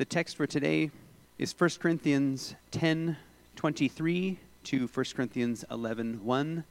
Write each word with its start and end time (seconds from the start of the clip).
The 0.00 0.06
text 0.06 0.36
for 0.36 0.46
today 0.46 0.90
is 1.38 1.52
1 1.52 1.72
Corinthians 1.78 2.54
10 2.70 3.18
23 3.54 4.38
to 4.64 4.86
1 4.86 5.04
Corinthians 5.14 5.62
11 5.70 6.24
1. 6.24 6.64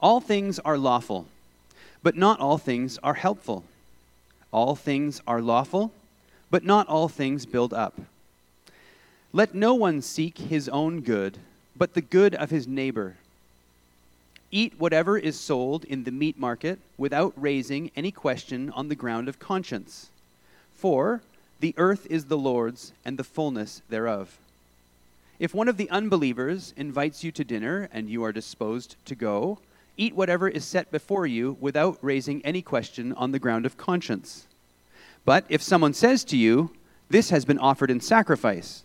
All 0.00 0.18
things 0.18 0.58
are 0.60 0.78
lawful, 0.78 1.26
but 2.02 2.16
not 2.16 2.40
all 2.40 2.56
things 2.56 2.98
are 3.02 3.12
helpful. 3.12 3.64
All 4.52 4.74
things 4.74 5.20
are 5.26 5.42
lawful, 5.42 5.92
but 6.50 6.64
not 6.64 6.88
all 6.88 7.08
things 7.08 7.44
build 7.44 7.74
up. 7.74 8.00
Let 9.34 9.54
no 9.54 9.74
one 9.74 10.00
seek 10.00 10.38
his 10.38 10.70
own 10.70 11.02
good, 11.02 11.36
but 11.76 11.92
the 11.92 12.00
good 12.00 12.34
of 12.36 12.48
his 12.48 12.66
neighbor. 12.66 13.16
Eat 14.50 14.72
whatever 14.78 15.18
is 15.18 15.38
sold 15.38 15.84
in 15.84 16.04
the 16.04 16.10
meat 16.10 16.38
market 16.38 16.78
without 16.96 17.34
raising 17.36 17.90
any 17.94 18.10
question 18.10 18.70
on 18.70 18.88
the 18.88 18.94
ground 18.94 19.28
of 19.28 19.38
conscience. 19.38 20.08
For 20.72 21.20
the 21.62 21.74
earth 21.76 22.08
is 22.10 22.24
the 22.24 22.36
Lord's 22.36 22.92
and 23.04 23.16
the 23.16 23.22
fullness 23.22 23.82
thereof. 23.88 24.36
If 25.38 25.54
one 25.54 25.68
of 25.68 25.76
the 25.76 25.88
unbelievers 25.90 26.74
invites 26.76 27.22
you 27.22 27.30
to 27.30 27.44
dinner 27.44 27.88
and 27.92 28.10
you 28.10 28.24
are 28.24 28.32
disposed 28.32 28.96
to 29.04 29.14
go, 29.14 29.60
eat 29.96 30.16
whatever 30.16 30.48
is 30.48 30.64
set 30.64 30.90
before 30.90 31.24
you 31.24 31.56
without 31.60 31.98
raising 32.02 32.44
any 32.44 32.62
question 32.62 33.12
on 33.12 33.30
the 33.30 33.38
ground 33.38 33.64
of 33.64 33.76
conscience. 33.76 34.48
But 35.24 35.44
if 35.48 35.62
someone 35.62 35.94
says 35.94 36.24
to 36.24 36.36
you, 36.36 36.72
This 37.08 37.30
has 37.30 37.44
been 37.44 37.60
offered 37.60 37.92
in 37.92 38.00
sacrifice, 38.00 38.82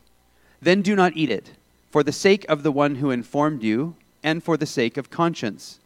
then 0.62 0.84
do 0.84 0.96
not 0.96 1.18
eat 1.18 1.32
it, 1.32 1.54
for 1.90 2.04
the 2.04 2.12
sake 2.12 2.46
of 2.48 2.62
the 2.62 2.72
one 2.72 2.96
who 2.96 3.09
informed 3.09 3.64
you, 3.64 3.96
and 4.22 4.44
for 4.44 4.56
the 4.56 4.68
sake 4.68 4.98
of 4.98 5.09
conscience. 5.09 5.80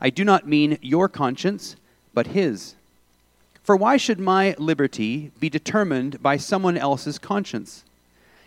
I 0.00 0.10
do 0.10 0.22
not 0.22 0.46
mean 0.46 0.78
your 0.80 1.08
conscience, 1.08 1.74
but 2.14 2.28
his. 2.28 2.76
For 3.70 3.76
why 3.76 3.98
should 3.98 4.18
my 4.18 4.56
liberty 4.58 5.30
be 5.38 5.48
determined 5.48 6.20
by 6.20 6.38
someone 6.38 6.76
else's 6.76 7.20
conscience? 7.20 7.84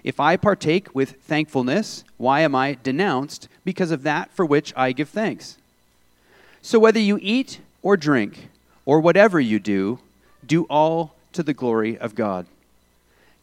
If 0.04 0.20
I 0.20 0.36
partake 0.36 0.94
with 0.94 1.12
thankfulness, 1.22 2.04
why 2.18 2.42
am 2.42 2.54
I 2.54 2.78
denounced 2.84 3.48
because 3.64 3.92
of 3.92 4.04
that 4.04 4.34
for 4.34 4.46
which 4.46 4.74
I 4.76 4.92
give 4.92 5.08
thanks? 5.08 5.58
So 6.62 6.78
whether 6.78 7.00
you 7.00 7.20
eat 7.22 7.62
or 7.82 7.96
drink, 7.96 8.50
or 8.86 9.00
whatever 9.00 9.40
you 9.40 9.62
do, 9.62 10.00
do 10.46 10.66
all 10.66 11.16
to 11.32 11.42
the 11.42 11.54
glory 11.54 11.98
of 11.98 12.16
God. 12.16 12.46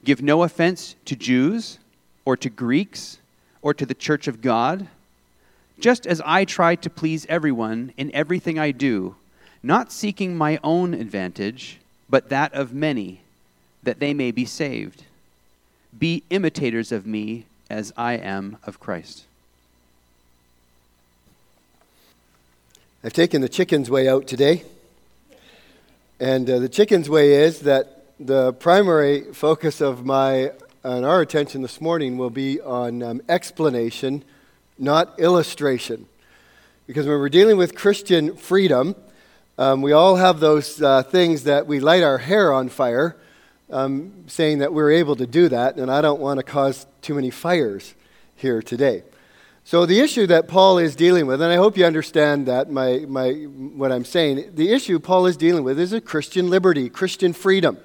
Give 0.05 0.21
no 0.21 0.43
offense 0.43 0.97
to 1.07 1.17
Jews, 1.17 1.79
or 2.27 2.37
to 2.37 2.51
Greeks, 2.51 3.17
or 3.63 3.73
to 3.73 3.87
the 3.87 3.95
church 3.95 4.29
of 4.29 4.43
God, 4.43 4.87
just 5.79 6.07
as 6.07 6.21
I 6.27 6.45
try 6.45 6.75
to 6.75 6.91
please 6.91 7.25
everyone 7.31 7.95
in 7.97 8.15
everything 8.15 8.59
I 8.59 8.71
do 8.71 9.17
not 9.63 9.93
seeking 9.93 10.37
my 10.37 10.59
own 10.65 10.95
advantage, 10.95 11.79
but 12.09 12.29
that 12.29 12.53
of 12.55 12.73
many, 12.73 13.21
that 13.83 14.01
they 14.01 14.15
may 14.15 14.31
be 14.31 14.45
saved. 14.45 15.05
Be 15.99 16.23
imitators 16.31 16.93
of 16.93 17.07
me 17.07 17.45
as 17.69 17.93
I 17.97 18.15
am 18.15 18.57
of 18.65 18.81
Christ. 18.81 19.25
I've 23.03 23.13
taken 23.13 23.41
the 23.41 23.49
chicken's 23.49 23.91
way 23.91 24.09
out 24.09 24.27
today. 24.27 24.65
And 26.19 26.49
uh, 26.51 26.59
the 26.59 26.69
chicken's 26.69 27.09
way 27.09 27.33
is 27.33 27.61
that 27.61 28.05
the 28.19 28.53
primary 28.53 29.23
focus 29.33 29.81
of 29.81 30.05
my 30.05 30.53
and 30.83 31.05
our 31.05 31.21
attention 31.21 31.61
this 31.61 31.81
morning 31.81 32.17
will 32.17 32.31
be 32.31 32.61
on 32.61 33.03
um, 33.03 33.21
explanation, 33.29 34.25
not 34.79 35.19
illustration. 35.19 36.07
Because 36.87 37.07
when 37.07 37.19
we're 37.19 37.29
dealing 37.29 37.59
with 37.59 37.75
Christian 37.75 38.35
freedom, 38.35 38.97
um, 39.61 39.83
we 39.83 39.93
all 39.93 40.17
have 40.17 40.41
those 40.41 40.81
uh, 40.81 41.03
things 41.03 41.45
that 41.45 41.67
we 41.67 41.81
light 41.81 42.03
our 42.03 42.17
hair 42.17 42.51
on 42.51 42.71
fire, 42.71 43.15
um, 43.69 44.25
saying 44.27 44.61
that 44.61 44.73
we're 44.73 44.91
able 44.91 45.17
to 45.17 45.27
do 45.27 45.51
that, 45.51 45.77
and 45.77 45.91
I 45.91 46.01
don't 46.01 46.19
want 46.19 46.39
to 46.39 46.43
cause 46.43 46.87
too 47.03 47.13
many 47.13 47.29
fires 47.29 47.95
here 48.35 48.63
today. 48.63 49.03
So, 49.63 49.85
the 49.85 50.01
issue 50.01 50.27
that 50.29 50.49
Paul 50.49 50.79
is 50.79 50.97
dealing 50.97 51.27
with, 51.27 51.43
and 51.43 51.53
I 51.53 51.57
hope 51.57 51.77
you 51.77 51.85
understand 51.85 52.47
that, 52.47 52.71
my, 52.71 53.05
my, 53.07 53.33
what 53.33 53.93
I'm 53.93 54.07
saying, 54.07 54.53
the 54.55 54.73
issue 54.73 54.99
Paul 54.99 55.27
is 55.27 55.37
dealing 55.37 55.63
with 55.63 55.79
is 55.79 55.93
a 55.93 56.01
Christian 56.01 56.49
liberty, 56.49 56.89
Christian 56.89 57.35
freedom. 57.35 57.77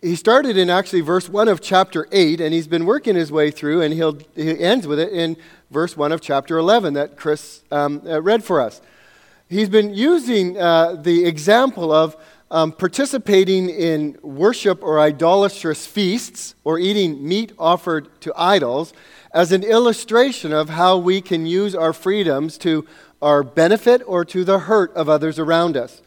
He 0.00 0.16
started 0.16 0.56
in 0.56 0.70
actually 0.70 1.02
verse 1.02 1.28
1 1.28 1.46
of 1.46 1.60
chapter 1.60 2.08
8, 2.10 2.40
and 2.40 2.54
he's 2.54 2.68
been 2.68 2.86
working 2.86 3.16
his 3.16 3.30
way 3.30 3.50
through, 3.50 3.82
and 3.82 3.92
he'll, 3.92 4.18
he 4.34 4.58
ends 4.58 4.86
with 4.86 4.98
it 4.98 5.12
in 5.12 5.36
verse 5.70 5.94
1 5.94 6.10
of 6.10 6.22
chapter 6.22 6.56
11 6.56 6.94
that 6.94 7.18
Chris 7.18 7.64
um, 7.70 8.00
uh, 8.06 8.22
read 8.22 8.42
for 8.42 8.62
us 8.62 8.80
he's 9.48 9.68
been 9.68 9.94
using 9.94 10.58
uh, 10.58 10.94
the 10.94 11.24
example 11.24 11.92
of 11.92 12.16
um, 12.50 12.72
participating 12.72 13.68
in 13.68 14.18
worship 14.22 14.82
or 14.82 15.00
idolatrous 15.00 15.86
feasts 15.86 16.54
or 16.64 16.78
eating 16.78 17.26
meat 17.26 17.52
offered 17.58 18.20
to 18.20 18.32
idols 18.36 18.92
as 19.32 19.52
an 19.52 19.64
illustration 19.64 20.52
of 20.52 20.70
how 20.70 20.96
we 20.96 21.20
can 21.20 21.46
use 21.46 21.74
our 21.74 21.92
freedoms 21.92 22.56
to 22.58 22.86
our 23.20 23.42
benefit 23.42 24.02
or 24.06 24.24
to 24.24 24.44
the 24.44 24.60
hurt 24.60 24.94
of 24.94 25.08
others 25.08 25.38
around 25.38 25.76
us. 25.76 26.02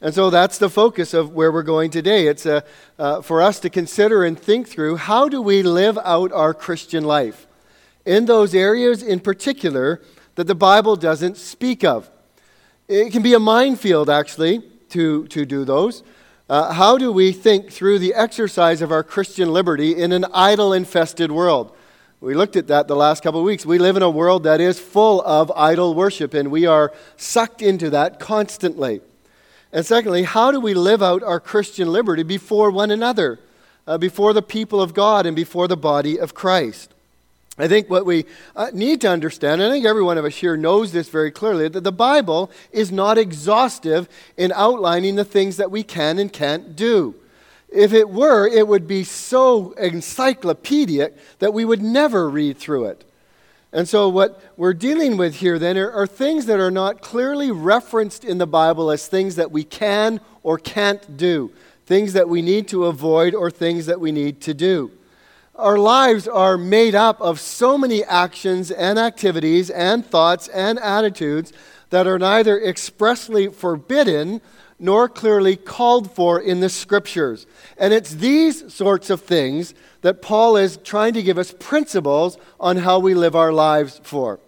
And 0.00 0.14
so 0.14 0.30
that's 0.30 0.58
the 0.58 0.70
focus 0.70 1.12
of 1.12 1.32
where 1.32 1.50
we're 1.50 1.62
going 1.62 1.90
today. 1.90 2.28
It's 2.28 2.46
a, 2.46 2.58
uh, 2.98 3.02
uh, 3.02 3.22
for 3.22 3.42
us 3.42 3.58
to 3.60 3.70
consider 3.70 4.24
and 4.24 4.38
think 4.38 4.68
through 4.68 4.96
how 4.96 5.28
do 5.28 5.42
we 5.42 5.62
live 5.62 5.98
out 6.04 6.32
our 6.32 6.54
Christian 6.54 7.04
life 7.04 7.46
in 8.04 8.26
those 8.26 8.54
areas 8.54 9.02
in 9.02 9.20
particular 9.20 10.00
that 10.36 10.46
the 10.46 10.54
Bible 10.54 10.94
doesn't 10.94 11.36
speak 11.36 11.82
of. 11.82 12.10
It 12.88 13.12
can 13.12 13.22
be 13.22 13.34
a 13.34 13.38
minefield, 13.38 14.08
actually, 14.08 14.62
to, 14.88 15.26
to 15.26 15.44
do 15.44 15.66
those. 15.66 16.02
Uh, 16.48 16.72
how 16.72 16.96
do 16.96 17.12
we 17.12 17.32
think 17.32 17.70
through 17.70 17.98
the 17.98 18.14
exercise 18.14 18.80
of 18.80 18.90
our 18.90 19.02
Christian 19.02 19.52
liberty 19.52 19.94
in 19.94 20.10
an 20.10 20.24
idol 20.32 20.72
infested 20.72 21.30
world? 21.30 21.76
We 22.22 22.32
looked 22.32 22.56
at 22.56 22.68
that 22.68 22.88
the 22.88 22.96
last 22.96 23.22
couple 23.22 23.40
of 23.40 23.44
weeks. 23.44 23.66
We 23.66 23.78
live 23.78 23.98
in 23.98 24.02
a 24.02 24.08
world 24.08 24.44
that 24.44 24.58
is 24.58 24.80
full 24.80 25.20
of 25.20 25.52
idol 25.54 25.94
worship, 25.94 26.32
and 26.32 26.50
we 26.50 26.64
are 26.64 26.90
sucked 27.18 27.60
into 27.60 27.90
that 27.90 28.18
constantly. 28.18 29.02
And 29.70 29.84
secondly, 29.84 30.22
how 30.22 30.50
do 30.50 30.58
we 30.58 30.72
live 30.72 31.02
out 31.02 31.22
our 31.22 31.40
Christian 31.40 31.92
liberty 31.92 32.22
before 32.22 32.70
one 32.70 32.90
another, 32.90 33.38
uh, 33.86 33.98
before 33.98 34.32
the 34.32 34.40
people 34.40 34.80
of 34.80 34.94
God, 34.94 35.26
and 35.26 35.36
before 35.36 35.68
the 35.68 35.76
body 35.76 36.18
of 36.18 36.32
Christ? 36.32 36.94
I 37.58 37.66
think 37.66 37.90
what 37.90 38.06
we 38.06 38.24
uh, 38.54 38.70
need 38.72 39.00
to 39.00 39.08
understand, 39.08 39.60
I 39.60 39.68
think 39.68 39.84
every 39.84 40.02
one 40.02 40.16
of 40.16 40.24
us 40.24 40.36
here 40.36 40.56
knows 40.56 40.92
this 40.92 41.08
very 41.08 41.32
clearly, 41.32 41.66
that 41.68 41.82
the 41.82 41.90
Bible 41.90 42.52
is 42.70 42.92
not 42.92 43.18
exhaustive 43.18 44.08
in 44.36 44.52
outlining 44.52 45.16
the 45.16 45.24
things 45.24 45.56
that 45.56 45.70
we 45.70 45.82
can 45.82 46.20
and 46.20 46.32
can't 46.32 46.76
do. 46.76 47.16
If 47.68 47.92
it 47.92 48.08
were, 48.08 48.46
it 48.46 48.68
would 48.68 48.86
be 48.86 49.02
so 49.02 49.72
encyclopedic 49.72 51.16
that 51.40 51.52
we 51.52 51.64
would 51.64 51.82
never 51.82 52.30
read 52.30 52.58
through 52.58 52.86
it. 52.86 53.04
And 53.72 53.86
so, 53.86 54.08
what 54.08 54.40
we're 54.56 54.72
dealing 54.72 55.18
with 55.18 55.36
here 55.36 55.58
then 55.58 55.76
are, 55.76 55.90
are 55.90 56.06
things 56.06 56.46
that 56.46 56.58
are 56.58 56.70
not 56.70 57.02
clearly 57.02 57.50
referenced 57.50 58.24
in 58.24 58.38
the 58.38 58.46
Bible 58.46 58.90
as 58.90 59.06
things 59.06 59.36
that 59.36 59.50
we 59.50 59.64
can 59.64 60.20
or 60.42 60.58
can't 60.58 61.18
do, 61.18 61.52
things 61.84 62.14
that 62.14 62.30
we 62.30 62.40
need 62.40 62.68
to 62.68 62.86
avoid 62.86 63.34
or 63.34 63.50
things 63.50 63.84
that 63.84 64.00
we 64.00 64.12
need 64.12 64.40
to 64.42 64.54
do 64.54 64.92
our 65.58 65.76
lives 65.76 66.28
are 66.28 66.56
made 66.56 66.94
up 66.94 67.20
of 67.20 67.40
so 67.40 67.76
many 67.76 68.04
actions 68.04 68.70
and 68.70 68.98
activities 68.98 69.70
and 69.70 70.06
thoughts 70.06 70.46
and 70.48 70.78
attitudes 70.78 71.52
that 71.90 72.06
are 72.06 72.18
neither 72.18 72.60
expressly 72.62 73.48
forbidden 73.48 74.40
nor 74.78 75.08
clearly 75.08 75.56
called 75.56 76.12
for 76.12 76.40
in 76.40 76.60
the 76.60 76.68
scriptures. 76.68 77.46
And 77.76 77.92
it's 77.92 78.14
these 78.14 78.72
sorts 78.72 79.10
of 79.10 79.22
things 79.22 79.74
that 80.02 80.22
Paul 80.22 80.56
is 80.56 80.76
trying 80.76 81.14
to 81.14 81.22
give 81.22 81.38
us 81.38 81.52
principles 81.58 82.38
on 82.60 82.76
how 82.76 83.00
we 83.00 83.14
live 83.14 83.34
our 83.34 83.52
lives 83.52 84.00
for. 84.04 84.38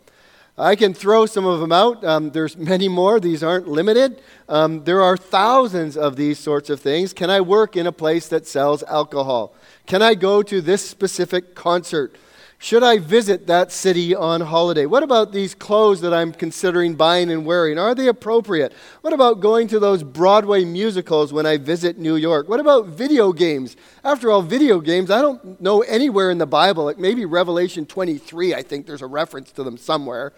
I 0.56 0.76
can 0.76 0.94
throw 0.94 1.26
some 1.26 1.46
of 1.46 1.58
them 1.58 1.72
out. 1.72 2.04
Um, 2.04 2.30
there's 2.30 2.56
many 2.72 2.88
more. 2.88 3.18
These 3.18 3.42
aren't 3.42 3.66
limited. 3.66 4.22
Um, 4.48 4.84
there 4.84 5.02
are 5.02 5.16
thousands 5.16 5.96
of 5.96 6.14
these 6.14 6.38
sorts 6.38 6.70
of 6.70 6.80
things. 6.80 7.12
Can 7.12 7.30
I 7.30 7.40
work 7.40 7.76
in 7.76 7.88
a 7.88 7.92
place 7.92 8.28
that 8.28 8.46
sells 8.46 8.84
alcohol? 8.84 9.54
Can 9.86 10.02
I 10.02 10.14
go 10.14 10.42
to 10.42 10.60
this 10.60 10.88
specific 10.88 11.54
concert? 11.54 12.16
Should 12.62 12.82
I 12.82 12.98
visit 12.98 13.46
that 13.46 13.72
city 13.72 14.14
on 14.14 14.42
holiday? 14.42 14.84
What 14.84 15.02
about 15.02 15.32
these 15.32 15.54
clothes 15.54 16.02
that 16.02 16.12
I'm 16.12 16.30
considering 16.30 16.94
buying 16.94 17.30
and 17.30 17.46
wearing? 17.46 17.78
Are 17.78 17.94
they 17.94 18.06
appropriate? 18.06 18.74
What 19.00 19.14
about 19.14 19.40
going 19.40 19.66
to 19.68 19.78
those 19.78 20.02
Broadway 20.02 20.66
musicals 20.66 21.32
when 21.32 21.46
I 21.46 21.56
visit 21.56 21.98
New 21.98 22.16
York? 22.16 22.50
What 22.50 22.60
about 22.60 22.88
video 22.88 23.32
games? 23.32 23.76
After 24.04 24.30
all, 24.30 24.42
video 24.42 24.78
games, 24.80 25.10
I 25.10 25.22
don't 25.22 25.58
know 25.58 25.80
anywhere 25.80 26.30
in 26.30 26.36
the 26.36 26.44
Bible, 26.44 26.84
like 26.84 26.98
maybe 26.98 27.24
Revelation 27.24 27.86
23, 27.86 28.54
I 28.54 28.60
think 28.60 28.86
there's 28.86 29.00
a 29.00 29.06
reference 29.06 29.52
to 29.52 29.64
them 29.64 29.78
somewhere. 29.78 30.34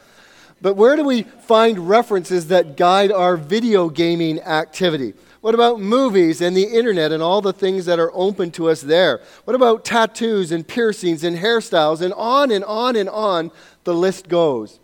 But 0.61 0.77
where 0.77 0.95
do 0.95 1.03
we 1.03 1.25
find 1.25 1.89
references 1.89 2.47
that 2.47 2.77
guide 2.77 3.11
our 3.11 3.37
video 3.37 3.89
gaming 3.89 4.41
activity? 4.43 5.15
What 5.43 5.57
about 5.57 5.81
movies 5.81 6.41
and 6.41 6.57
the 6.57 6.63
internet 6.63 7.11
and 7.11 7.21
all 7.21 7.43
the 7.43 7.53
things 7.53 7.85
that 7.87 7.99
are 7.99 8.13
open 8.15 8.53
to 8.53 8.71
us 8.71 8.81
there? 8.81 9.21
What 9.45 9.57
about 9.57 9.85
tattoos 9.85 10.53
and 10.53 10.67
piercings 10.67 11.25
and 11.25 11.37
hairstyles 11.37 12.01
and 12.01 12.15
on 12.15 12.53
and 12.53 12.65
on 12.65 12.95
and 12.95 13.09
on 13.09 13.51
the 13.83 13.93
list 13.93 14.29
goes? 14.29 14.79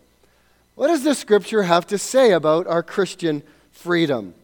What 0.75 0.89
does 0.89 1.05
the 1.05 1.15
scripture 1.15 1.63
have 1.63 1.87
to 1.87 1.97
say 1.97 2.33
about 2.33 2.67
our 2.67 2.83
Christian 2.83 3.45
freedom? 3.71 4.35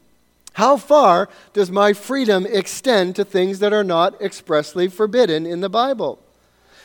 How 0.53 0.77
far 0.77 1.29
does 1.53 1.73
my 1.73 1.93
freedom 1.93 2.47
extend 2.49 3.17
to 3.17 3.25
things 3.25 3.59
that 3.59 3.73
are 3.73 3.83
not 3.83 4.23
expressly 4.23 4.87
forbidden 4.87 5.47
in 5.47 5.63
the 5.63 5.69
Bible? 5.69 6.21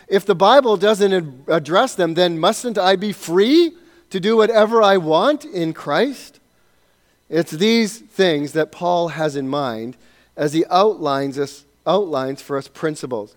If 0.07 0.25
the 0.25 0.33
Bible 0.33 0.75
doesn't 0.75 1.47
address 1.47 1.93
them, 1.93 2.15
then 2.15 2.39
mustn't 2.39 2.79
I 2.79 2.95
be 2.95 3.11
free 3.11 3.73
to 4.09 4.19
do 4.19 4.37
whatever 4.37 4.81
I 4.81 4.97
want 4.97 5.45
in 5.45 5.73
Christ? 5.73 6.38
It's 7.29 7.51
these 7.51 7.99
things 7.99 8.53
that 8.53 8.71
Paul 8.71 9.09
has 9.09 9.35
in 9.35 9.47
mind 9.47 9.97
as 10.35 10.53
he 10.53 10.65
outlines, 10.69 11.37
us, 11.37 11.65
outlines 11.85 12.41
for 12.41 12.57
us 12.57 12.67
principles. 12.67 13.35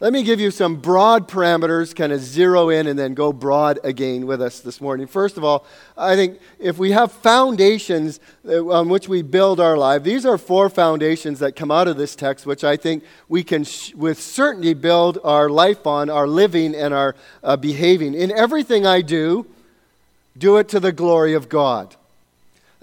Let 0.00 0.12
me 0.12 0.22
give 0.22 0.40
you 0.40 0.50
some 0.50 0.76
broad 0.76 1.28
parameters, 1.28 1.94
kind 1.94 2.12
of 2.12 2.20
zero 2.20 2.68
in 2.68 2.86
and 2.88 2.98
then 2.98 3.14
go 3.14 3.32
broad 3.32 3.78
again 3.84 4.26
with 4.26 4.42
us 4.42 4.60
this 4.60 4.80
morning. 4.80 5.06
First 5.06 5.36
of 5.36 5.44
all, 5.44 5.64
I 5.96 6.16
think 6.16 6.40
if 6.58 6.78
we 6.78 6.90
have 6.90 7.12
foundations 7.12 8.18
uh, 8.46 8.66
on 8.68 8.88
which 8.88 9.08
we 9.08 9.22
build 9.22 9.60
our 9.60 9.76
life, 9.76 10.02
these 10.02 10.26
are 10.26 10.36
four 10.36 10.68
foundations 10.68 11.38
that 11.38 11.54
come 11.54 11.70
out 11.70 11.86
of 11.86 11.96
this 11.96 12.16
text, 12.16 12.44
which 12.44 12.64
I 12.64 12.76
think 12.76 13.04
we 13.28 13.44
can 13.44 13.62
sh- 13.62 13.94
with 13.94 14.20
certainty 14.20 14.74
build 14.74 15.18
our 15.22 15.48
life 15.48 15.86
on, 15.86 16.10
our 16.10 16.26
living 16.26 16.74
and 16.74 16.92
our 16.92 17.14
uh, 17.42 17.56
behaving. 17.56 18.14
In 18.14 18.32
everything 18.32 18.84
I 18.84 19.00
do, 19.00 19.46
do 20.36 20.56
it 20.56 20.68
to 20.70 20.80
the 20.80 20.92
glory 20.92 21.34
of 21.34 21.48
God. 21.48 21.94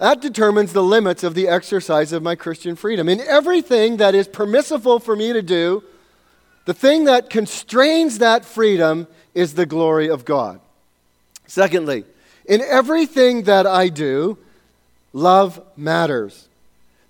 That 0.02 0.20
determines 0.20 0.72
the 0.72 0.82
limits 0.82 1.22
of 1.22 1.36
the 1.36 1.46
exercise 1.46 2.12
of 2.12 2.24
my 2.24 2.34
Christian 2.34 2.74
freedom. 2.74 3.08
In 3.08 3.20
everything 3.20 3.98
that 3.98 4.16
is 4.16 4.26
permissible 4.26 4.98
for 4.98 5.14
me 5.14 5.32
to 5.32 5.42
do, 5.42 5.84
the 6.64 6.74
thing 6.74 7.04
that 7.04 7.30
constrains 7.30 8.18
that 8.18 8.44
freedom 8.44 9.06
is 9.32 9.54
the 9.54 9.64
glory 9.64 10.08
of 10.08 10.24
God. 10.24 10.58
Secondly, 11.46 12.04
in 12.46 12.62
everything 12.62 13.44
that 13.44 13.64
I 13.64 13.90
do, 13.90 14.38
love 15.12 15.62
matters 15.76 16.48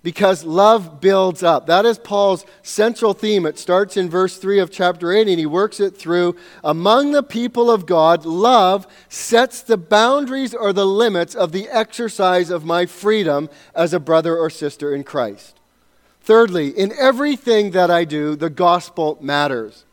because 0.03 0.43
love 0.43 0.99
builds 0.99 1.41
up. 1.41 1.65
That 1.65 1.85
is 1.85 1.97
Paul's 1.97 2.45
central 2.61 3.13
theme. 3.13 3.45
It 3.45 3.57
starts 3.57 3.95
in 3.95 4.09
verse 4.09 4.37
3 4.37 4.59
of 4.59 4.69
chapter 4.69 5.13
8 5.13 5.29
and 5.29 5.39
he 5.39 5.45
works 5.45 5.79
it 5.79 5.97
through. 5.97 6.35
Among 6.63 7.13
the 7.13 7.23
people 7.23 7.71
of 7.71 7.85
God, 7.85 8.25
love 8.25 8.85
sets 9.07 9.61
the 9.61 9.77
boundaries 9.77 10.53
or 10.53 10.73
the 10.73 10.85
limits 10.85 11.33
of 11.33 11.53
the 11.53 11.69
exercise 11.69 12.49
of 12.49 12.65
my 12.65 12.85
freedom 12.85 13.49
as 13.73 13.93
a 13.93 13.99
brother 13.99 14.37
or 14.37 14.49
sister 14.49 14.93
in 14.93 15.05
Christ. 15.05 15.59
Thirdly, 16.21 16.69
in 16.69 16.91
everything 16.99 17.71
that 17.71 17.89
I 17.89 18.03
do, 18.03 18.35
the 18.35 18.49
gospel 18.49 19.17
matters. 19.21 19.85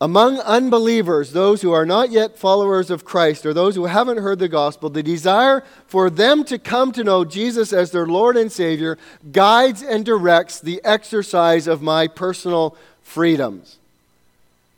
Among 0.00 0.38
unbelievers, 0.38 1.32
those 1.32 1.62
who 1.62 1.72
are 1.72 1.84
not 1.84 2.10
yet 2.10 2.38
followers 2.38 2.88
of 2.88 3.04
Christ 3.04 3.44
or 3.44 3.52
those 3.52 3.74
who 3.74 3.86
haven't 3.86 4.18
heard 4.18 4.38
the 4.38 4.48
gospel, 4.48 4.90
the 4.90 5.02
desire 5.02 5.64
for 5.86 6.08
them 6.08 6.44
to 6.44 6.58
come 6.58 6.92
to 6.92 7.02
know 7.02 7.24
Jesus 7.24 7.72
as 7.72 7.90
their 7.90 8.06
Lord 8.06 8.36
and 8.36 8.50
Savior 8.50 8.96
guides 9.32 9.82
and 9.82 10.04
directs 10.04 10.60
the 10.60 10.80
exercise 10.84 11.66
of 11.66 11.82
my 11.82 12.06
personal 12.06 12.76
freedoms. 13.02 13.78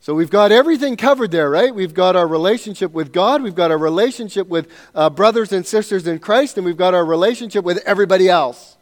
So 0.01 0.15
we've 0.15 0.31
got 0.31 0.53
everything 0.53 0.97
covered 0.97 1.31
there, 1.31 1.51
right? 1.51 1.75
We've 1.75 1.93
got 1.93 2.17
our 2.17 2.27
relationship 2.27 2.93
with 2.93 3.13
God, 3.13 3.43
we've 3.43 3.55
got 3.55 3.71
our 3.71 3.79
relationship 3.79 4.49
with 4.49 4.73
uh, 4.95 5.11
brothers 5.11 5.53
and 5.53 5.67
sisters 5.67 6.07
in 6.07 6.19
Christ, 6.19 6.57
and 6.57 6.65
we've 6.65 6.79
got 6.79 6.95
our 6.95 7.05
relationship 7.05 7.63
with 7.63 7.79
everybody 7.85 8.31
else 8.31 8.79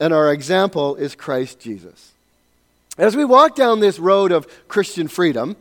and 0.00 0.14
our 0.14 0.32
example 0.32 0.96
is 0.96 1.14
Christ 1.14 1.60
Jesus. 1.60 2.12
As 2.98 3.16
we 3.16 3.24
walk 3.24 3.54
down 3.54 3.80
this 3.80 3.98
road 3.98 4.32
of 4.32 4.46
Christian 4.68 5.08
freedom, 5.08 5.56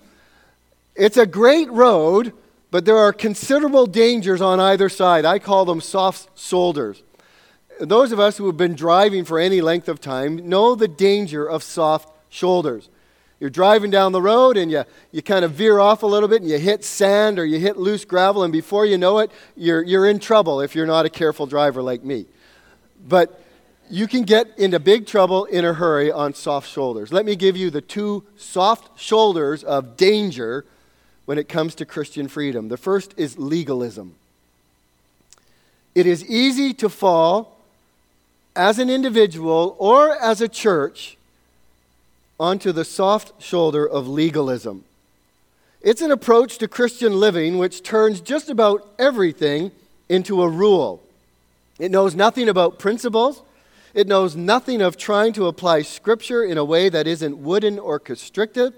it's 0.95 1.17
a 1.17 1.25
great 1.25 1.69
road, 1.71 2.33
but 2.71 2.85
there 2.85 2.97
are 2.97 3.13
considerable 3.13 3.85
dangers 3.85 4.41
on 4.41 4.59
either 4.59 4.89
side. 4.89 5.25
I 5.25 5.39
call 5.39 5.65
them 5.65 5.79
soft 5.79 6.37
shoulders. 6.37 7.01
Those 7.79 8.11
of 8.11 8.19
us 8.19 8.37
who 8.37 8.47
have 8.47 8.57
been 8.57 8.75
driving 8.75 9.23
for 9.23 9.39
any 9.39 9.61
length 9.61 9.87
of 9.87 10.01
time 10.01 10.49
know 10.49 10.75
the 10.75 10.87
danger 10.87 11.45
of 11.45 11.63
soft 11.63 12.09
shoulders. 12.29 12.89
You're 13.39 13.49
driving 13.49 13.89
down 13.89 14.11
the 14.11 14.21
road 14.21 14.57
and 14.57 14.69
you, 14.69 14.83
you 15.13 15.21
kind 15.21 15.45
of 15.45 15.51
veer 15.51 15.79
off 15.79 16.03
a 16.03 16.05
little 16.05 16.27
bit 16.27 16.41
and 16.41 16.51
you 16.51 16.57
hit 16.57 16.83
sand 16.83 17.39
or 17.39 17.45
you 17.45 17.57
hit 17.57 17.77
loose 17.77 18.03
gravel, 18.03 18.43
and 18.43 18.51
before 18.51 18.85
you 18.85 18.97
know 18.97 19.19
it, 19.19 19.31
you're, 19.55 19.81
you're 19.81 20.05
in 20.05 20.19
trouble 20.19 20.59
if 20.59 20.75
you're 20.75 20.85
not 20.85 21.05
a 21.05 21.09
careful 21.09 21.45
driver 21.45 21.81
like 21.81 22.03
me. 22.03 22.25
But 23.07 23.41
you 23.89 24.07
can 24.07 24.23
get 24.23 24.57
into 24.57 24.79
big 24.79 25.07
trouble 25.07 25.45
in 25.45 25.65
a 25.65 25.73
hurry 25.73 26.11
on 26.11 26.33
soft 26.33 26.69
shoulders. 26.69 27.11
Let 27.11 27.25
me 27.25 27.35
give 27.35 27.57
you 27.57 27.69
the 27.69 27.81
two 27.81 28.23
soft 28.37 28.99
shoulders 28.99 29.63
of 29.63 29.97
danger 29.97 30.65
when 31.25 31.37
it 31.37 31.49
comes 31.49 31.75
to 31.75 31.85
Christian 31.85 32.27
freedom. 32.27 32.69
The 32.69 32.77
first 32.77 33.13
is 33.17 33.37
legalism. 33.37 34.15
It 35.95 36.05
is 36.05 36.23
easy 36.25 36.73
to 36.75 36.89
fall 36.89 37.57
as 38.55 38.79
an 38.79 38.89
individual 38.89 39.75
or 39.79 40.15
as 40.15 40.41
a 40.41 40.47
church 40.47 41.17
onto 42.39 42.71
the 42.71 42.85
soft 42.85 43.41
shoulder 43.41 43.87
of 43.87 44.07
legalism. 44.07 44.83
It's 45.81 46.01
an 46.01 46.11
approach 46.11 46.57
to 46.59 46.67
Christian 46.67 47.19
living 47.19 47.57
which 47.57 47.83
turns 47.83 48.21
just 48.21 48.49
about 48.49 48.87
everything 48.99 49.71
into 50.09 50.41
a 50.41 50.49
rule. 50.49 51.01
It 51.79 51.91
knows 51.91 52.15
nothing 52.15 52.49
about 52.49 52.79
principles. 52.79 53.41
It 53.93 54.07
knows 54.07 54.35
nothing 54.35 54.81
of 54.81 54.97
trying 54.97 55.33
to 55.33 55.47
apply 55.47 55.81
Scripture 55.81 56.43
in 56.43 56.57
a 56.57 56.65
way 56.65 56.89
that 56.89 57.07
isn't 57.07 57.37
wooden 57.37 57.79
or 57.79 57.99
constrictive. 57.99 58.73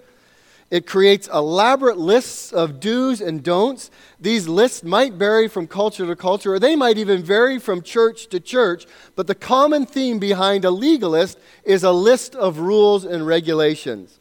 It 0.69 0.87
creates 0.87 1.27
elaborate 1.27 1.97
lists 1.97 2.53
of 2.53 2.79
do's 2.79 3.19
and 3.19 3.43
don'ts. 3.43 3.91
These 4.21 4.47
lists 4.47 4.83
might 4.83 5.13
vary 5.13 5.49
from 5.49 5.67
culture 5.67 6.07
to 6.07 6.15
culture, 6.15 6.53
or 6.53 6.59
they 6.59 6.77
might 6.77 6.97
even 6.97 7.21
vary 7.21 7.59
from 7.59 7.81
church 7.81 8.27
to 8.27 8.39
church. 8.39 8.87
But 9.17 9.27
the 9.27 9.35
common 9.35 9.85
theme 9.85 10.17
behind 10.17 10.63
a 10.63 10.71
legalist 10.71 11.37
is 11.65 11.83
a 11.83 11.91
list 11.91 12.35
of 12.35 12.59
rules 12.59 13.03
and 13.03 13.27
regulations. 13.27 14.17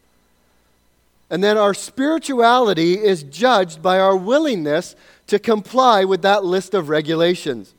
And 1.30 1.44
then 1.44 1.56
our 1.56 1.72
spirituality 1.72 2.94
is 2.94 3.22
judged 3.22 3.80
by 3.80 4.00
our 4.00 4.16
willingness 4.16 4.96
to 5.28 5.38
comply 5.38 6.04
with 6.04 6.22
that 6.22 6.44
list 6.44 6.74
of 6.74 6.88
regulations. 6.88 7.72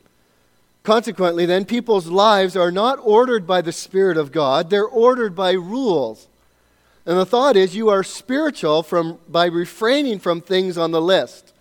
Consequently, 0.83 1.45
then, 1.45 1.66
people's 1.66 2.07
lives 2.07 2.56
are 2.56 2.72
not 2.72 3.00
ordered 3.04 3.45
by 3.45 3.62
the 3.62 3.72
Spirit 3.72 4.18
of 4.18 4.31
God, 4.31 4.69
they're 4.69 4.86
ordered 4.86 5.36
by 5.36 5.51
rules. 5.51 6.28
And 7.06 7.18
the 7.18 7.25
thought 7.25 7.56
is 7.56 7.75
you 7.75 7.89
are 7.89 8.04
spiritual 8.04 8.83
from, 8.83 9.19
by 9.28 9.45
refraining 9.45 10.19
from 10.19 10.42
things 10.42 10.78
on 10.78 10.92
the 10.92 11.01
list. 11.01 11.54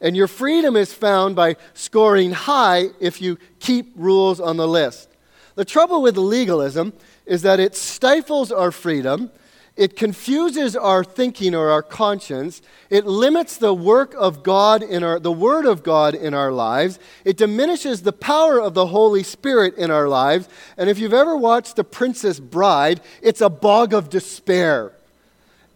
And 0.00 0.16
your 0.16 0.26
freedom 0.26 0.76
is 0.76 0.92
found 0.92 1.36
by 1.36 1.56
scoring 1.72 2.32
high 2.32 2.88
if 3.00 3.20
you 3.22 3.38
keep 3.60 3.92
rules 3.94 4.40
on 4.40 4.56
the 4.56 4.68
list. 4.68 5.08
The 5.54 5.64
trouble 5.64 6.02
with 6.02 6.16
legalism 6.16 6.92
is 7.26 7.42
that 7.42 7.60
it 7.60 7.76
stifles 7.76 8.50
our 8.50 8.70
freedom 8.70 9.30
it 9.76 9.96
confuses 9.96 10.76
our 10.76 11.02
thinking 11.02 11.52
or 11.52 11.70
our 11.70 11.82
conscience. 11.82 12.62
It 12.90 13.06
limits 13.06 13.56
the 13.56 13.74
work 13.74 14.14
of 14.16 14.44
God 14.44 14.84
in 14.84 15.02
our, 15.02 15.18
the 15.18 15.32
Word 15.32 15.66
of 15.66 15.82
God 15.82 16.14
in 16.14 16.32
our 16.32 16.52
lives. 16.52 17.00
It 17.24 17.36
diminishes 17.36 18.02
the 18.02 18.12
power 18.12 18.60
of 18.60 18.74
the 18.74 18.86
Holy 18.86 19.24
Spirit 19.24 19.74
in 19.76 19.90
our 19.90 20.06
lives. 20.06 20.48
And 20.76 20.88
if 20.88 21.00
you've 21.00 21.12
ever 21.12 21.36
watched 21.36 21.74
The 21.74 21.82
Princess 21.82 22.38
Bride, 22.38 23.00
it's 23.20 23.40
a 23.40 23.48
bog 23.50 23.92
of 23.92 24.10
despair. 24.10 24.92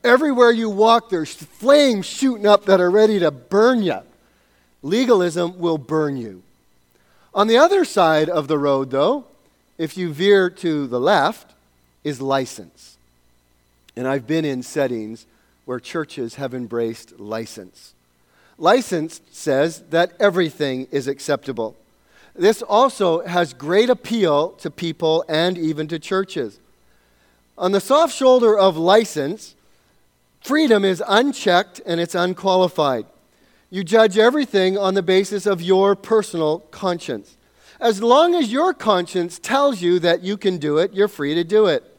Everywhere 0.05 0.53
you 0.53 0.71
walk, 0.71 1.11
there's 1.11 1.35
flames 1.35 2.07
shooting 2.07 2.47
up 2.47 2.67
that 2.67 2.81
are 2.81 2.93
ready 2.93 3.19
to 3.19 3.33
burn 3.33 3.83
you. 3.83 3.99
Legalism 4.81 5.59
will 5.59 5.77
burn 5.77 6.17
you. 6.17 6.45
On 7.35 7.49
the 7.49 7.57
other 7.57 7.85
side 7.85 8.29
of 8.29 8.47
the 8.47 8.59
road, 8.59 8.91
though, 8.91 9.25
if 9.77 9.97
you 9.97 10.13
veer 10.13 10.51
to 10.51 10.87
the 10.87 11.01
left, 11.01 11.55
is 12.05 12.21
license. 12.21 12.88
And 13.99 14.07
I've 14.07 14.29
been 14.29 14.45
in 14.45 14.63
settings 14.63 15.27
where 15.65 15.81
churches 15.81 16.37
have 16.37 16.55
embraced 16.55 17.19
license. 17.19 17.95
License 18.57 19.21
says 19.33 19.83
that 19.91 20.13
everything 20.21 20.87
is 20.93 21.09
acceptable. 21.09 21.75
This 22.33 22.63
also 22.63 23.27
has 23.27 23.53
great 23.53 23.91
appeal 23.91 24.51
to 24.51 24.71
people 24.71 25.25
and 25.29 25.59
even 25.59 25.89
to 25.89 25.99
churches. 25.99 26.61
On 27.59 27.73
the 27.73 27.81
soft 27.81 28.15
shoulder 28.15 28.57
of 28.57 28.77
license, 28.77 29.57
freedom 30.43 30.85
is 30.85 31.03
unchecked 31.09 31.81
and 31.85 31.99
it's 31.99 32.15
unqualified. 32.15 33.05
You 33.69 33.83
judge 33.83 34.17
everything 34.17 34.79
on 34.79 34.95
the 34.95 35.03
basis 35.03 35.45
of 35.45 35.61
your 35.61 35.97
personal 35.97 36.61
conscience. 36.71 37.37
As 37.81 38.01
long 38.01 38.37
as 38.37 38.53
your 38.53 38.75
conscience 38.75 39.41
tells 39.41 39.83
you 39.83 39.99
that 39.99 40.23
you 40.23 40.37
can 40.37 40.59
do 40.59 40.79
it, 40.79 40.95
you're 40.95 41.09
free 41.09 41.35
to 41.35 41.43
do 41.43 41.67
it. 41.67 41.98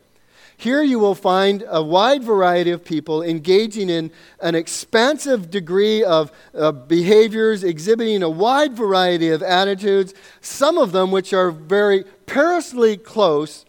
Here 0.60 0.84
you 0.84 1.00
will 1.00 1.16
find 1.16 1.64
a 1.70 1.82
wide 1.82 2.22
variety 2.22 2.72
of 2.72 2.84
people 2.84 3.24
engaging 3.24 3.90
in 3.90 4.12
an 4.42 4.56
expansive 4.56 5.50
degree 5.50 6.04
of 6.04 6.34
uh, 6.54 6.74
behaviors, 6.74 7.64
exhibiting 7.64 8.22
a 8.22 8.30
wide 8.30 8.74
variety 8.74 9.30
of 9.30 9.42
attitudes, 9.42 10.14
some 10.42 10.78
of 10.78 10.92
them 10.92 11.12
which 11.12 11.32
are 11.32 11.50
very 11.50 12.04
perilously 12.26 12.98
close 12.98 13.64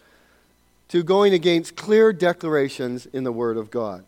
to 0.88 1.04
going 1.04 1.32
against 1.32 1.76
clear 1.76 2.12
declarations 2.12 3.06
in 3.06 3.22
the 3.22 3.30
Word 3.30 3.56
of 3.56 3.70
God. 3.70 4.02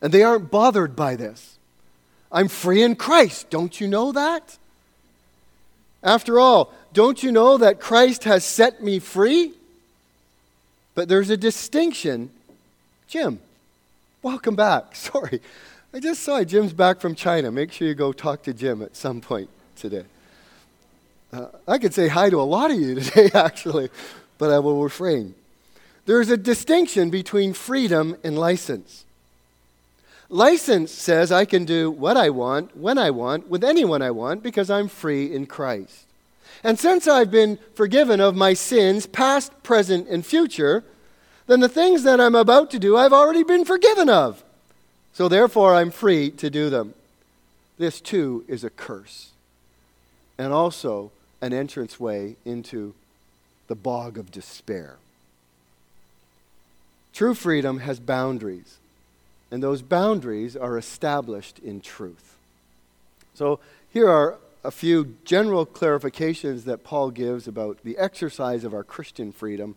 And 0.00 0.14
they 0.14 0.22
aren't 0.22 0.48
bothered 0.48 0.94
by 0.94 1.16
this. 1.16 1.58
I'm 2.30 2.46
free 2.46 2.84
in 2.84 2.94
Christ. 2.94 3.50
Don't 3.50 3.80
you 3.80 3.88
know 3.88 4.12
that? 4.12 4.58
After 6.04 6.38
all, 6.38 6.72
Don't 6.92 7.20
you 7.20 7.32
know 7.32 7.58
that 7.58 7.80
Christ 7.80 8.22
has 8.24 8.44
set 8.44 8.80
me 8.80 9.00
free? 9.00 9.54
But 11.00 11.08
there's 11.08 11.30
a 11.30 11.36
distinction. 11.38 12.28
Jim, 13.08 13.40
welcome 14.20 14.54
back. 14.54 14.94
Sorry. 14.94 15.40
I 15.94 15.98
just 15.98 16.22
saw 16.22 16.44
Jim's 16.44 16.74
back 16.74 17.00
from 17.00 17.14
China. 17.14 17.50
Make 17.50 17.72
sure 17.72 17.88
you 17.88 17.94
go 17.94 18.12
talk 18.12 18.42
to 18.42 18.52
Jim 18.52 18.82
at 18.82 18.94
some 18.94 19.22
point 19.22 19.48
today. 19.76 20.04
Uh, 21.32 21.46
I 21.66 21.78
could 21.78 21.94
say 21.94 22.08
hi 22.08 22.28
to 22.28 22.38
a 22.38 22.42
lot 22.44 22.70
of 22.70 22.78
you 22.78 22.96
today, 23.00 23.30
actually, 23.32 23.88
but 24.36 24.50
I 24.50 24.58
will 24.58 24.82
refrain. 24.82 25.34
There's 26.04 26.28
a 26.28 26.36
distinction 26.36 27.08
between 27.08 27.54
freedom 27.54 28.18
and 28.22 28.38
license. 28.38 29.06
License 30.28 30.92
says 30.92 31.32
I 31.32 31.46
can 31.46 31.64
do 31.64 31.90
what 31.90 32.18
I 32.18 32.28
want, 32.28 32.76
when 32.76 32.98
I 32.98 33.08
want, 33.08 33.48
with 33.48 33.64
anyone 33.64 34.02
I 34.02 34.10
want, 34.10 34.42
because 34.42 34.68
I'm 34.68 34.88
free 34.88 35.34
in 35.34 35.46
Christ. 35.46 36.04
And 36.62 36.78
since 36.78 37.08
I've 37.08 37.30
been 37.30 37.58
forgiven 37.74 38.20
of 38.20 38.36
my 38.36 38.54
sins, 38.54 39.06
past, 39.06 39.62
present, 39.62 40.08
and 40.08 40.24
future, 40.24 40.84
then 41.46 41.60
the 41.60 41.68
things 41.68 42.02
that 42.02 42.20
I'm 42.20 42.34
about 42.34 42.70
to 42.72 42.78
do, 42.78 42.96
I've 42.96 43.12
already 43.12 43.42
been 43.42 43.64
forgiven 43.64 44.08
of. 44.08 44.44
So 45.12 45.28
therefore, 45.28 45.74
I'm 45.74 45.90
free 45.90 46.30
to 46.32 46.50
do 46.50 46.70
them. 46.70 46.94
This 47.78 48.00
too 48.00 48.44
is 48.46 48.62
a 48.62 48.70
curse, 48.70 49.30
and 50.36 50.52
also 50.52 51.10
an 51.40 51.52
entranceway 51.52 52.36
into 52.44 52.94
the 53.68 53.74
bog 53.74 54.18
of 54.18 54.30
despair. 54.30 54.96
True 57.14 57.34
freedom 57.34 57.80
has 57.80 57.98
boundaries, 57.98 58.76
and 59.50 59.62
those 59.62 59.80
boundaries 59.82 60.56
are 60.56 60.76
established 60.76 61.58
in 61.58 61.80
truth. 61.80 62.36
So 63.34 63.60
here 63.92 64.08
are 64.08 64.36
a 64.62 64.70
few 64.70 65.16
general 65.24 65.64
clarifications 65.64 66.64
that 66.64 66.84
Paul 66.84 67.10
gives 67.10 67.48
about 67.48 67.78
the 67.82 67.96
exercise 67.96 68.64
of 68.64 68.74
our 68.74 68.84
Christian 68.84 69.32
freedom, 69.32 69.76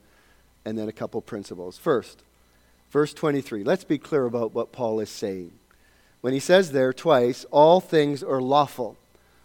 and 0.66 0.78
then 0.78 0.90
a 0.90 0.94
couple 0.94 1.22
principles. 1.22 1.78
First, 1.78 2.24
verse 2.92 3.14
23. 3.14 3.64
Let's 3.64 3.84
be 3.84 3.98
clear 3.98 4.26
about 4.26 4.54
what 4.54 4.72
Paul 4.72 5.00
is 5.00 5.10
saying. 5.10 5.52
When 6.22 6.34
he 6.34 6.40
says 6.40 6.72
there 6.72 6.94
twice, 6.94 7.46
all 7.52 7.82
things 7.82 8.24
are 8.24 8.42
lawful, 8.42 8.98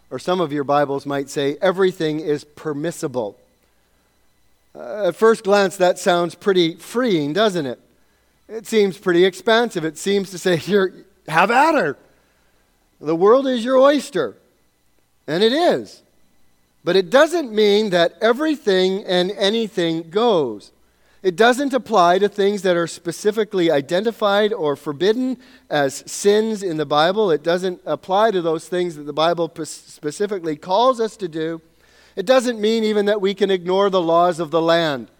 or 0.09 0.19
some 0.19 0.41
of 0.41 0.53
your 0.53 0.63
Bibles 0.63 1.05
might 1.05 1.29
say, 1.29 1.57
everything 1.61 2.19
is 2.19 2.43
permissible. 2.43 3.37
Uh, 4.73 5.07
at 5.07 5.15
first 5.15 5.43
glance, 5.43 5.77
that 5.77 5.99
sounds 5.99 6.35
pretty 6.35 6.75
freeing, 6.75 7.33
doesn't 7.33 7.65
it? 7.65 7.79
It 8.47 8.65
seems 8.65 8.97
pretty 8.97 9.25
expansive. 9.25 9.85
It 9.85 9.97
seems 9.97 10.31
to 10.31 10.37
say, 10.37 10.55
Here, 10.57 11.05
have 11.27 11.51
at 11.51 11.75
her. 11.75 11.97
The 12.99 13.15
world 13.15 13.47
is 13.47 13.63
your 13.63 13.77
oyster. 13.77 14.35
And 15.29 15.43
it 15.43 15.53
is. 15.53 16.01
But 16.83 16.95
it 16.95 17.11
doesn't 17.11 17.53
mean 17.53 17.91
that 17.91 18.15
everything 18.19 19.03
and 19.05 19.29
anything 19.33 20.09
goes. 20.09 20.71
It 21.21 21.35
doesn't 21.35 21.71
apply 21.71 22.17
to 22.17 22.27
things 22.27 22.63
that 22.63 22.75
are 22.75 22.87
specifically 22.87 23.69
identified 23.69 24.51
or 24.51 24.75
forbidden 24.75 25.37
as 25.69 26.03
sins 26.11 26.63
in 26.63 26.77
the 26.77 26.85
Bible. 26.85 27.29
It 27.29 27.43
doesn't 27.43 27.79
apply 27.85 28.31
to 28.31 28.41
those 28.41 28.67
things 28.67 28.95
that 28.95 29.03
the 29.03 29.13
Bible 29.13 29.51
specifically 29.65 30.55
calls 30.55 30.99
us 30.99 31.15
to 31.17 31.27
do. 31.27 31.61
It 32.15 32.25
doesn't 32.25 32.59
mean 32.59 32.83
even 32.83 33.05
that 33.05 33.21
we 33.21 33.35
can 33.35 33.51
ignore 33.51 33.91
the 33.91 34.01
laws 34.01 34.39
of 34.39 34.49
the 34.49 34.61
land, 34.61 35.11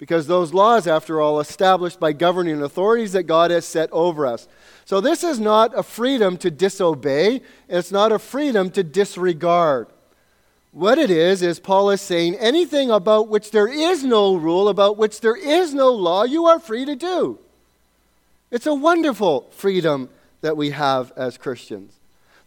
because 0.00 0.26
those 0.26 0.54
laws, 0.54 0.86
after 0.86 1.20
all, 1.20 1.40
established 1.40 2.00
by 2.00 2.10
governing 2.14 2.62
authorities 2.62 3.12
that 3.12 3.24
God 3.24 3.50
has 3.50 3.66
set 3.66 3.90
over 3.92 4.26
us. 4.26 4.48
So 4.86 4.98
this 4.98 5.22
is 5.22 5.38
not 5.38 5.78
a 5.78 5.82
freedom 5.82 6.38
to 6.38 6.50
disobey, 6.50 7.42
it's 7.68 7.92
not 7.92 8.10
a 8.10 8.18
freedom 8.18 8.70
to 8.70 8.82
disregard. 8.82 9.88
What 10.72 10.96
it 10.96 11.10
is, 11.10 11.42
is 11.42 11.60
Paul 11.60 11.90
is 11.90 12.00
saying 12.00 12.36
anything 12.36 12.90
about 12.90 13.28
which 13.28 13.50
there 13.50 13.68
is 13.68 14.02
no 14.02 14.36
rule, 14.36 14.70
about 14.70 14.96
which 14.96 15.20
there 15.20 15.36
is 15.36 15.74
no 15.74 15.90
law, 15.90 16.24
you 16.24 16.46
are 16.46 16.58
free 16.58 16.86
to 16.86 16.96
do. 16.96 17.38
It's 18.50 18.66
a 18.66 18.74
wonderful 18.74 19.50
freedom 19.50 20.08
that 20.40 20.56
we 20.56 20.70
have 20.70 21.12
as 21.14 21.36
Christians. 21.36 21.99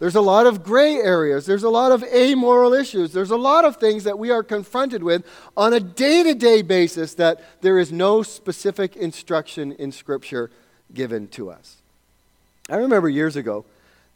There's 0.03 0.15
a 0.15 0.21
lot 0.21 0.47
of 0.47 0.65
gray 0.65 0.95
areas. 0.95 1.45
There's 1.45 1.63
a 1.63 1.69
lot 1.69 1.93
of 1.93 2.03
amoral 2.03 2.73
issues. 2.73 3.13
There's 3.13 3.31
a 3.31 3.37
lot 3.37 3.63
of 3.63 3.77
things 3.77 4.03
that 4.03 4.19
we 4.19 4.31
are 4.31 4.43
confronted 4.43 5.01
with 5.01 5.25
on 5.55 5.71
a 5.71 5.79
day 5.79 6.23
to 6.23 6.33
day 6.33 6.61
basis 6.61 7.13
that 7.13 7.39
there 7.61 7.79
is 7.79 7.89
no 7.89 8.21
specific 8.21 8.97
instruction 8.97 9.71
in 9.71 9.93
Scripture 9.93 10.51
given 10.93 11.29
to 11.29 11.49
us. 11.49 11.77
I 12.69 12.75
remember 12.75 13.07
years 13.07 13.37
ago 13.37 13.63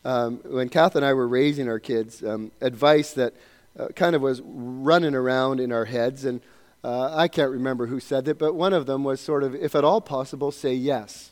um, 0.03 0.41
when 0.43 0.67
Kath 0.67 0.97
and 0.97 1.05
I 1.05 1.13
were 1.13 1.25
raising 1.25 1.69
our 1.69 1.79
kids, 1.79 2.21
um, 2.21 2.51
advice 2.59 3.13
that 3.13 3.33
uh, 3.79 3.87
kind 3.95 4.13
of 4.13 4.21
was 4.21 4.41
running 4.43 5.15
around 5.15 5.61
in 5.61 5.71
our 5.71 5.85
heads. 5.85 6.25
And 6.25 6.41
uh, 6.83 7.15
I 7.15 7.29
can't 7.29 7.49
remember 7.49 7.87
who 7.87 8.01
said 8.01 8.27
it, 8.27 8.37
but 8.37 8.55
one 8.55 8.73
of 8.73 8.87
them 8.87 9.05
was 9.05 9.21
sort 9.21 9.41
of, 9.41 9.55
if 9.55 9.73
at 9.73 9.85
all 9.85 10.01
possible, 10.01 10.51
say 10.51 10.73
yes. 10.73 11.31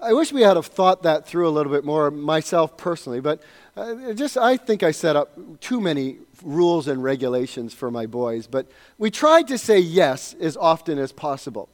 I 0.00 0.12
wish 0.12 0.32
we 0.32 0.42
had 0.42 0.56
have 0.56 0.66
thought 0.66 1.02
that 1.02 1.26
through 1.26 1.48
a 1.48 1.50
little 1.50 1.72
bit 1.72 1.84
more 1.84 2.10
myself 2.10 2.76
personally, 2.76 3.20
but 3.20 3.42
uh, 3.76 4.12
just 4.12 4.36
I 4.36 4.56
think 4.56 4.84
I 4.84 4.92
set 4.92 5.16
up 5.16 5.36
too 5.60 5.80
many 5.80 6.18
rules 6.42 6.86
and 6.86 7.02
regulations 7.02 7.74
for 7.74 7.90
my 7.90 8.06
boys. 8.06 8.46
But 8.46 8.66
we 8.96 9.10
tried 9.10 9.48
to 9.48 9.58
say 9.58 9.80
yes 9.80 10.34
as 10.34 10.56
often 10.56 10.98
as 10.98 11.10
possible. 11.10 11.68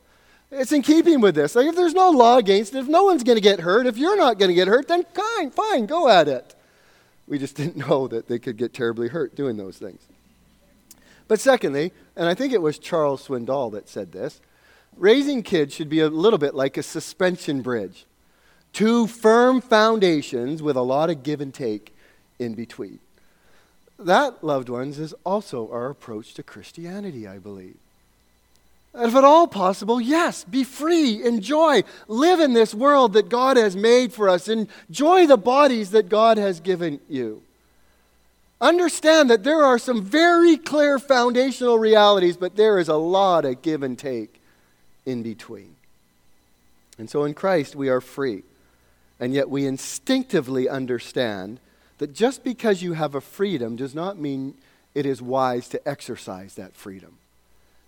It's 0.51 0.73
in 0.73 0.81
keeping 0.81 1.21
with 1.21 1.35
this. 1.35 1.55
Like 1.55 1.67
if 1.67 1.77
there's 1.77 1.93
no 1.93 2.11
law 2.11 2.39
against 2.39 2.75
it, 2.75 2.79
if 2.79 2.87
no 2.87 3.05
one's 3.05 3.25
going 3.25 3.37
to 3.37 3.43
get 3.43 3.61
hurt, 3.61 3.87
if 3.87 3.99
you're 3.99 4.17
not 4.17 4.39
going 4.39 4.49
to 4.49 4.55
get 4.55 4.69
hurt, 4.69 4.89
then 4.89 5.05
fine, 5.13 5.51
fine, 5.51 5.85
go 5.85 6.09
at 6.09 6.27
it. 6.27 6.55
We 7.27 7.39
just 7.39 7.57
didn't 7.57 7.77
know 7.77 8.09
that 8.09 8.29
they 8.29 8.39
could 8.39 8.57
get 8.57 8.73
terribly 8.73 9.09
hurt 9.09 9.35
doing 9.35 9.59
those 9.59 9.77
things. 9.77 10.01
But 11.29 11.41
secondly, 11.41 11.93
and 12.17 12.27
I 12.27 12.35
think 12.35 12.53
it 12.53 12.63
was 12.63 12.79
Charles 12.79 13.27
Swindoll 13.27 13.73
that 13.73 13.89
said 13.89 14.13
this, 14.13 14.41
raising 14.97 15.43
kids 15.43 15.75
should 15.75 15.89
be 15.89 16.01
a 16.01 16.09
little 16.09 16.39
bit 16.39 16.55
like 16.55 16.77
a 16.79 16.83
suspension 16.83 17.61
bridge. 17.61 18.07
Two 18.75 19.07
firm 19.07 19.61
foundations 19.61 20.61
with 20.61 20.77
a 20.77 20.83
lot 20.83 21.09
of 21.09 21.23
give 21.23 21.41
and 21.41 21.55
take 21.55 21.95
in 22.41 22.55
between. 22.55 22.99
That, 24.01 24.43
loved 24.43 24.69
ones, 24.69 24.99
is 24.99 25.15
also 25.25 25.71
our 25.71 25.91
approach 25.91 26.35
to 26.35 26.43
Christianity, 26.43 27.27
I 27.27 27.39
believe. 27.39 27.77
And 28.93 29.09
If 29.09 29.15
at 29.15 29.23
all 29.23 29.47
possible, 29.47 30.01
yes, 30.01 30.43
be 30.43 30.65
free, 30.65 31.23
enjoy, 31.25 31.85
live 32.09 32.41
in 32.41 32.53
this 32.53 32.75
world 32.75 33.13
that 33.13 33.29
God 33.29 33.57
has 33.57 33.77
made 33.77 34.13
for 34.13 34.29
us, 34.29 34.49
enjoy 34.49 35.29
the 35.29 35.37
bodies 35.37 35.93
that 35.93 36.09
God 36.09 36.37
has 36.37 36.59
given 36.59 36.99
you. 37.09 37.43
Understand 38.61 39.31
that 39.31 39.45
there 39.45 39.65
are 39.65 39.79
some 39.79 40.03
very 40.03 40.57
clear 40.57 40.99
foundational 40.99 41.79
realities, 41.79 42.37
but 42.37 42.57
there 42.57 42.81
is 42.81 42.89
a 42.89 42.97
lot 42.97 43.45
of 43.45 43.63
give 43.63 43.85
and 43.85 43.97
take 43.97 44.41
in 45.07 45.23
between. 45.23 45.77
And 46.99 47.09
so 47.09 47.25
in 47.25 47.35
Christ, 47.35 47.77
we 47.77 47.89
are 47.89 48.01
free. 48.01 48.43
And 49.25 49.33
yet 49.33 49.49
we 49.49 49.65
instinctively 49.65 50.69
understand 50.69 51.59
that 51.97 52.13
just 52.13 52.45
because 52.45 52.83
you 52.83 52.93
have 52.93 53.15
a 53.15 53.23
freedom 53.23 53.75
does 53.75 53.95
not 53.95 54.19
mean 54.19 54.53
it 54.95 55.07
is 55.07 55.23
wise 55.23 55.67
to 55.69 55.89
exercise 55.89 56.57
that 56.57 56.75
freedom. 56.75 57.17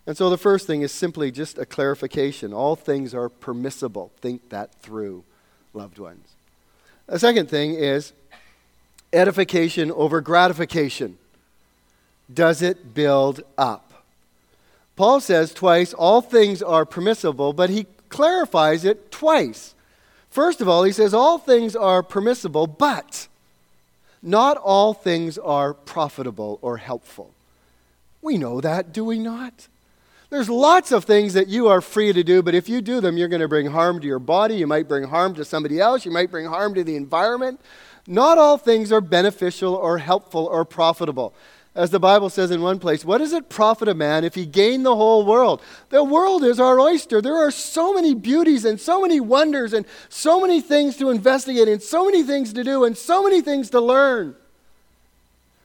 And 0.07 0.17
so 0.17 0.31
the 0.31 0.39
first 0.39 0.67
thing 0.67 0.81
is 0.81 0.93
simply 0.93 1.31
just 1.31 1.59
a 1.59 1.67
clarification. 1.67 2.55
All 2.55 2.75
things 2.75 3.13
are 3.13 3.29
permissible. 3.29 4.13
Think 4.23 4.49
that 4.49 4.81
through, 4.81 5.25
loved 5.75 5.99
ones. 5.99 6.27
The 7.07 7.19
second 7.19 7.51
thing 7.51 7.75
is 7.75 8.15
edification 9.13 9.93
over 9.93 10.23
gratification. 10.23 11.19
Does 12.33 12.63
it 12.63 12.95
build 12.95 13.43
up? 13.59 14.07
Paul 14.97 15.21
says 15.21 15.53
twice, 15.53 15.93
all 15.93 16.23
things 16.23 16.63
are 16.63 16.87
permissible, 16.87 17.53
but 17.53 17.69
he 17.69 17.85
clarifies 18.09 18.87
it 18.87 19.13
twice. 19.13 19.75
First 20.37 20.61
of 20.61 20.69
all, 20.69 20.85
he 20.85 20.93
says 20.93 21.15
all 21.15 21.39
things 21.39 21.75
are 21.75 22.03
permissible, 22.03 22.67
but 22.67 23.27
not 24.21 24.59
all 24.59 24.93
things 24.93 25.39
are 25.39 25.73
profitable 25.73 26.59
or 26.61 26.77
helpful. 26.77 27.33
We 28.21 28.37
know 28.37 28.61
that, 28.61 28.93
do 28.93 29.03
we 29.03 29.19
not? 29.19 29.67
There's 30.29 30.51
lots 30.51 30.93
of 30.93 31.07
things 31.07 31.33
that 31.33 31.49
you 31.49 31.69
are 31.69 31.81
free 31.81 32.13
to 32.13 32.23
do, 32.23 32.43
but 32.43 32.55
if 32.55 32.69
you 32.69 32.83
do 32.83 33.01
them, 33.01 33.17
you're 33.17 33.29
going 33.29 33.41
to 33.41 33.49
bring 33.49 33.69
harm 33.69 33.99
to 33.99 34.07
your 34.07 34.19
body. 34.19 34.57
You 34.57 34.67
might 34.67 34.89
bring 34.89 35.05
harm 35.05 35.35
to 35.37 35.45
somebody 35.47 35.81
else. 35.81 36.05
You 36.05 36.11
might 36.11 36.31
bring 36.31 36.45
harm 36.45 36.75
to 36.75 36.85
the 36.85 36.97
environment. 36.97 37.59
Not 38.07 38.37
all 38.37 38.59
things 38.59 38.93
are 38.93 39.01
beneficial 39.01 39.75
or 39.75 39.97
helpful 39.97 40.45
or 40.45 40.67
profitable. 40.67 41.33
As 41.77 41.91
the 41.91 42.01
Bible 42.01 42.31
says 42.31 42.51
in 42.51 42.63
one 42.63 42.79
place, 42.79 43.05
what 43.05 43.19
does 43.19 43.35
it 43.35 43.51
profit 43.51 43.87
a 43.87 43.95
man 43.95 44.25
if 44.25 44.35
he 44.35 44.47
gain 44.47 44.83
the 44.83 44.97
whole 44.97 45.27
world? 45.27 45.61
The 45.91 46.03
world 46.03 46.43
is 46.43 46.59
our 46.59 46.81
oyster. 46.81 47.21
There 47.21 47.37
are 47.37 47.51
so 47.51 47.93
many 47.93 48.15
beauties 48.15 48.65
and 48.65 48.81
so 48.81 49.03
many 49.03 49.21
wonders 49.21 49.75
and 49.75 49.85
so 50.09 50.41
many 50.41 50.63
things 50.63 50.97
to 50.97 51.11
investigate 51.11 51.69
and 51.69 51.83
so 51.83 52.07
many 52.07 52.23
things 52.23 52.55
to 52.55 52.65
do 52.65 52.85
and 52.85 52.97
so 52.97 53.23
many 53.23 53.43
things 53.43 53.69
to 53.71 53.81
learn. 53.81 54.35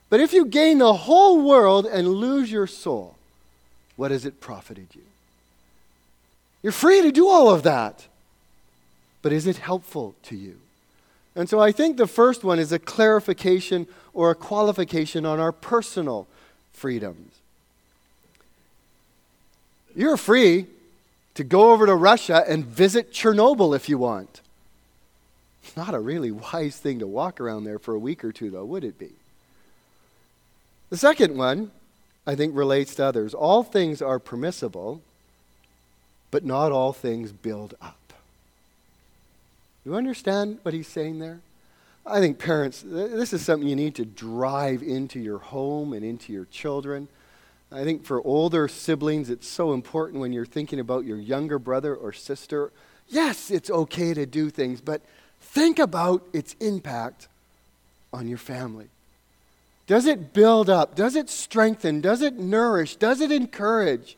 But 0.09 0.19
if 0.19 0.33
you 0.33 0.43
gain 0.43 0.79
the 0.79 0.91
whole 0.91 1.47
world 1.47 1.85
and 1.85 2.05
lose 2.09 2.51
your 2.51 2.67
soul, 2.67 3.15
what 3.95 4.11
has 4.11 4.25
it 4.25 4.41
profited 4.41 4.87
you? 4.93 5.03
You're 6.61 6.73
free 6.73 7.01
to 7.03 7.13
do 7.13 7.29
all 7.29 7.49
of 7.49 7.63
that. 7.63 8.05
But 9.21 9.31
is 9.31 9.47
it 9.47 9.57
helpful 9.57 10.15
to 10.23 10.35
you? 10.35 10.57
And 11.35 11.47
so 11.47 11.59
I 11.59 11.71
think 11.71 11.97
the 11.97 12.07
first 12.07 12.43
one 12.43 12.59
is 12.59 12.71
a 12.71 12.79
clarification 12.79 13.87
or 14.13 14.31
a 14.31 14.35
qualification 14.35 15.25
on 15.25 15.39
our 15.39 15.51
personal 15.51 16.27
freedoms. 16.73 17.35
You're 19.95 20.17
free 20.17 20.67
to 21.35 21.43
go 21.43 21.71
over 21.71 21.85
to 21.85 21.95
Russia 21.95 22.43
and 22.47 22.65
visit 22.65 23.11
Chernobyl 23.11 23.75
if 23.75 23.87
you 23.87 23.97
want. 23.97 24.41
It's 25.63 25.77
not 25.77 25.93
a 25.93 25.99
really 25.99 26.31
wise 26.31 26.77
thing 26.77 26.99
to 26.99 27.07
walk 27.07 27.39
around 27.39 27.63
there 27.63 27.79
for 27.79 27.93
a 27.93 27.99
week 27.99 28.23
or 28.23 28.31
two, 28.31 28.49
though, 28.49 28.65
would 28.65 28.83
it 28.83 28.97
be? 28.97 29.11
The 30.89 30.97
second 30.97 31.37
one, 31.37 31.71
I 32.27 32.35
think, 32.35 32.55
relates 32.55 32.95
to 32.95 33.05
others. 33.05 33.33
All 33.33 33.63
things 33.63 34.01
are 34.01 34.19
permissible, 34.19 35.01
but 36.29 36.43
not 36.43 36.71
all 36.71 36.91
things 36.91 37.31
build 37.31 37.75
up. 37.81 38.00
You 39.85 39.95
understand 39.95 40.59
what 40.61 40.73
he's 40.73 40.87
saying 40.87 41.19
there? 41.19 41.39
I 42.05 42.19
think 42.19 42.39
parents, 42.39 42.83
this 42.85 43.33
is 43.33 43.43
something 43.43 43.67
you 43.67 43.75
need 43.75 43.95
to 43.95 44.05
drive 44.05 44.81
into 44.81 45.19
your 45.19 45.37
home 45.37 45.93
and 45.93 46.03
into 46.03 46.33
your 46.33 46.45
children. 46.45 47.07
I 47.71 47.83
think 47.83 48.03
for 48.03 48.21
older 48.25 48.67
siblings, 48.67 49.29
it's 49.29 49.47
so 49.47 49.73
important 49.73 50.19
when 50.19 50.33
you're 50.33 50.45
thinking 50.45 50.79
about 50.79 51.05
your 51.05 51.17
younger 51.17 51.57
brother 51.57 51.95
or 51.95 52.11
sister. 52.11 52.71
Yes, 53.07 53.49
it's 53.49 53.69
okay 53.69 54.13
to 54.13 54.25
do 54.25 54.49
things, 54.49 54.81
but 54.81 55.01
think 55.39 55.79
about 55.79 56.23
its 56.33 56.55
impact 56.59 57.27
on 58.11 58.27
your 58.27 58.37
family. 58.37 58.87
Does 59.87 60.05
it 60.05 60.33
build 60.33 60.69
up? 60.69 60.95
Does 60.95 61.15
it 61.15 61.29
strengthen? 61.29 62.01
Does 62.01 62.21
it 62.21 62.35
nourish? 62.35 62.95
Does 62.97 63.21
it 63.21 63.31
encourage? 63.31 64.17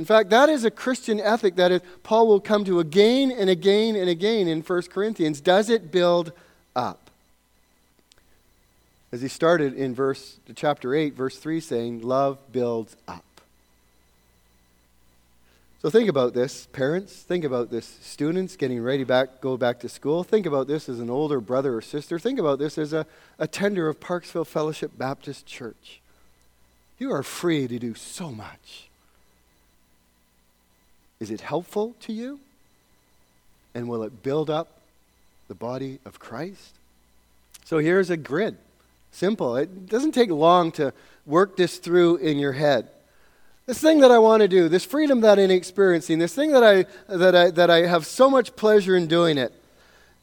In 0.00 0.06
fact, 0.06 0.30
that 0.30 0.48
is 0.48 0.64
a 0.64 0.70
Christian 0.70 1.20
ethic 1.20 1.56
that 1.56 1.70
is, 1.70 1.82
Paul 2.02 2.26
will 2.26 2.40
come 2.40 2.64
to 2.64 2.80
again 2.80 3.30
and 3.30 3.50
again 3.50 3.96
and 3.96 4.08
again 4.08 4.48
in 4.48 4.62
1 4.62 4.82
Corinthians. 4.84 5.42
Does 5.42 5.68
it 5.68 5.92
build 5.92 6.32
up? 6.74 7.10
As 9.12 9.20
he 9.20 9.28
started 9.28 9.74
in 9.74 9.94
verse 9.94 10.38
chapter 10.54 10.94
8, 10.94 11.12
verse 11.12 11.36
3 11.36 11.60
saying, 11.60 12.00
love 12.00 12.38
builds 12.50 12.96
up. 13.06 13.42
So 15.82 15.90
think 15.90 16.08
about 16.08 16.32
this, 16.32 16.64
parents. 16.72 17.16
Think 17.16 17.44
about 17.44 17.68
this, 17.68 17.98
students 18.00 18.56
getting 18.56 18.82
ready 18.82 19.04
back, 19.04 19.42
go 19.42 19.58
back 19.58 19.80
to 19.80 19.88
school. 19.90 20.24
Think 20.24 20.46
about 20.46 20.66
this 20.66 20.88
as 20.88 20.98
an 20.98 21.10
older 21.10 21.42
brother 21.42 21.76
or 21.76 21.82
sister. 21.82 22.18
Think 22.18 22.38
about 22.38 22.58
this 22.58 22.78
as 22.78 22.94
a, 22.94 23.04
a 23.38 23.46
tender 23.46 23.86
of 23.86 24.00
Parksville 24.00 24.46
Fellowship 24.46 24.92
Baptist 24.96 25.44
Church. 25.44 26.00
You 26.98 27.12
are 27.12 27.22
free 27.22 27.68
to 27.68 27.78
do 27.78 27.92
so 27.92 28.30
much. 28.30 28.86
Is 31.20 31.30
it 31.30 31.42
helpful 31.42 31.94
to 32.00 32.12
you? 32.12 32.40
And 33.74 33.88
will 33.88 34.02
it 34.02 34.22
build 34.22 34.50
up 34.50 34.80
the 35.48 35.54
body 35.54 36.00
of 36.04 36.18
Christ? 36.18 36.74
So 37.64 37.78
here's 37.78 38.10
a 38.10 38.16
grid. 38.16 38.56
Simple. 39.12 39.56
It 39.56 39.86
doesn't 39.86 40.12
take 40.12 40.30
long 40.30 40.72
to 40.72 40.92
work 41.26 41.56
this 41.56 41.78
through 41.78 42.16
in 42.16 42.38
your 42.38 42.52
head 42.52 42.88
this 43.70 43.80
thing 43.80 44.00
that 44.00 44.10
I 44.10 44.18
want 44.18 44.40
to 44.40 44.48
do, 44.48 44.68
this 44.68 44.84
freedom 44.84 45.20
that 45.20 45.38
I'm 45.38 45.48
experiencing, 45.52 46.18
this 46.18 46.34
thing 46.34 46.50
that 46.50 46.64
I, 46.64 46.86
that, 47.06 47.36
I, 47.36 47.50
that 47.52 47.70
I 47.70 47.86
have 47.86 48.04
so 48.04 48.28
much 48.28 48.56
pleasure 48.56 48.96
in 48.96 49.06
doing 49.06 49.38
it, 49.38 49.52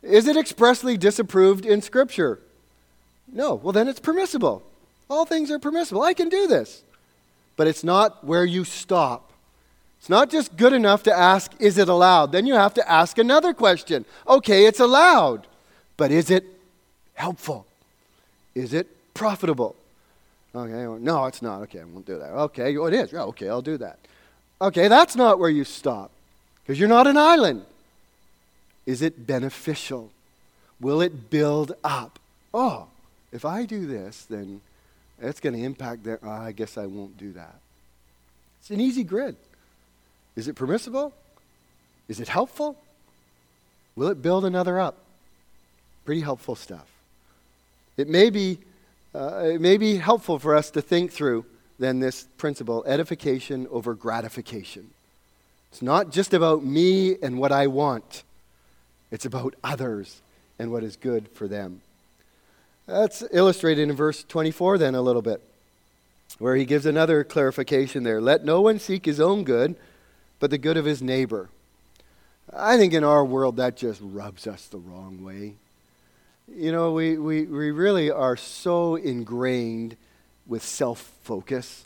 is 0.03 0.27
it 0.27 0.35
expressly 0.35 0.97
disapproved 0.97 1.65
in 1.65 1.81
Scripture? 1.81 2.39
No. 3.31 3.55
Well, 3.55 3.71
then 3.71 3.87
it's 3.87 4.01
permissible. 4.01 4.63
All 5.09 5.23
things 5.23 5.49
are 5.49 5.59
permissible. 5.59 6.01
I 6.01 6.13
can 6.13 6.27
do 6.27 6.45
this. 6.47 6.83
But 7.55 7.67
it's 7.67 7.85
not 7.85 8.21
where 8.25 8.43
you 8.43 8.65
stop. 8.65 9.31
It's 10.07 10.09
not 10.09 10.29
just 10.29 10.55
good 10.55 10.71
enough 10.71 11.03
to 11.03 11.13
ask, 11.13 11.51
is 11.59 11.77
it 11.77 11.89
allowed? 11.89 12.31
Then 12.31 12.45
you 12.45 12.53
have 12.53 12.73
to 12.75 12.89
ask 12.89 13.17
another 13.17 13.53
question. 13.53 14.05
Okay, 14.25 14.65
it's 14.65 14.79
allowed. 14.79 15.45
But 15.97 16.11
is 16.11 16.31
it 16.31 16.45
helpful? 17.15 17.65
Is 18.55 18.73
it 18.73 18.87
profitable? 19.13 19.75
Okay, 20.55 21.03
no, 21.03 21.25
it's 21.25 21.41
not. 21.41 21.63
Okay, 21.63 21.81
I 21.81 21.83
won't 21.83 22.05
do 22.05 22.17
that. 22.19 22.29
Okay, 22.29 22.77
oh, 22.77 22.85
it 22.85 22.93
is. 22.93 23.13
Okay, 23.13 23.49
I'll 23.49 23.61
do 23.61 23.75
that. 23.79 23.99
Okay, 24.61 24.87
that's 24.87 25.17
not 25.17 25.39
where 25.39 25.49
you 25.49 25.65
stop 25.65 26.09
because 26.63 26.79
you're 26.79 26.87
not 26.87 27.05
an 27.05 27.17
island. 27.17 27.65
Is 28.85 29.01
it 29.01 29.27
beneficial? 29.27 30.09
Will 30.79 31.01
it 31.01 31.29
build 31.29 31.73
up? 31.83 32.17
Oh, 32.53 32.87
if 33.33 33.43
I 33.43 33.65
do 33.65 33.85
this, 33.85 34.23
then 34.23 34.61
it's 35.21 35.41
going 35.41 35.57
to 35.57 35.61
impact 35.61 36.05
that. 36.05 36.21
Oh, 36.23 36.29
I 36.29 36.53
guess 36.53 36.77
I 36.77 36.85
won't 36.85 37.17
do 37.17 37.33
that. 37.33 37.55
It's 38.61 38.71
an 38.71 38.79
easy 38.79 39.03
grid. 39.03 39.35
Is 40.37 40.47
it 40.47 40.55
permissible? 40.55 41.13
Is 42.07 42.21
it 42.21 42.29
helpful? 42.29 42.77
Will 43.97 44.07
it 44.07 44.21
build 44.21 44.45
another 44.45 44.79
up? 44.79 44.95
Pretty 46.05 46.21
helpful 46.21 46.55
stuff. 46.55 46.87
It 47.97 48.07
may 48.07 48.29
be 48.29 48.59
uh, 49.15 49.45
it 49.45 49.61
may 49.61 49.77
be 49.77 49.97
helpful 49.97 50.37
for 50.37 50.55
us 50.55 50.69
to 50.71 50.81
think 50.81 51.11
through 51.11 51.43
then 51.79 51.99
this 51.99 52.27
principle 52.37 52.83
edification 52.85 53.67
over 53.71 53.95
gratification. 53.95 54.91
It's 55.71 55.81
not 55.81 56.11
just 56.11 56.33
about 56.33 56.63
me 56.63 57.17
and 57.21 57.39
what 57.39 57.51
I 57.51 57.67
want, 57.67 58.23
it's 59.11 59.25
about 59.25 59.55
others 59.63 60.21
and 60.59 60.71
what 60.71 60.83
is 60.83 60.95
good 60.95 61.29
for 61.29 61.47
them. 61.47 61.81
That's 62.85 63.23
illustrated 63.31 63.89
in 63.89 63.95
verse 63.95 64.23
24 64.23 64.77
then 64.77 64.93
a 64.93 65.01
little 65.01 65.21
bit, 65.21 65.41
where 66.37 66.55
he 66.55 66.65
gives 66.65 66.85
another 66.85 67.23
clarification 67.23 68.03
there. 68.03 68.21
Let 68.21 68.45
no 68.45 68.61
one 68.61 68.77
seek 68.79 69.05
his 69.05 69.19
own 69.19 69.43
good, 69.43 69.75
but 70.39 70.49
the 70.49 70.57
good 70.57 70.77
of 70.77 70.85
his 70.85 71.01
neighbor. 71.01 71.49
I 72.53 72.77
think 72.77 72.93
in 72.93 73.03
our 73.03 73.25
world 73.25 73.57
that 73.57 73.75
just 73.75 73.99
rubs 74.01 74.47
us 74.47 74.67
the 74.67 74.77
wrong 74.77 75.23
way. 75.23 75.55
You 76.53 76.71
know, 76.71 76.93
we, 76.93 77.17
we, 77.17 77.43
we 77.43 77.71
really 77.71 78.09
are 78.09 78.37
so 78.37 78.95
ingrained 78.95 79.97
with 80.45 80.63
self 80.63 81.11
focus. 81.23 81.83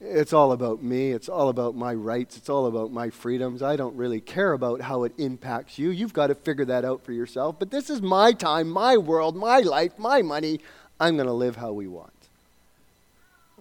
It's 0.00 0.32
all 0.32 0.52
about 0.52 0.82
me. 0.82 1.12
It's 1.12 1.28
all 1.28 1.50
about 1.50 1.76
my 1.76 1.92
rights. 1.92 2.36
It's 2.36 2.48
all 2.48 2.66
about 2.66 2.90
my 2.90 3.10
freedoms. 3.10 3.62
I 3.62 3.76
don't 3.76 3.94
really 3.96 4.20
care 4.20 4.52
about 4.52 4.80
how 4.80 5.04
it 5.04 5.12
impacts 5.18 5.78
you. 5.78 5.90
You've 5.90 6.14
got 6.14 6.28
to 6.28 6.34
figure 6.34 6.64
that 6.64 6.86
out 6.86 7.04
for 7.04 7.12
yourself. 7.12 7.56
But 7.58 7.70
this 7.70 7.90
is 7.90 8.00
my 8.00 8.32
time, 8.32 8.70
my 8.70 8.96
world, 8.96 9.36
my 9.36 9.58
life, 9.58 9.98
my 9.98 10.22
money. 10.22 10.60
I'm 10.98 11.16
going 11.16 11.26
to 11.26 11.32
live 11.34 11.56
how 11.56 11.72
we 11.72 11.86
want. 11.86 12.12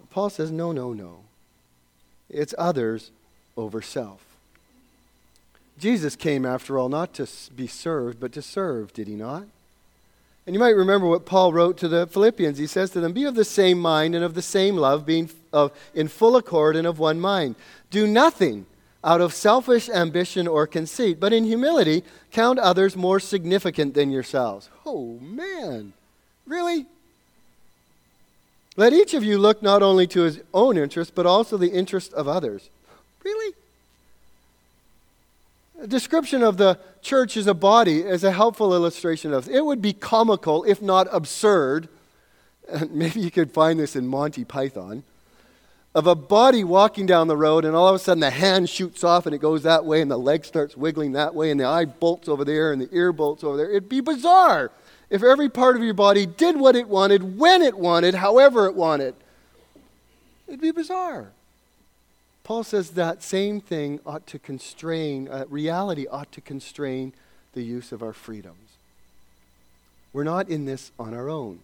Paul 0.09 0.29
says, 0.29 0.49
no, 0.49 0.71
no, 0.71 0.93
no. 0.93 1.19
It's 2.29 2.55
others 2.57 3.11
over 3.59 3.81
self. 3.81 4.23
Jesus 5.77 6.15
came, 6.15 6.45
after 6.45 6.77
all, 6.77 6.89
not 6.89 7.13
to 7.13 7.27
be 7.55 7.67
served, 7.67 8.19
but 8.19 8.33
to 8.33 8.41
serve, 8.41 8.93
did 8.93 9.07
he 9.07 9.15
not? 9.15 9.45
And 10.45 10.53
you 10.55 10.59
might 10.59 10.75
remember 10.75 11.07
what 11.07 11.25
Paul 11.25 11.53
wrote 11.53 11.77
to 11.77 11.87
the 11.87 12.07
Philippians. 12.07 12.57
He 12.57 12.67
says 12.67 12.89
to 12.91 12.99
them, 12.99 13.13
Be 13.13 13.25
of 13.25 13.35
the 13.35 13.45
same 13.45 13.79
mind 13.79 14.15
and 14.15 14.23
of 14.23 14.33
the 14.33 14.41
same 14.41 14.75
love, 14.75 15.05
being 15.05 15.29
of, 15.53 15.71
in 15.93 16.07
full 16.07 16.35
accord 16.35 16.75
and 16.75 16.87
of 16.87 16.99
one 16.99 17.19
mind. 17.19 17.55
Do 17.91 18.07
nothing 18.07 18.65
out 19.03 19.21
of 19.21 19.33
selfish 19.33 19.87
ambition 19.89 20.47
or 20.47 20.67
conceit, 20.67 21.19
but 21.19 21.33
in 21.33 21.45
humility 21.45 22.03
count 22.31 22.59
others 22.59 22.97
more 22.97 23.19
significant 23.19 23.93
than 23.93 24.11
yourselves. 24.11 24.69
Oh, 24.85 25.19
man. 25.19 25.93
Really? 26.45 26.87
Let 28.75 28.91
each 28.91 29.13
of 29.13 29.23
you 29.23 29.37
look 29.37 29.61
not 29.61 29.83
only 29.83 30.07
to 30.07 30.21
his 30.21 30.41
own 30.53 30.77
interest, 30.77 31.13
but 31.13 31.25
also 31.25 31.57
the 31.57 31.71
interest 31.71 32.11
of 32.13 32.27
others. 32.27 32.69
Really? 33.23 33.55
A 35.81 35.87
description 35.87 36.43
of 36.43 36.57
the 36.57 36.77
church 37.01 37.37
as 37.37 37.47
a 37.47 37.53
body 37.53 38.01
is 38.01 38.23
a 38.23 38.31
helpful 38.31 38.73
illustration 38.73 39.33
of 39.33 39.47
it 39.47 39.65
would 39.65 39.81
be 39.81 39.93
comical 39.93 40.63
if 40.65 40.81
not 40.81 41.07
absurd 41.11 41.87
and 42.69 42.91
maybe 42.91 43.21
you 43.21 43.31
could 43.31 43.51
find 43.51 43.79
this 43.79 43.95
in 43.95 44.05
monty 44.05 44.43
python 44.43 45.03
of 45.95 46.05
a 46.05 46.15
body 46.15 46.63
walking 46.63 47.05
down 47.05 47.27
the 47.27 47.37
road 47.37 47.65
and 47.65 47.75
all 47.75 47.87
of 47.87 47.95
a 47.95 47.99
sudden 47.99 48.19
the 48.19 48.29
hand 48.29 48.69
shoots 48.69 49.03
off 49.03 49.25
and 49.25 49.33
it 49.33 49.39
goes 49.39 49.63
that 49.63 49.85
way 49.85 50.01
and 50.01 50.11
the 50.11 50.17
leg 50.17 50.45
starts 50.45 50.77
wiggling 50.77 51.13
that 51.13 51.33
way 51.33 51.49
and 51.49 51.59
the 51.59 51.65
eye 51.65 51.85
bolts 51.85 52.27
over 52.27 52.45
there 52.45 52.71
and 52.71 52.81
the 52.81 52.89
ear 52.91 53.11
bolts 53.11 53.43
over 53.43 53.57
there. 53.57 53.69
It'd 53.69 53.89
be 53.89 54.01
bizarre 54.01 54.71
if 55.09 55.23
every 55.23 55.49
part 55.49 55.75
of 55.75 55.83
your 55.83 55.95
body 55.95 56.25
did 56.27 56.57
what 56.57 56.75
it 56.75 56.87
wanted 56.87 57.37
when 57.37 57.61
it 57.63 57.77
wanted 57.77 58.15
however 58.15 58.67
it 58.67 58.75
wanted. 58.75 59.15
It'd 60.47 60.61
be 60.61 60.71
bizarre 60.71 61.31
Paul 62.49 62.63
says 62.63 62.89
that 62.91 63.21
same 63.21 63.61
thing 63.61 63.99
ought 64.07 64.25
to 64.25 64.39
constrain, 64.39 65.27
uh, 65.27 65.45
reality 65.49 66.07
ought 66.07 66.31
to 66.31 66.41
constrain 66.41 67.13
the 67.53 67.61
use 67.61 67.91
of 67.91 68.01
our 68.01 68.11
freedoms. 68.11 68.71
We're 70.13 70.23
not 70.23 70.49
in 70.49 70.65
this 70.65 70.91
on 70.97 71.13
our 71.13 71.29
own. 71.29 71.59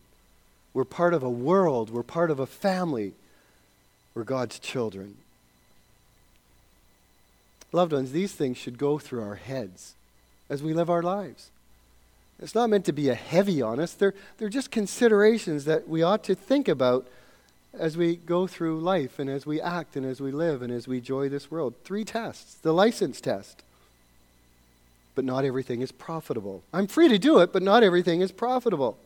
We're 0.75 0.83
part 0.83 1.15
of 1.15 1.23
a 1.23 1.29
world, 1.29 1.89
we're 1.89 2.03
part 2.03 2.29
of 2.29 2.39
a 2.39 2.45
family, 2.45 3.13
we're 4.13 4.25
God's 4.25 4.59
children. 4.59 5.17
Loved 7.71 7.91
ones, 7.91 8.11
these 8.11 8.33
things 8.33 8.55
should 8.55 8.77
go 8.77 8.99
through 8.99 9.23
our 9.23 9.37
heads 9.37 9.95
as 10.51 10.61
we 10.61 10.71
live 10.71 10.91
our 10.91 11.01
lives. 11.01 11.49
It's 12.39 12.53
not 12.53 12.69
meant 12.69 12.85
to 12.85 12.93
be 12.93 13.09
a 13.09 13.15
heavy 13.15 13.59
on 13.59 13.79
us, 13.79 13.93
they're, 13.93 14.13
they're 14.37 14.49
just 14.49 14.69
considerations 14.69 15.65
that 15.65 15.89
we 15.89 16.03
ought 16.03 16.23
to 16.25 16.35
think 16.35 16.67
about 16.67 17.07
as 17.79 17.97
we 17.97 18.15
go 18.15 18.47
through 18.47 18.79
life 18.79 19.19
and 19.19 19.29
as 19.29 19.45
we 19.45 19.61
act 19.61 19.95
and 19.95 20.05
as 20.05 20.21
we 20.21 20.31
live 20.31 20.61
and 20.61 20.71
as 20.71 20.87
we 20.87 20.97
enjoy 20.97 21.29
this 21.29 21.49
world. 21.51 21.75
Three 21.83 22.03
tests 22.03 22.55
the 22.55 22.73
license 22.73 23.21
test. 23.21 23.63
But 25.13 25.25
not 25.25 25.45
everything 25.45 25.81
is 25.81 25.91
profitable. 25.91 26.63
I'm 26.73 26.87
free 26.87 27.07
to 27.07 27.17
do 27.17 27.39
it, 27.39 27.53
but 27.53 27.63
not 27.63 27.83
everything 27.83 28.21
is 28.21 28.33
profitable. 28.33 28.97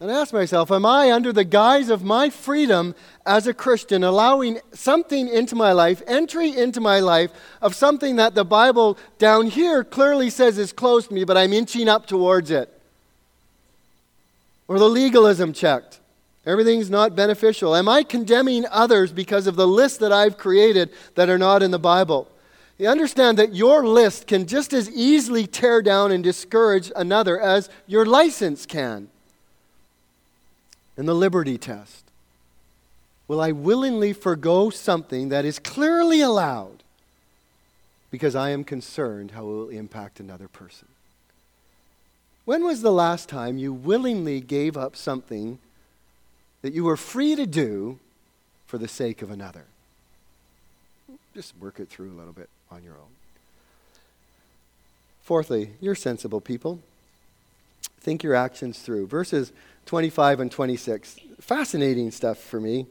And 0.00 0.10
I 0.10 0.20
ask 0.20 0.32
myself, 0.32 0.70
am 0.70 0.84
I, 0.84 1.12
under 1.12 1.32
the 1.32 1.44
guise 1.44 1.88
of 1.88 2.02
my 2.02 2.28
freedom 2.28 2.94
as 3.24 3.46
a 3.46 3.54
Christian, 3.54 4.02
allowing 4.02 4.58
something 4.72 5.28
into 5.28 5.54
my 5.54 5.72
life, 5.72 6.02
entry 6.06 6.56
into 6.56 6.80
my 6.80 7.00
life, 7.00 7.30
of 7.62 7.74
something 7.74 8.16
that 8.16 8.34
the 8.34 8.44
Bible 8.44 8.98
down 9.18 9.46
here 9.46 9.84
clearly 9.84 10.30
says 10.30 10.58
is 10.58 10.72
close 10.72 11.06
to 11.06 11.14
me, 11.14 11.24
but 11.24 11.36
I'm 11.36 11.52
inching 11.52 11.88
up 11.88 12.06
towards 12.06 12.50
it? 12.50 12.70
Or 14.66 14.78
the 14.78 14.88
legalism 14.88 15.52
checked. 15.52 16.00
Everything's 16.46 16.90
not 16.90 17.16
beneficial. 17.16 17.74
Am 17.74 17.88
I 17.88 18.02
condemning 18.02 18.66
others 18.70 19.12
because 19.12 19.46
of 19.46 19.56
the 19.56 19.66
list 19.66 20.00
that 20.00 20.12
I've 20.12 20.36
created 20.36 20.90
that 21.14 21.30
are 21.30 21.38
not 21.38 21.62
in 21.62 21.70
the 21.70 21.78
Bible? 21.78 22.28
You 22.76 22.88
understand 22.88 23.38
that 23.38 23.54
your 23.54 23.86
list 23.86 24.26
can 24.26 24.46
just 24.46 24.72
as 24.72 24.90
easily 24.90 25.46
tear 25.46 25.80
down 25.80 26.10
and 26.10 26.22
discourage 26.22 26.90
another 26.96 27.40
as 27.40 27.70
your 27.86 28.04
license 28.04 28.66
can. 28.66 29.08
And 30.96 31.08
the 31.08 31.14
liberty 31.14 31.56
test. 31.56 32.04
Will 33.26 33.40
I 33.40 33.52
willingly 33.52 34.12
forego 34.12 34.70
something 34.70 35.30
that 35.30 35.44
is 35.44 35.58
clearly 35.58 36.20
allowed 36.20 36.82
because 38.10 38.36
I 38.36 38.50
am 38.50 38.64
concerned 38.64 39.30
how 39.30 39.42
it 39.42 39.46
will 39.46 39.68
impact 39.70 40.20
another 40.20 40.46
person? 40.46 40.88
When 42.44 42.64
was 42.64 42.82
the 42.82 42.92
last 42.92 43.30
time 43.30 43.56
you 43.56 43.72
willingly 43.72 44.40
gave 44.40 44.76
up 44.76 44.94
something 44.94 45.58
that 46.64 46.72
you 46.72 46.82
were 46.82 46.96
free 46.96 47.36
to 47.36 47.44
do 47.44 47.98
for 48.64 48.78
the 48.78 48.88
sake 48.88 49.20
of 49.20 49.30
another? 49.30 49.66
Just 51.34 51.52
work 51.60 51.78
it 51.78 51.90
through 51.90 52.10
a 52.10 52.16
little 52.16 52.32
bit 52.32 52.48
on 52.70 52.82
your 52.82 52.94
own. 52.94 53.12
Fourthly, 55.20 55.72
you're 55.78 55.94
sensible 55.94 56.40
people. 56.40 56.80
Think 58.00 58.22
your 58.22 58.34
actions 58.34 58.78
through. 58.78 59.08
Verses 59.08 59.52
25 59.84 60.40
and 60.40 60.50
26. 60.50 61.18
Fascinating 61.38 62.10
stuff 62.10 62.38
for 62.38 62.62
me, 62.62 62.86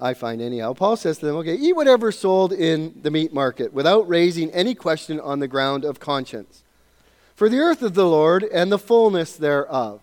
I 0.00 0.14
find 0.14 0.40
anyhow. 0.40 0.72
Paul 0.72 0.96
says 0.96 1.18
to 1.18 1.26
them, 1.26 1.36
okay, 1.36 1.54
eat 1.54 1.76
whatever 1.76 2.10
sold 2.10 2.54
in 2.54 2.98
the 3.02 3.10
meat 3.10 3.34
market 3.34 3.74
without 3.74 4.08
raising 4.08 4.50
any 4.52 4.74
question 4.74 5.20
on 5.20 5.40
the 5.40 5.48
ground 5.48 5.84
of 5.84 6.00
conscience. 6.00 6.62
For 7.36 7.50
the 7.50 7.58
earth 7.58 7.82
of 7.82 7.92
the 7.92 8.06
Lord 8.06 8.42
and 8.42 8.72
the 8.72 8.78
fullness 8.78 9.36
thereof. 9.36 10.00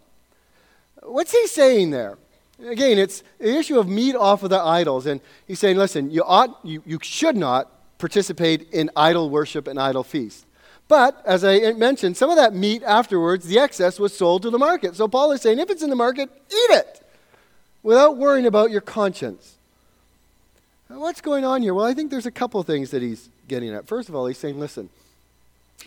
What's 1.01 1.31
he 1.31 1.47
saying 1.47 1.89
there? 1.89 2.19
Again, 2.63 2.97
it's 2.97 3.23
the 3.39 3.57
issue 3.57 3.79
of 3.79 3.87
meat 3.87 4.15
off 4.15 4.43
of 4.43 4.49
the 4.49 4.59
idols. 4.59 5.05
And 5.05 5.21
he's 5.47 5.59
saying, 5.59 5.77
listen, 5.77 6.11
you 6.11 6.23
ought, 6.23 6.59
you, 6.63 6.81
you 6.85 6.99
should 7.01 7.35
not 7.35 7.69
participate 7.97 8.71
in 8.71 8.89
idol 8.95 9.29
worship 9.29 9.67
and 9.67 9.79
idol 9.79 10.03
feasts. 10.03 10.45
But, 10.87 11.21
as 11.25 11.43
I 11.43 11.73
mentioned, 11.73 12.15
some 12.15 12.29
of 12.29 12.35
that 12.35 12.53
meat 12.53 12.83
afterwards, 12.83 13.47
the 13.47 13.59
excess, 13.59 13.99
was 13.99 14.15
sold 14.15 14.43
to 14.43 14.49
the 14.49 14.59
market. 14.59 14.95
So 14.95 15.07
Paul 15.07 15.31
is 15.31 15.41
saying, 15.41 15.59
if 15.59 15.69
it's 15.69 15.81
in 15.81 15.89
the 15.89 15.95
market, 15.95 16.29
eat 16.49 16.71
it 16.71 17.01
without 17.81 18.17
worrying 18.17 18.45
about 18.45 18.71
your 18.71 18.81
conscience. 18.81 19.55
Now, 20.89 20.99
what's 20.99 21.21
going 21.21 21.43
on 21.43 21.63
here? 21.63 21.73
Well, 21.73 21.85
I 21.85 21.93
think 21.93 22.11
there's 22.11 22.27
a 22.27 22.31
couple 22.31 22.61
things 22.61 22.91
that 22.91 23.01
he's 23.01 23.29
getting 23.47 23.73
at. 23.73 23.87
First 23.87 24.09
of 24.09 24.15
all, 24.15 24.27
he's 24.27 24.37
saying, 24.37 24.59
listen, 24.59 24.89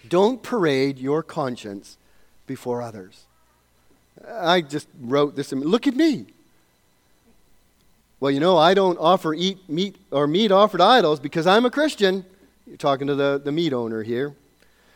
don't 0.09 0.43
parade 0.43 0.99
your 0.99 1.23
conscience 1.23 1.97
before 2.47 2.83
others. 2.83 3.25
I 4.29 4.63
just 4.63 4.89
wrote 5.01 5.37
this. 5.37 5.53
Look 5.53 5.87
at 5.87 5.95
me. 5.95 6.27
Well, 8.21 8.33
you 8.33 8.41
know, 8.41 8.57
I 8.57 8.75
don't 8.75 8.99
offer 8.99 9.33
eat 9.33 9.69
meat 9.69 9.97
or 10.11 10.27
meat 10.27 10.51
offered 10.51 10.81
idols 10.81 11.21
because 11.21 11.47
I'm 11.47 11.65
a 11.65 11.71
Christian. 11.71 12.25
You're 12.67 12.77
talking 12.77 13.07
to 13.07 13.15
the, 13.15 13.41
the 13.43 13.53
meat 13.53 13.73
owner 13.73 14.03
here. 14.03 14.35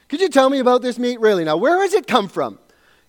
Could 0.08 0.20
you 0.20 0.28
tell 0.28 0.50
me 0.50 0.58
about 0.58 0.82
this 0.82 0.98
meat 0.98 1.20
really? 1.20 1.44
Now, 1.44 1.56
where 1.56 1.80
has 1.82 1.94
it 1.94 2.06
come 2.06 2.28
from? 2.28 2.58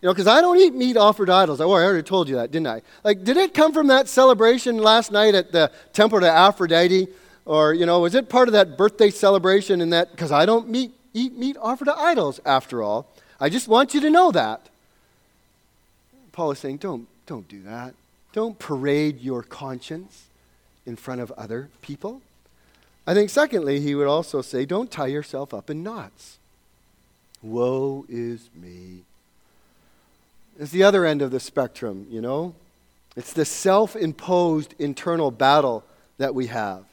You 0.01 0.07
know, 0.07 0.13
because 0.13 0.27
I 0.27 0.41
don't 0.41 0.59
eat 0.59 0.73
meat 0.73 0.97
offered 0.97 1.29
idols. 1.29 1.61
Oh, 1.61 1.71
I 1.71 1.83
already 1.83 2.03
told 2.03 2.29
you 2.29 2.35
that, 2.35 2.51
didn't 2.51 2.67
I? 2.67 2.81
Like, 3.03 3.23
did 3.23 3.37
it 3.37 3.53
come 3.53 3.73
from 3.73 3.87
that 3.87 4.07
celebration 4.07 4.77
last 4.77 5.11
night 5.11 5.33
at 5.33 5.51
the 5.51 5.71
temple 5.93 6.19
to 6.19 6.29
Aphrodite? 6.29 7.07
Or, 7.45 7.73
you 7.73 7.85
know, 7.85 8.01
was 8.01 8.13
it 8.13 8.29
part 8.29 8.47
of 8.47 8.53
that 8.53 8.77
birthday 8.77 9.09
celebration 9.09 9.81
in 9.81 9.89
that? 9.89 10.11
Because 10.11 10.31
I 10.31 10.45
don't 10.45 10.69
meat, 10.69 10.91
eat 11.13 11.37
meat 11.37 11.57
offered 11.59 11.85
to 11.85 11.97
idols, 11.97 12.39
after 12.45 12.83
all. 12.83 13.07
I 13.39 13.49
just 13.49 13.67
want 13.67 13.93
you 13.93 14.01
to 14.01 14.09
know 14.09 14.31
that. 14.31 14.69
Paul 16.33 16.51
is 16.51 16.59
saying, 16.59 16.77
don't, 16.77 17.07
don't 17.25 17.47
do 17.47 17.61
that. 17.63 17.95
Don't 18.33 18.59
parade 18.59 19.21
your 19.21 19.43
conscience 19.43 20.25
in 20.85 20.95
front 20.95 21.21
of 21.21 21.31
other 21.31 21.69
people. 21.81 22.21
I 23.05 23.13
think, 23.13 23.29
secondly, 23.29 23.79
he 23.79 23.95
would 23.95 24.07
also 24.07 24.41
say, 24.41 24.65
don't 24.65 24.91
tie 24.91 25.07
yourself 25.07 25.53
up 25.53 25.69
in 25.69 25.83
knots. 25.83 26.39
Woe 27.41 28.05
is 28.09 28.49
me. 28.55 29.01
It's 30.59 30.71
the 30.71 30.83
other 30.83 31.05
end 31.05 31.21
of 31.21 31.31
the 31.31 31.39
spectrum, 31.39 32.07
you 32.09 32.21
know? 32.21 32.55
It's 33.15 33.33
the 33.33 33.45
self 33.45 33.95
imposed 33.95 34.73
internal 34.79 35.29
battle 35.29 35.83
that 36.17 36.33
we 36.33 36.47
have. 36.47 36.85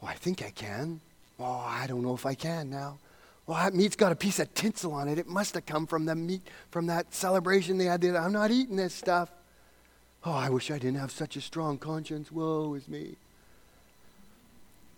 Well, 0.00 0.10
I 0.10 0.14
think 0.14 0.42
I 0.42 0.50
can. 0.50 1.00
Oh, 1.38 1.64
I 1.66 1.86
don't 1.86 2.02
know 2.02 2.14
if 2.14 2.24
I 2.24 2.34
can 2.34 2.70
now. 2.70 2.98
Well, 3.46 3.58
that 3.58 3.74
meat's 3.74 3.96
got 3.96 4.12
a 4.12 4.16
piece 4.16 4.38
of 4.38 4.54
tinsel 4.54 4.92
on 4.92 5.08
it. 5.08 5.18
It 5.18 5.26
must 5.26 5.54
have 5.54 5.66
come 5.66 5.86
from 5.86 6.06
the 6.06 6.14
meat 6.14 6.42
from 6.70 6.86
that 6.86 7.12
celebration 7.12 7.76
they 7.76 7.86
had 7.86 8.00
there. 8.00 8.16
I'm 8.16 8.32
not 8.32 8.50
eating 8.50 8.76
this 8.76 8.94
stuff. 8.94 9.30
Oh, 10.24 10.32
I 10.32 10.50
wish 10.50 10.70
I 10.70 10.78
didn't 10.78 10.98
have 10.98 11.10
such 11.10 11.36
a 11.36 11.40
strong 11.40 11.78
conscience. 11.78 12.30
Woe 12.30 12.74
is 12.74 12.88
me. 12.88 13.16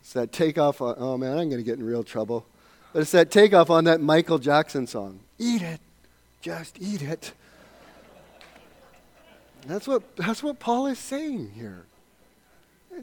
It's 0.01 0.13
that 0.13 0.33
takeoff 0.33 0.83
on, 0.83 0.97
oh 0.99 1.17
man, 1.17 1.39
I'm 1.39 1.49
going 1.49 1.63
to 1.63 1.63
get 1.63 1.79
in 1.79 1.85
real 1.85 2.05
trouble. 2.05 2.45
But 2.93 3.01
it's 3.01 3.13
that 3.13 3.31
takeoff 3.31 3.71
on 3.71 3.85
that 3.85 4.01
Michael 4.01 4.39
Jackson 4.39 4.87
song. 4.87 5.21
Eat 5.39 5.63
it. 5.63 5.81
Just 6.43 6.77
eat 6.79 7.01
it. 7.01 7.33
That's 9.67 9.89
what, 9.89 10.17
that's 10.17 10.43
what 10.43 10.59
Paul 10.59 10.87
is 10.87 10.99
saying 10.99 11.53
here. 11.55 11.87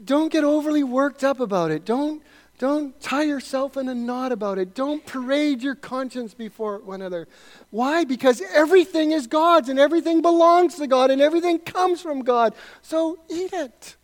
Don't 0.04 0.30
get 0.30 0.44
overly 0.44 0.84
worked 0.84 1.24
up 1.24 1.40
about 1.40 1.72
it. 1.72 1.84
Don't, 1.84 2.22
don't 2.62 3.00
tie 3.00 3.24
yourself 3.24 3.76
in 3.76 3.88
a 3.88 3.94
knot 3.94 4.30
about 4.30 4.56
it. 4.56 4.72
Don't 4.72 5.04
parade 5.04 5.64
your 5.64 5.74
conscience 5.74 6.32
before 6.32 6.78
one 6.78 7.00
another. 7.00 7.26
Why? 7.70 8.04
Because 8.04 8.40
everything 8.54 9.10
is 9.10 9.26
God's 9.26 9.68
and 9.68 9.80
everything 9.80 10.22
belongs 10.22 10.76
to 10.76 10.86
God 10.86 11.10
and 11.10 11.20
everything 11.20 11.58
comes 11.58 12.00
from 12.00 12.20
God. 12.20 12.54
So 12.80 13.18
eat 13.28 13.52
it 13.52 13.96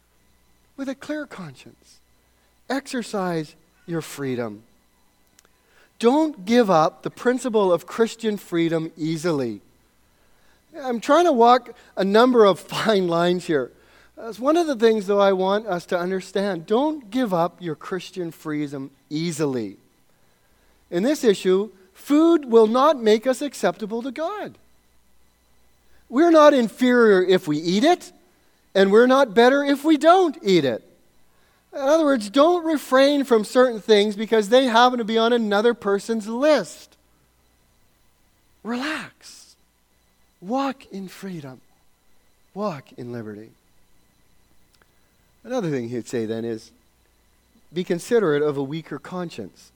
with 0.77 0.88
a 0.88 0.97
clear 0.97 1.25
conscience. 1.25 2.01
Exercise 2.68 3.55
your 3.87 4.03
freedom. 4.03 4.64
Don't 6.01 6.44
give 6.44 6.68
up 6.68 7.05
the 7.05 7.11
principle 7.11 7.73
of 7.73 7.87
Christian 7.87 8.37
freedom 8.37 8.90
easily. 8.97 9.61
I'm 10.77 10.99
trying 10.99 11.27
to 11.27 11.33
walk 11.33 11.77
a 11.97 12.05
number 12.05 12.44
of 12.44 12.59
fine 12.75 13.07
lines 13.07 13.44
here. 13.44 13.71
That's 14.21 14.41
one 14.41 14.57
of 14.57 14.67
the 14.67 14.75
things, 14.75 15.07
though, 15.07 15.21
I 15.21 15.33
want 15.33 15.69
us 15.69 15.87
to 15.87 15.99
understand. 15.99 16.67
Don't 16.67 17.09
give 17.09 17.33
up 17.33 17.63
your 17.63 17.77
Christian 17.77 18.33
freedom 18.33 18.91
easily. 19.09 19.77
In 20.91 21.05
this 21.05 21.23
issue, 21.23 21.71
food 21.95 22.45
will 22.45 22.67
not 22.67 23.01
make 23.01 23.29
us 23.29 23.41
acceptable 23.41 24.03
to 24.03 24.11
God. 24.11 24.59
We're 26.09 26.33
not 26.33 26.53
inferior 26.53 27.23
if 27.23 27.47
we 27.47 27.59
eat 27.59 27.85
it, 27.85 28.11
and 28.75 28.91
we're 28.91 29.07
not 29.07 29.35
better 29.35 29.63
if 29.63 29.85
we 29.85 29.97
don't 29.97 30.37
eat 30.43 30.65
it. 30.65 30.83
In 31.73 31.81
other 31.81 32.05
words, 32.05 32.29
don't 32.29 32.65
refrain 32.65 33.23
from 33.23 33.45
certain 33.45 33.81
things 33.81 34.17
because 34.17 34.49
they 34.49 34.65
happen 34.65 34.99
to 34.99 35.05
be 35.05 35.19
on 35.19 35.33
another 35.33 35.75
person's 35.75 36.27
list. 36.27 36.97
Relax. 38.65 39.55
Walk 40.41 40.87
in 40.87 41.07
freedom. 41.07 41.61
Walk 42.53 42.93
in 42.97 43.13
liberty. 43.13 43.51
Another 45.49 45.71
thing 45.71 45.89
he'd 45.89 46.07
say 46.07 46.27
then 46.27 46.45
is 46.45 46.73
be 47.73 47.83
considerate 47.83 48.43
of 48.43 48.59
a 48.59 48.63
weaker 48.63 48.99
conscience. 48.99 49.73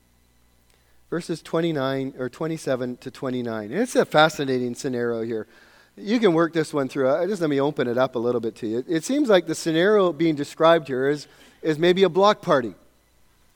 Verses 1.09 1.41
29 1.41 2.13
or 2.19 2.29
27 2.29 2.99
to 2.99 3.11
29. 3.11 3.73
And 3.73 3.81
it's 3.81 3.97
a 3.97 4.05
fascinating 4.05 4.75
scenario 4.75 5.23
here. 5.23 5.47
You 5.97 6.21
can 6.21 6.35
work 6.35 6.53
this 6.53 6.75
one 6.75 6.91
through. 6.91 7.09
Uh, 7.09 7.27
just 7.27 7.41
let 7.41 7.49
me 7.49 7.59
open 7.59 7.89
it 7.89 7.97
up 7.97 8.17
a 8.17 8.19
little 8.19 8.43
bit 8.43 8.55
to 8.57 8.67
you. 8.67 8.85
It 8.87 9.03
seems 9.03 9.31
like 9.31 9.47
the 9.47 9.55
scenario 9.55 10.13
being 10.13 10.35
described 10.35 10.89
here 10.89 11.09
is, 11.09 11.27
is 11.63 11.79
maybe 11.79 12.03
a 12.03 12.11
block 12.11 12.43
party. 12.43 12.75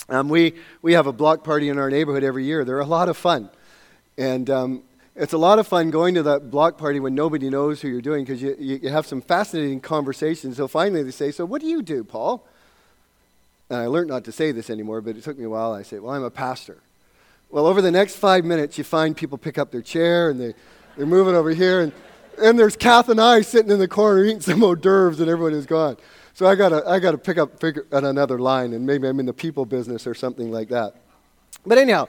Um, 0.09 0.31
we, 0.31 0.55
we 0.81 0.95
have 0.95 1.07
a 1.07 1.13
block 1.13 1.45
party 1.45 1.69
in 1.69 1.77
our 1.77 1.91
neighborhood 1.91 2.25
every 2.25 2.47
year. 2.47 2.65
They're 2.65 2.81
a 2.81 2.87
lot 2.87 3.11
of 3.11 3.19
fun. 3.19 3.51
And 4.17 4.49
um, 4.49 4.83
it's 5.17 5.33
a 5.33 5.39
lot 5.39 5.59
of 5.59 5.67
fun 5.67 5.91
going 5.91 6.15
to 6.15 6.23
that 6.25 6.51
block 6.51 6.77
party 6.77 7.01
when 7.01 7.15
nobody 7.15 7.49
knows 7.49 7.81
who 7.81 7.89
you're 7.89 8.03
doing 8.03 8.25
because 8.25 8.43
you, 8.43 8.55
you 8.59 8.91
have 8.91 9.07
some 9.07 9.23
fascinating 9.23 9.81
conversations. 9.81 10.59
So 10.59 10.69
finally 10.69 11.03
they 11.03 11.11
say, 11.11 11.31
So 11.31 11.47
what 11.47 11.63
do 11.63 11.67
you 11.67 11.83
do, 11.83 12.05
Paul? 12.05 12.47
And 13.71 13.81
I 13.81 13.87
learned 13.87 14.09
not 14.09 14.25
to 14.25 14.33
say 14.33 14.53
this 14.53 14.69
anymore, 14.69 15.01
but 15.01 15.17
it 15.17 15.25
took 15.25 15.39
me 15.39 15.45
a 15.45 15.49
while. 15.49 15.73
I 15.73 15.83
say, 15.83 15.99
Well, 15.99 16.13
I'm 16.13 16.23
a 16.23 16.31
pastor. 16.31 16.79
Well, 17.51 17.67
over 17.67 17.81
the 17.81 17.91
next 17.91 18.17
five 18.17 18.45
minutes, 18.45 18.77
you 18.77 18.85
find 18.85 19.17
people 19.17 19.39
pick 19.39 19.57
up 19.57 19.71
their 19.71 19.81
chair 19.81 20.31
and 20.31 20.41
they, 20.41 20.55
they're 20.97 21.07
moving 21.07 21.35
over 21.35 21.51
here. 21.51 21.81
And, 21.81 21.93
and 22.43 22.59
there's 22.59 22.77
Kath 22.77 23.09
and 23.09 23.21
I 23.21 23.41
sitting 23.41 23.71
in 23.71 23.79
the 23.79 23.89
corner 23.89 24.23
eating 24.23 24.41
some 24.41 24.63
hors 24.63 24.77
d'oeuvres 24.77 25.21
and 25.21 25.31
everyone 25.31 25.55
is 25.55 25.65
gone. 25.65 25.97
So 26.35 26.47
I 26.47 26.55
got 26.55 26.87
I 26.87 26.99
to 26.99 27.17
pick 27.17 27.39
up 27.39 27.59
figure, 27.59 27.87
at 27.91 28.05
another 28.05 28.39
line 28.39 28.75
and 28.75 28.85
maybe 28.85 29.09
I'm 29.09 29.19
in 29.19 29.25
the 29.25 29.33
people 29.33 29.65
business 29.65 30.07
or 30.07 30.15
something 30.15 30.51
like 30.51 30.69
that. 30.69 30.95
But 31.65 31.79
anyhow, 31.79 32.09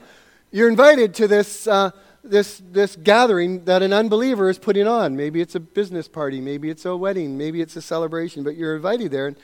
you're 0.50 0.68
invited 0.68 1.14
to 1.14 1.26
this. 1.26 1.66
Uh, 1.66 1.92
this, 2.24 2.62
this 2.70 2.96
gathering 2.96 3.64
that 3.64 3.82
an 3.82 3.92
unbeliever 3.92 4.48
is 4.48 4.58
putting 4.58 4.86
on. 4.86 5.16
Maybe 5.16 5.40
it's 5.40 5.54
a 5.54 5.60
business 5.60 6.08
party, 6.08 6.40
maybe 6.40 6.70
it's 6.70 6.84
a 6.84 6.96
wedding, 6.96 7.38
maybe 7.38 7.60
it's 7.60 7.76
a 7.76 7.82
celebration, 7.82 8.42
but 8.42 8.56
you're 8.56 8.76
invited 8.76 9.10
there. 9.10 9.26
And 9.28 9.36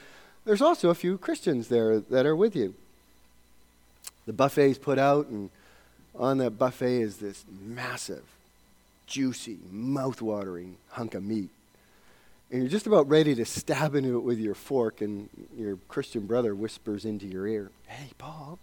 there's 0.44 0.62
also 0.62 0.90
a 0.90 0.94
few 0.94 1.16
Christians 1.16 1.68
there 1.68 2.00
that 2.00 2.26
are 2.26 2.36
with 2.36 2.54
you. 2.54 2.74
The 4.26 4.32
buffet's 4.32 4.78
put 4.78 4.98
out, 4.98 5.26
and 5.28 5.50
on 6.14 6.38
that 6.38 6.52
buffet 6.52 7.00
is 7.00 7.18
this 7.18 7.44
massive, 7.60 8.24
juicy, 9.06 9.58
mouth-watering 9.70 10.76
hunk 10.90 11.14
of 11.14 11.22
meat. 11.22 11.50
And 12.50 12.62
you're 12.62 12.70
just 12.70 12.86
about 12.86 13.08
ready 13.08 13.34
to 13.34 13.44
stab 13.44 13.94
into 13.94 14.16
it 14.16 14.22
with 14.22 14.38
your 14.38 14.54
fork, 14.54 15.00
and 15.00 15.28
your 15.56 15.76
Christian 15.88 16.26
brother 16.26 16.54
whispers 16.54 17.04
into 17.04 17.26
your 17.26 17.46
ear, 17.46 17.70
Hey, 17.86 18.10
Paul, 18.16 18.58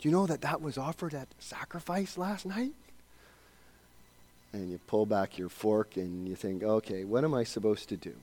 do 0.00 0.08
you 0.08 0.12
know 0.12 0.26
that 0.26 0.40
that 0.42 0.60
was 0.60 0.76
offered 0.76 1.14
at 1.14 1.28
sacrifice 1.38 2.18
last 2.18 2.46
night? 2.46 2.72
And 4.54 4.70
you 4.70 4.78
pull 4.86 5.04
back 5.04 5.36
your 5.36 5.48
fork 5.48 5.96
and 5.96 6.28
you 6.28 6.36
think, 6.36 6.62
okay, 6.62 7.02
what 7.02 7.24
am 7.24 7.34
I 7.34 7.42
supposed 7.42 7.88
to 7.88 7.96
do? 7.96 8.14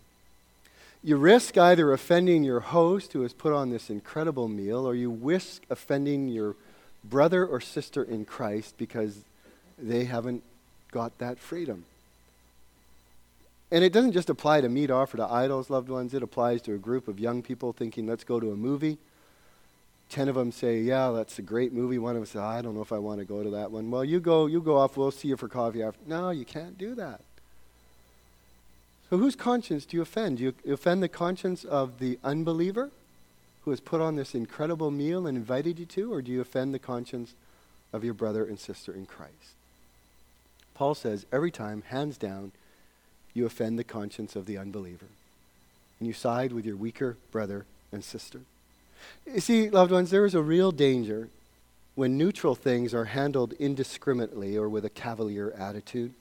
You 1.03 1.17
risk 1.17 1.57
either 1.57 1.91
offending 1.91 2.45
your 2.45 2.61
host 2.61 3.11
who 3.11 3.23
has 3.23 3.33
put 3.33 3.51
on 3.51 3.69
this 3.69 3.89
incredible 3.89 4.47
meal, 4.47 4.87
or 4.87 4.95
you 4.95 5.11
risk 5.11 5.63
offending 5.69 6.29
your 6.29 6.55
brother 7.03 7.45
or 7.45 7.59
sister 7.59 8.01
in 8.01 8.23
Christ 8.23 8.75
because 8.77 9.25
they 9.77 10.05
haven't 10.05 10.43
got 10.91 11.17
that 11.17 11.37
freedom. 11.37 11.83
And 13.69 13.83
it 13.83 13.91
doesn't 13.91 14.13
just 14.13 14.29
apply 14.29 14.61
to 14.61 14.69
meat 14.69 14.89
offered 14.89 15.17
to 15.17 15.25
idols, 15.25 15.69
loved 15.69 15.89
ones. 15.89 16.13
It 16.13 16.23
applies 16.23 16.61
to 16.63 16.73
a 16.73 16.77
group 16.77 17.09
of 17.09 17.19
young 17.19 17.41
people 17.41 17.73
thinking, 17.73 18.07
let's 18.07 18.23
go 18.23 18.39
to 18.39 18.51
a 18.51 18.55
movie. 18.55 18.97
Ten 20.11 20.27
of 20.27 20.35
them 20.35 20.51
say, 20.51 20.81
yeah, 20.81 21.11
that's 21.11 21.39
a 21.39 21.41
great 21.41 21.71
movie. 21.71 21.97
One 21.97 22.17
of 22.17 22.21
them 22.21 22.25
says, 22.25 22.41
I 22.41 22.61
don't 22.61 22.75
know 22.75 22.81
if 22.81 22.91
I 22.91 22.97
want 22.97 23.19
to 23.19 23.25
go 23.25 23.43
to 23.43 23.49
that 23.51 23.71
one. 23.71 23.89
Well, 23.89 24.03
you 24.03 24.19
go, 24.19 24.45
you 24.45 24.59
go 24.59 24.77
off. 24.77 24.97
We'll 24.97 25.09
see 25.09 25.29
you 25.29 25.37
for 25.37 25.47
coffee 25.47 25.81
after. 25.81 26.01
No, 26.05 26.31
you 26.31 26.43
can't 26.43 26.77
do 26.77 26.95
that. 26.95 27.21
So 29.09 29.17
whose 29.17 29.37
conscience 29.37 29.85
do 29.85 29.95
you 29.95 30.03
offend? 30.03 30.39
Do 30.39 30.43
you 30.43 30.73
offend 30.73 31.01
the 31.01 31.07
conscience 31.07 31.63
of 31.63 31.99
the 31.99 32.19
unbeliever 32.25 32.91
who 33.63 33.71
has 33.71 33.79
put 33.79 34.01
on 34.01 34.17
this 34.17 34.35
incredible 34.35 34.91
meal 34.91 35.27
and 35.27 35.37
invited 35.37 35.79
you 35.79 35.85
to, 35.85 36.13
or 36.13 36.21
do 36.21 36.29
you 36.29 36.41
offend 36.41 36.73
the 36.73 36.79
conscience 36.79 37.33
of 37.93 38.03
your 38.03 38.13
brother 38.13 38.43
and 38.43 38.59
sister 38.59 38.93
in 38.93 39.05
Christ? 39.05 39.55
Paul 40.73 40.93
says 40.93 41.25
every 41.31 41.51
time, 41.51 41.83
hands 41.87 42.17
down, 42.17 42.51
you 43.33 43.45
offend 43.45 43.79
the 43.79 43.85
conscience 43.85 44.35
of 44.35 44.45
the 44.45 44.57
unbeliever. 44.57 45.07
And 45.99 46.07
you 46.07 46.13
side 46.13 46.51
with 46.51 46.65
your 46.65 46.75
weaker 46.75 47.15
brother 47.31 47.65
and 47.93 48.03
sister. 48.03 48.41
You 49.25 49.39
see, 49.39 49.69
loved 49.69 49.91
ones, 49.91 50.11
there 50.11 50.25
is 50.25 50.35
a 50.35 50.41
real 50.41 50.71
danger 50.71 51.29
when 51.95 52.17
neutral 52.17 52.55
things 52.55 52.93
are 52.93 53.05
handled 53.05 53.53
indiscriminately 53.53 54.57
or 54.57 54.69
with 54.69 54.85
a 54.85 54.89
cavalier 54.89 55.51
attitude. 55.57 56.13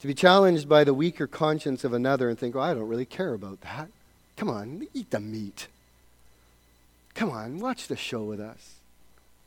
To 0.00 0.06
be 0.06 0.14
challenged 0.14 0.68
by 0.68 0.84
the 0.84 0.94
weaker 0.94 1.26
conscience 1.26 1.84
of 1.84 1.92
another 1.92 2.28
and 2.28 2.38
think, 2.38 2.54
well, 2.54 2.64
I 2.64 2.74
don't 2.74 2.88
really 2.88 3.04
care 3.04 3.34
about 3.34 3.60
that. 3.60 3.88
Come 4.36 4.48
on, 4.48 4.86
eat 4.94 5.10
the 5.10 5.20
meat. 5.20 5.68
Come 7.14 7.30
on, 7.30 7.58
watch 7.58 7.86
the 7.86 7.96
show 7.96 8.22
with 8.22 8.40
us. 8.40 8.76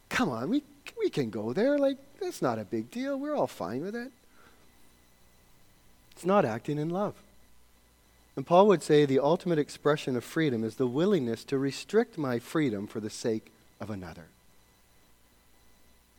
Come 0.09 0.29
on, 0.29 0.49
we, 0.49 0.63
we 0.99 1.09
can 1.09 1.31
go 1.31 1.53
there. 1.53 1.79
Like, 1.79 1.97
that's 2.21 2.41
not 2.41 2.59
a 2.59 2.65
big 2.65 2.91
deal. 2.91 3.17
We're 3.17 3.36
all 3.36 3.47
fine 3.47 3.81
with 3.81 3.95
it. 3.95 4.12
It's 6.12 6.25
not 6.25 6.45
acting 6.45 6.77
in 6.77 6.89
love. 6.89 7.15
And 8.36 8.46
Paul 8.46 8.67
would 8.67 8.82
say 8.82 9.06
the 9.06 9.19
ultimate 9.19 9.60
expression 9.60 10.15
of 10.15 10.24
freedom 10.24 10.63
is 10.63 10.76
the 10.76 10.88
willingness 10.88 11.43
to 11.46 11.58
restrict 11.58 12.17
my 12.17 12.39
freedom 12.39 12.88
for 12.88 13.00
the 13.00 13.10
sake 13.10 13.52
of 13.80 13.89
another. 13.89 14.26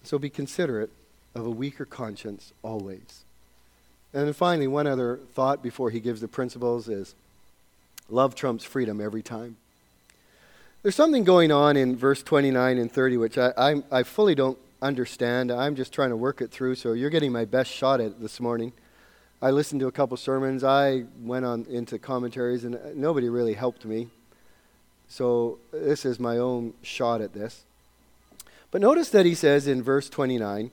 So 0.05 0.18
be 0.18 0.31
considerate 0.31 0.90
of 1.35 1.44
a 1.46 1.50
weaker 1.50 1.85
conscience 1.85 2.53
always. 2.62 3.24
And 4.12 4.27
then 4.27 4.33
finally, 4.33 4.68
one 4.68 4.87
other 4.87 5.18
thought 5.33 5.62
before 5.62 5.90
he 5.90 5.98
gives 5.98 6.20
the 6.20 6.29
principles 6.29 6.88
is 6.88 7.14
love 8.09 8.37
trumps 8.37 8.64
freedom 8.64 9.00
every 9.00 9.22
time. 9.22 9.57
There's 10.83 10.94
something 10.94 11.24
going 11.24 11.50
on 11.50 11.77
in 11.77 11.96
verse 11.96 12.22
29 12.22 12.79
and 12.79 12.92
30 12.92 13.16
which 13.16 13.38
I, 13.38 13.53
I, 13.57 13.83
I 13.90 14.03
fully 14.05 14.37
don't 14.37 14.59
understand. 14.81 15.50
I'm 15.50 15.74
just 15.74 15.92
trying 15.92 16.11
to 16.11 16.16
work 16.16 16.40
it 16.42 16.50
through, 16.50 16.77
so 16.77 16.92
you're 16.92 17.11
getting 17.11 17.33
my 17.33 17.46
best 17.46 17.70
shot 17.70 18.00
at 18.00 18.09
it 18.09 18.20
this 18.20 18.38
morning. 18.38 18.72
I 19.44 19.50
listened 19.50 19.83
to 19.83 19.88
a 19.88 19.92
couple 19.92 20.16
sermons. 20.16 20.64
I 20.64 21.04
went 21.20 21.44
on 21.44 21.66
into 21.68 21.98
commentaries, 21.98 22.64
and 22.64 22.78
nobody 22.96 23.28
really 23.28 23.52
helped 23.52 23.85
me. 23.85 24.09
So 25.07 25.59
this 25.70 26.07
is 26.07 26.18
my 26.18 26.38
own 26.38 26.72
shot 26.80 27.20
at 27.20 27.35
this. 27.35 27.64
But 28.70 28.80
notice 28.80 29.11
that 29.11 29.26
he 29.26 29.35
says 29.35 29.66
in 29.66 29.83
verse 29.83 30.09
29 30.09 30.70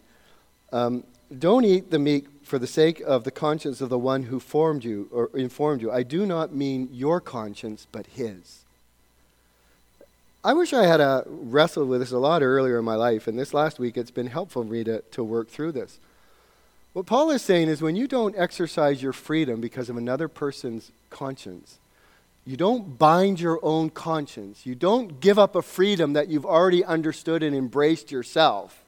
um, 0.72 1.04
Don't 1.38 1.66
eat 1.66 1.92
the 1.92 2.00
meat 2.00 2.30
for 2.44 2.58
the 2.58 2.66
sake 2.66 3.02
of 3.02 3.26
the 3.26 3.30
conscience 3.30 3.82
of 3.82 3.90
the 3.90 4.00
one 4.00 4.24
who 4.24 4.40
formed 4.40 4.86
you 4.86 5.10
or 5.12 5.30
informed 5.34 5.82
you. 5.82 5.92
I 5.92 6.04
do 6.04 6.26
not 6.26 6.56
mean 6.56 6.88
your 6.94 7.20
conscience, 7.20 7.88
but 7.92 8.08
his. 8.08 8.64
I 10.46 10.54
wish 10.54 10.72
I 10.72 10.86
had 10.86 11.02
a 11.02 11.26
wrestled 11.28 11.90
with 11.90 12.00
this 12.00 12.14
a 12.14 12.20
lot 12.20 12.42
earlier 12.42 12.80
in 12.80 12.86
my 12.86 12.96
life, 12.96 13.28
and 13.28 13.38
this 13.38 13.54
last 13.54 13.80
week 13.80 13.98
it's 13.98 14.12
been 14.12 14.28
helpful 14.28 14.64
for 14.64 14.72
me 14.72 14.86
to, 14.86 15.02
to 15.02 15.26
work 15.26 15.50
through 15.50 15.74
this. 15.74 16.00
What 16.94 17.06
Paul 17.06 17.32
is 17.32 17.42
saying 17.42 17.70
is 17.70 17.82
when 17.82 17.96
you 17.96 18.08
don't 18.08 18.36
exercise 18.38 19.02
your 19.02 19.14
freedom 19.14 19.62
because 19.62 19.90
of 19.90 19.96
another 19.96 20.28
person's 20.28 20.92
conscience, 21.10 21.80
you 22.46 22.58
don't 22.58 22.98
bind 22.98 23.40
your 23.40 23.60
own 23.64 23.90
conscience, 23.90 24.66
you 24.66 24.76
don't 24.76 25.20
give 25.22 25.40
up 25.40 25.56
a 25.56 25.62
freedom 25.62 26.14
that 26.14 26.28
you've 26.28 26.46
already 26.46 26.84
understood 26.84 27.44
and 27.44 27.56
embraced 27.56 28.12
yourself. 28.12 28.84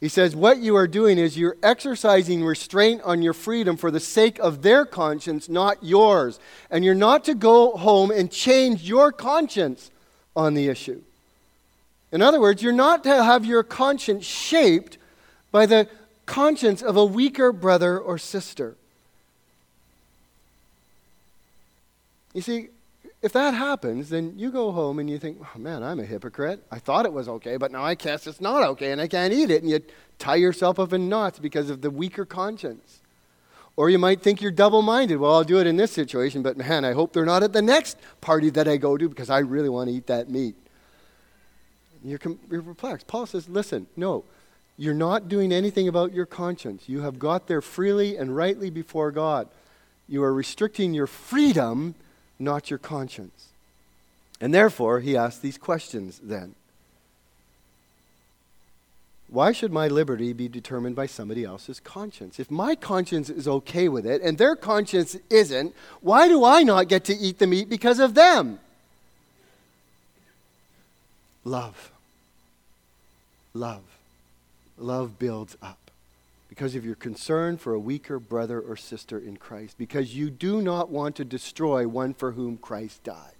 He 0.00 0.08
says, 0.08 0.36
What 0.36 0.58
you 0.58 0.76
are 0.76 0.86
doing 0.86 1.18
is 1.18 1.38
you're 1.38 1.56
exercising 1.62 2.44
restraint 2.44 3.00
on 3.02 3.22
your 3.22 3.32
freedom 3.32 3.76
for 3.76 3.90
the 3.90 4.00
sake 4.00 4.38
of 4.38 4.62
their 4.62 4.84
conscience, 4.84 5.48
not 5.48 5.82
yours. 5.82 6.38
And 6.70 6.84
you're 6.84 6.94
not 6.94 7.24
to 7.24 7.34
go 7.34 7.72
home 7.76 8.10
and 8.10 8.30
change 8.30 8.82
your 8.82 9.12
conscience 9.12 9.90
on 10.36 10.54
the 10.54 10.68
issue. 10.68 11.02
In 12.12 12.22
other 12.22 12.40
words, 12.40 12.62
you're 12.62 12.72
not 12.72 13.02
to 13.04 13.22
have 13.24 13.44
your 13.44 13.62
conscience 13.62 14.24
shaped 14.24 14.98
by 15.50 15.66
the 15.66 15.88
conscience 16.28 16.82
of 16.82 16.96
a 16.96 17.04
weaker 17.04 17.52
brother 17.52 17.98
or 17.98 18.18
sister. 18.18 18.76
You 22.34 22.42
see, 22.42 22.68
if 23.22 23.32
that 23.32 23.54
happens, 23.54 24.10
then 24.10 24.38
you 24.38 24.52
go 24.52 24.70
home 24.70 25.00
and 25.00 25.10
you 25.10 25.18
think, 25.18 25.38
oh, 25.42 25.58
man, 25.58 25.82
I'm 25.82 25.98
a 25.98 26.04
hypocrite. 26.04 26.62
I 26.70 26.78
thought 26.78 27.06
it 27.06 27.12
was 27.12 27.28
okay, 27.28 27.56
but 27.56 27.72
now 27.72 27.82
I 27.82 27.94
guess 27.94 28.26
it's 28.26 28.40
not 28.40 28.62
okay 28.62 28.92
and 28.92 29.00
I 29.00 29.08
can't 29.08 29.32
eat 29.32 29.50
it. 29.50 29.62
And 29.62 29.70
you 29.70 29.80
tie 30.18 30.36
yourself 30.36 30.78
up 30.78 30.92
in 30.92 31.08
knots 31.08 31.40
because 31.40 31.70
of 31.70 31.80
the 31.80 31.90
weaker 31.90 32.24
conscience. 32.24 33.00
Or 33.74 33.90
you 33.90 33.98
might 33.98 34.20
think 34.20 34.42
you're 34.42 34.52
double 34.52 34.82
minded. 34.82 35.16
Well, 35.16 35.34
I'll 35.34 35.44
do 35.44 35.58
it 35.58 35.66
in 35.66 35.76
this 35.76 35.92
situation, 35.92 36.42
but 36.42 36.56
man, 36.56 36.84
I 36.84 36.92
hope 36.92 37.12
they're 37.12 37.24
not 37.24 37.42
at 37.42 37.52
the 37.52 37.62
next 37.62 37.96
party 38.20 38.50
that 38.50 38.68
I 38.68 38.76
go 38.76 38.96
to 38.96 39.08
because 39.08 39.30
I 39.30 39.38
really 39.38 39.68
want 39.68 39.88
to 39.88 39.94
eat 39.94 40.06
that 40.08 40.28
meat. 40.28 40.54
You're, 42.04 42.18
com- 42.18 42.38
you're 42.50 42.62
perplexed. 42.62 43.06
Paul 43.06 43.26
says, 43.26 43.48
listen, 43.48 43.86
no, 43.96 44.24
you're 44.78 44.94
not 44.94 45.28
doing 45.28 45.50
anything 45.52 45.88
about 45.88 46.14
your 46.14 46.24
conscience. 46.24 46.88
You 46.88 47.00
have 47.00 47.18
got 47.18 47.48
there 47.48 47.60
freely 47.60 48.16
and 48.16 48.34
rightly 48.34 48.70
before 48.70 49.10
God. 49.10 49.48
You 50.08 50.22
are 50.22 50.32
restricting 50.32 50.94
your 50.94 51.08
freedom, 51.08 51.96
not 52.38 52.70
your 52.70 52.78
conscience. 52.78 53.48
And 54.40 54.54
therefore, 54.54 55.00
he 55.00 55.16
asks 55.16 55.40
these 55.40 55.58
questions 55.58 56.20
then. 56.22 56.54
Why 59.26 59.50
should 59.50 59.72
my 59.72 59.88
liberty 59.88 60.32
be 60.32 60.48
determined 60.48 60.94
by 60.94 61.06
somebody 61.06 61.44
else's 61.44 61.80
conscience? 61.80 62.38
If 62.38 62.48
my 62.48 62.76
conscience 62.76 63.28
is 63.28 63.48
okay 63.48 63.88
with 63.88 64.06
it 64.06 64.22
and 64.22 64.38
their 64.38 64.54
conscience 64.54 65.16
isn't, 65.28 65.74
why 66.00 66.28
do 66.28 66.44
I 66.44 66.62
not 66.62 66.88
get 66.88 67.04
to 67.06 67.14
eat 67.14 67.40
the 67.40 67.48
meat 67.48 67.68
because 67.68 67.98
of 67.98 68.14
them? 68.14 68.60
Love. 71.44 71.90
Love 73.52 73.97
love 74.80 75.18
builds 75.18 75.56
up 75.62 75.90
because 76.48 76.74
of 76.74 76.84
your 76.84 76.94
concern 76.94 77.56
for 77.56 77.74
a 77.74 77.78
weaker 77.78 78.18
brother 78.18 78.60
or 78.60 78.76
sister 78.76 79.18
in 79.18 79.36
Christ, 79.36 79.76
because 79.78 80.16
you 80.16 80.30
do 80.30 80.62
not 80.62 80.88
want 80.88 81.16
to 81.16 81.24
destroy 81.24 81.86
one 81.86 82.14
for 82.14 82.32
whom 82.32 82.56
Christ 82.56 83.04
died. 83.04 83.34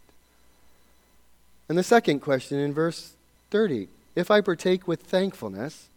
And 1.68 1.76
the 1.76 1.82
second 1.82 2.20
question 2.20 2.58
in 2.58 2.72
verse 2.72 3.14
30 3.50 3.88
If 4.14 4.30
I 4.30 4.40
partake 4.40 4.86
with 4.86 5.02
thankfulness, 5.02 5.88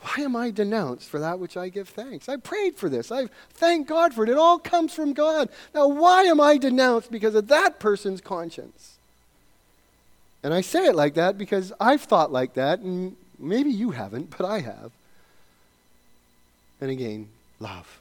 why 0.00 0.24
am 0.24 0.36
I 0.36 0.50
denounced 0.50 1.08
for 1.08 1.18
that 1.20 1.38
which 1.38 1.56
I 1.56 1.70
give 1.70 1.88
thanks? 1.88 2.28
I 2.28 2.36
prayed 2.36 2.76
for 2.76 2.88
this. 2.88 3.10
I 3.10 3.28
thank 3.50 3.86
God 3.86 4.12
for 4.12 4.24
it. 4.24 4.28
It 4.28 4.36
all 4.36 4.58
comes 4.58 4.92
from 4.92 5.14
God. 5.14 5.48
Now, 5.74 5.88
why 5.88 6.24
am 6.24 6.40
I 6.40 6.58
denounced 6.58 7.10
because 7.10 7.34
of 7.34 7.48
that 7.48 7.78
person's 7.78 8.20
conscience? 8.20 8.98
And 10.42 10.52
I 10.52 10.60
say 10.60 10.84
it 10.84 10.94
like 10.94 11.14
that 11.14 11.38
because 11.38 11.72
I've 11.80 12.02
thought 12.02 12.30
like 12.30 12.52
that, 12.52 12.80
and 12.80 13.16
Maybe 13.38 13.70
you 13.70 13.90
haven't, 13.90 14.30
but 14.36 14.46
I 14.46 14.60
have. 14.60 14.92
And 16.80 16.90
again, 16.90 17.28
love. 17.60 18.00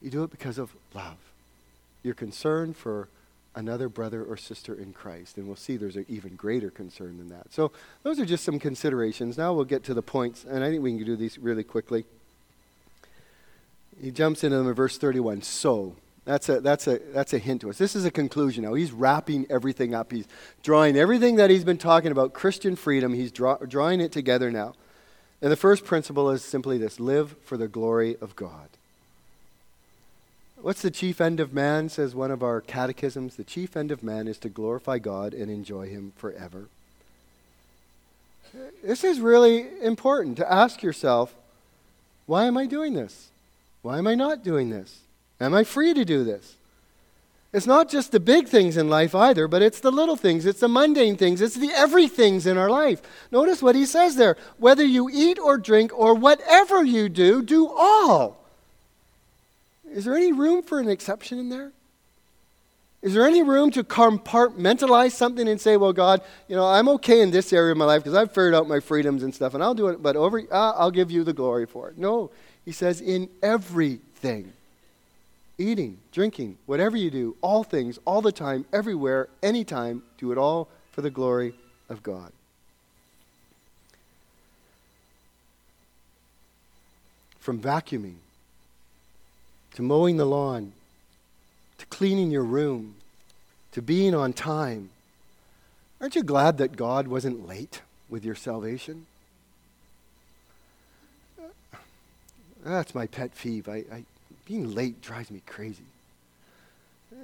You 0.00 0.10
do 0.10 0.24
it 0.24 0.30
because 0.30 0.58
of 0.58 0.74
love. 0.94 1.16
Your 2.02 2.14
concern 2.14 2.74
for 2.74 3.08
another 3.54 3.88
brother 3.88 4.22
or 4.22 4.36
sister 4.36 4.74
in 4.74 4.92
Christ. 4.92 5.36
And 5.36 5.46
we'll 5.46 5.56
see 5.56 5.76
there's 5.76 5.96
an 5.96 6.06
even 6.08 6.36
greater 6.36 6.70
concern 6.70 7.18
than 7.18 7.28
that. 7.30 7.52
So 7.52 7.72
those 8.04 8.20
are 8.20 8.24
just 8.24 8.44
some 8.44 8.58
considerations. 8.58 9.36
Now 9.36 9.52
we'll 9.52 9.64
get 9.64 9.84
to 9.84 9.94
the 9.94 10.02
points, 10.02 10.44
and 10.44 10.62
I 10.62 10.70
think 10.70 10.82
we 10.82 10.96
can 10.96 11.04
do 11.04 11.16
these 11.16 11.38
really 11.38 11.64
quickly. 11.64 12.04
He 14.00 14.12
jumps 14.12 14.44
into 14.44 14.56
them 14.56 14.68
in 14.68 14.74
verse 14.74 14.96
31. 14.96 15.42
So, 15.42 15.96
that's 16.28 16.50
a, 16.50 16.60
that's, 16.60 16.86
a, 16.86 16.98
that's 17.14 17.32
a 17.32 17.38
hint 17.38 17.62
to 17.62 17.70
us. 17.70 17.78
This 17.78 17.96
is 17.96 18.04
a 18.04 18.10
conclusion 18.10 18.64
now. 18.64 18.74
He's 18.74 18.92
wrapping 18.92 19.46
everything 19.48 19.94
up. 19.94 20.12
He's 20.12 20.26
drawing 20.62 20.94
everything 20.94 21.36
that 21.36 21.48
he's 21.48 21.64
been 21.64 21.78
talking 21.78 22.12
about, 22.12 22.34
Christian 22.34 22.76
freedom, 22.76 23.14
he's 23.14 23.32
draw, 23.32 23.56
drawing 23.56 24.02
it 24.02 24.12
together 24.12 24.50
now. 24.50 24.74
And 25.40 25.50
the 25.50 25.56
first 25.56 25.86
principle 25.86 26.30
is 26.30 26.44
simply 26.44 26.76
this 26.76 27.00
live 27.00 27.34
for 27.46 27.56
the 27.56 27.66
glory 27.66 28.14
of 28.20 28.36
God. 28.36 28.68
What's 30.60 30.82
the 30.82 30.90
chief 30.90 31.18
end 31.18 31.40
of 31.40 31.54
man, 31.54 31.88
says 31.88 32.14
one 32.14 32.30
of 32.30 32.42
our 32.42 32.60
catechisms? 32.60 33.36
The 33.36 33.44
chief 33.44 33.74
end 33.74 33.90
of 33.90 34.02
man 34.02 34.28
is 34.28 34.36
to 34.40 34.50
glorify 34.50 34.98
God 34.98 35.32
and 35.32 35.50
enjoy 35.50 35.88
Him 35.88 36.12
forever. 36.14 36.68
This 38.84 39.02
is 39.02 39.18
really 39.18 39.66
important 39.80 40.36
to 40.36 40.52
ask 40.52 40.82
yourself 40.82 41.34
why 42.26 42.44
am 42.44 42.58
I 42.58 42.66
doing 42.66 42.92
this? 42.92 43.30
Why 43.80 43.96
am 43.96 44.06
I 44.06 44.14
not 44.14 44.44
doing 44.44 44.68
this? 44.68 45.00
Am 45.40 45.54
I 45.54 45.64
free 45.64 45.94
to 45.94 46.04
do 46.04 46.24
this? 46.24 46.56
It's 47.52 47.66
not 47.66 47.88
just 47.88 48.12
the 48.12 48.20
big 48.20 48.46
things 48.46 48.76
in 48.76 48.90
life 48.90 49.14
either, 49.14 49.48
but 49.48 49.62
it's 49.62 49.80
the 49.80 49.90
little 49.90 50.16
things, 50.16 50.44
it's 50.44 50.60
the 50.60 50.68
mundane 50.68 51.16
things, 51.16 51.40
it's 51.40 51.54
the 51.54 51.70
everythings 51.70 52.46
in 52.46 52.58
our 52.58 52.68
life. 52.68 53.00
Notice 53.30 53.62
what 53.62 53.74
he 53.74 53.86
says 53.86 54.16
there 54.16 54.36
whether 54.58 54.84
you 54.84 55.08
eat 55.10 55.38
or 55.38 55.56
drink 55.56 55.96
or 55.98 56.14
whatever 56.14 56.84
you 56.84 57.08
do, 57.08 57.42
do 57.42 57.68
all 57.68 58.38
is 59.92 60.04
there 60.04 60.16
any 60.16 60.32
room 60.32 60.62
for 60.62 60.80
an 60.80 60.88
exception 60.88 61.38
in 61.38 61.48
there? 61.48 61.72
Is 63.00 63.14
there 63.14 63.26
any 63.26 63.42
room 63.42 63.70
to 63.72 63.84
compartmentalize 63.84 65.12
something 65.12 65.46
and 65.46 65.60
say, 65.60 65.76
well, 65.76 65.92
God, 65.92 66.20
you 66.48 66.56
know, 66.56 66.66
I'm 66.66 66.88
okay 66.90 67.20
in 67.20 67.30
this 67.30 67.52
area 67.52 67.72
of 67.72 67.78
my 67.78 67.84
life 67.84 68.02
because 68.02 68.16
I've 68.16 68.30
figured 68.30 68.54
out 68.54 68.68
my 68.68 68.80
freedoms 68.80 69.22
and 69.22 69.32
stuff, 69.32 69.54
and 69.54 69.62
I'll 69.62 69.74
do 69.74 69.86
it, 69.88 70.02
but 70.02 70.16
over, 70.16 70.40
uh, 70.50 70.72
I'll 70.72 70.90
give 70.90 71.10
you 71.10 71.22
the 71.22 71.32
glory 71.32 71.64
for 71.64 71.90
it. 71.90 71.98
No, 71.98 72.30
he 72.64 72.72
says, 72.72 73.00
in 73.00 73.28
everything 73.40 74.52
eating, 75.58 75.98
drinking, 76.12 76.56
whatever 76.66 76.96
you 76.96 77.10
do, 77.10 77.36
all 77.40 77.64
things, 77.64 77.98
all 78.04 78.22
the 78.22 78.32
time, 78.32 78.64
everywhere, 78.72 79.28
anytime, 79.42 80.02
do 80.16 80.32
it 80.32 80.38
all 80.38 80.68
for 80.92 81.02
the 81.02 81.10
glory 81.10 81.54
of 81.88 82.02
God. 82.02 82.32
From 87.40 87.60
vacuuming 87.60 88.16
to 89.78 89.82
mowing 89.82 90.16
the 90.16 90.24
lawn, 90.24 90.72
to 91.78 91.86
cleaning 91.86 92.32
your 92.32 92.42
room, 92.42 92.96
to 93.70 93.80
being 93.80 94.12
on 94.12 94.32
time. 94.32 94.90
Aren't 96.00 96.16
you 96.16 96.24
glad 96.24 96.58
that 96.58 96.74
God 96.76 97.06
wasn't 97.06 97.46
late 97.46 97.80
with 98.08 98.24
your 98.24 98.34
salvation? 98.34 99.06
That's 102.64 102.92
my 102.92 103.06
pet 103.06 103.30
peeve. 103.36 103.68
I, 103.68 103.84
I, 103.92 104.04
being 104.48 104.74
late 104.74 105.02
drives 105.02 105.30
me 105.30 105.42
crazy. 105.46 105.84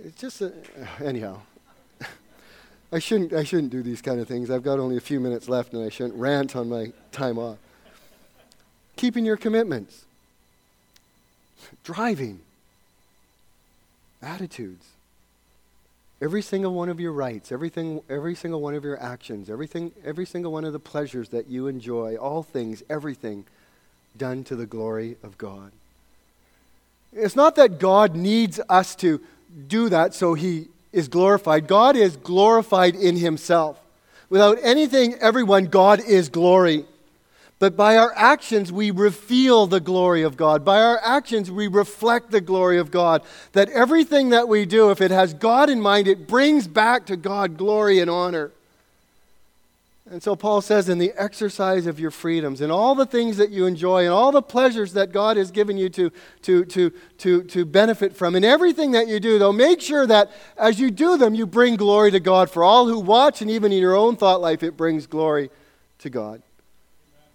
It's 0.04 0.20
just, 0.20 0.42
a, 0.42 0.52
anyhow. 1.02 1.40
I 2.92 2.98
shouldn't, 2.98 3.32
I 3.32 3.44
shouldn't 3.44 3.70
do 3.70 3.82
these 3.82 4.02
kind 4.02 4.20
of 4.20 4.28
things. 4.28 4.50
I've 4.50 4.62
got 4.62 4.78
only 4.78 4.98
a 4.98 5.00
few 5.00 5.20
minutes 5.20 5.48
left 5.48 5.72
and 5.72 5.82
I 5.82 5.88
shouldn't 5.88 6.16
rant 6.16 6.54
on 6.54 6.68
my 6.68 6.92
time 7.12 7.38
off. 7.38 7.56
Keeping 8.96 9.24
your 9.24 9.38
commitments 9.38 10.04
driving, 11.82 12.40
attitudes. 14.22 14.86
Every 16.20 16.42
single 16.42 16.72
one 16.72 16.88
of 16.88 17.00
your 17.00 17.12
rights, 17.12 17.50
everything, 17.50 18.00
every 18.08 18.34
single 18.34 18.60
one 18.60 18.74
of 18.74 18.84
your 18.84 19.00
actions, 19.02 19.50
everything, 19.50 19.92
every 20.04 20.24
single 20.24 20.52
one 20.52 20.64
of 20.64 20.72
the 20.72 20.78
pleasures 20.78 21.30
that 21.30 21.48
you 21.48 21.66
enjoy, 21.66 22.16
all 22.16 22.42
things, 22.42 22.82
everything 22.88 23.44
done 24.16 24.44
to 24.44 24.56
the 24.56 24.64
glory 24.64 25.16
of 25.22 25.36
God. 25.36 25.72
It's 27.14 27.36
not 27.36 27.56
that 27.56 27.78
God 27.78 28.16
needs 28.16 28.60
us 28.68 28.94
to 28.96 29.20
do 29.66 29.88
that 29.88 30.14
so 30.14 30.34
he 30.34 30.68
is 30.92 31.08
glorified. 31.08 31.66
God 31.66 31.96
is 31.96 32.16
glorified 32.16 32.94
in 32.94 33.16
himself. 33.16 33.80
Without 34.28 34.58
anything, 34.62 35.14
everyone, 35.14 35.66
God 35.66 36.00
is 36.00 36.28
glory. 36.28 36.86
But 37.60 37.76
by 37.76 37.96
our 37.96 38.12
actions, 38.16 38.72
we 38.72 38.90
reveal 38.90 39.66
the 39.66 39.80
glory 39.80 40.22
of 40.22 40.36
God. 40.36 40.64
By 40.64 40.80
our 40.82 41.00
actions, 41.02 41.50
we 41.50 41.68
reflect 41.68 42.30
the 42.30 42.40
glory 42.40 42.78
of 42.78 42.90
God. 42.90 43.22
That 43.52 43.70
everything 43.70 44.30
that 44.30 44.48
we 44.48 44.66
do, 44.66 44.90
if 44.90 45.00
it 45.00 45.10
has 45.10 45.34
God 45.34 45.70
in 45.70 45.80
mind, 45.80 46.08
it 46.08 46.26
brings 46.26 46.66
back 46.66 47.06
to 47.06 47.16
God 47.16 47.56
glory 47.56 48.00
and 48.00 48.10
honor. 48.10 48.50
And 50.10 50.22
so 50.22 50.36
Paul 50.36 50.60
says, 50.60 50.90
in 50.90 50.98
the 50.98 51.14
exercise 51.16 51.86
of 51.86 51.98
your 51.98 52.10
freedoms, 52.10 52.60
in 52.60 52.70
all 52.70 52.94
the 52.94 53.06
things 53.06 53.38
that 53.38 53.48
you 53.48 53.64
enjoy, 53.64 54.02
and 54.02 54.12
all 54.12 54.32
the 54.32 54.42
pleasures 54.42 54.92
that 54.92 55.12
God 55.12 55.38
has 55.38 55.50
given 55.50 55.78
you 55.78 55.88
to, 55.88 56.12
to, 56.42 56.64
to, 56.66 56.90
to, 57.18 57.42
to 57.44 57.64
benefit 57.64 58.14
from, 58.14 58.36
in 58.36 58.44
everything 58.44 58.90
that 58.90 59.08
you 59.08 59.18
do, 59.18 59.38
though, 59.38 59.52
make 59.52 59.80
sure 59.80 60.06
that 60.06 60.30
as 60.58 60.78
you 60.78 60.90
do 60.90 61.16
them, 61.16 61.34
you 61.34 61.46
bring 61.46 61.76
glory 61.76 62.10
to 62.10 62.20
God. 62.20 62.50
For 62.50 62.62
all 62.62 62.86
who 62.86 63.00
watch, 63.00 63.40
and 63.40 63.50
even 63.50 63.72
in 63.72 63.78
your 63.78 63.96
own 63.96 64.16
thought 64.16 64.42
life, 64.42 64.62
it 64.62 64.76
brings 64.76 65.06
glory 65.06 65.48
to 66.00 66.10
God 66.10 66.42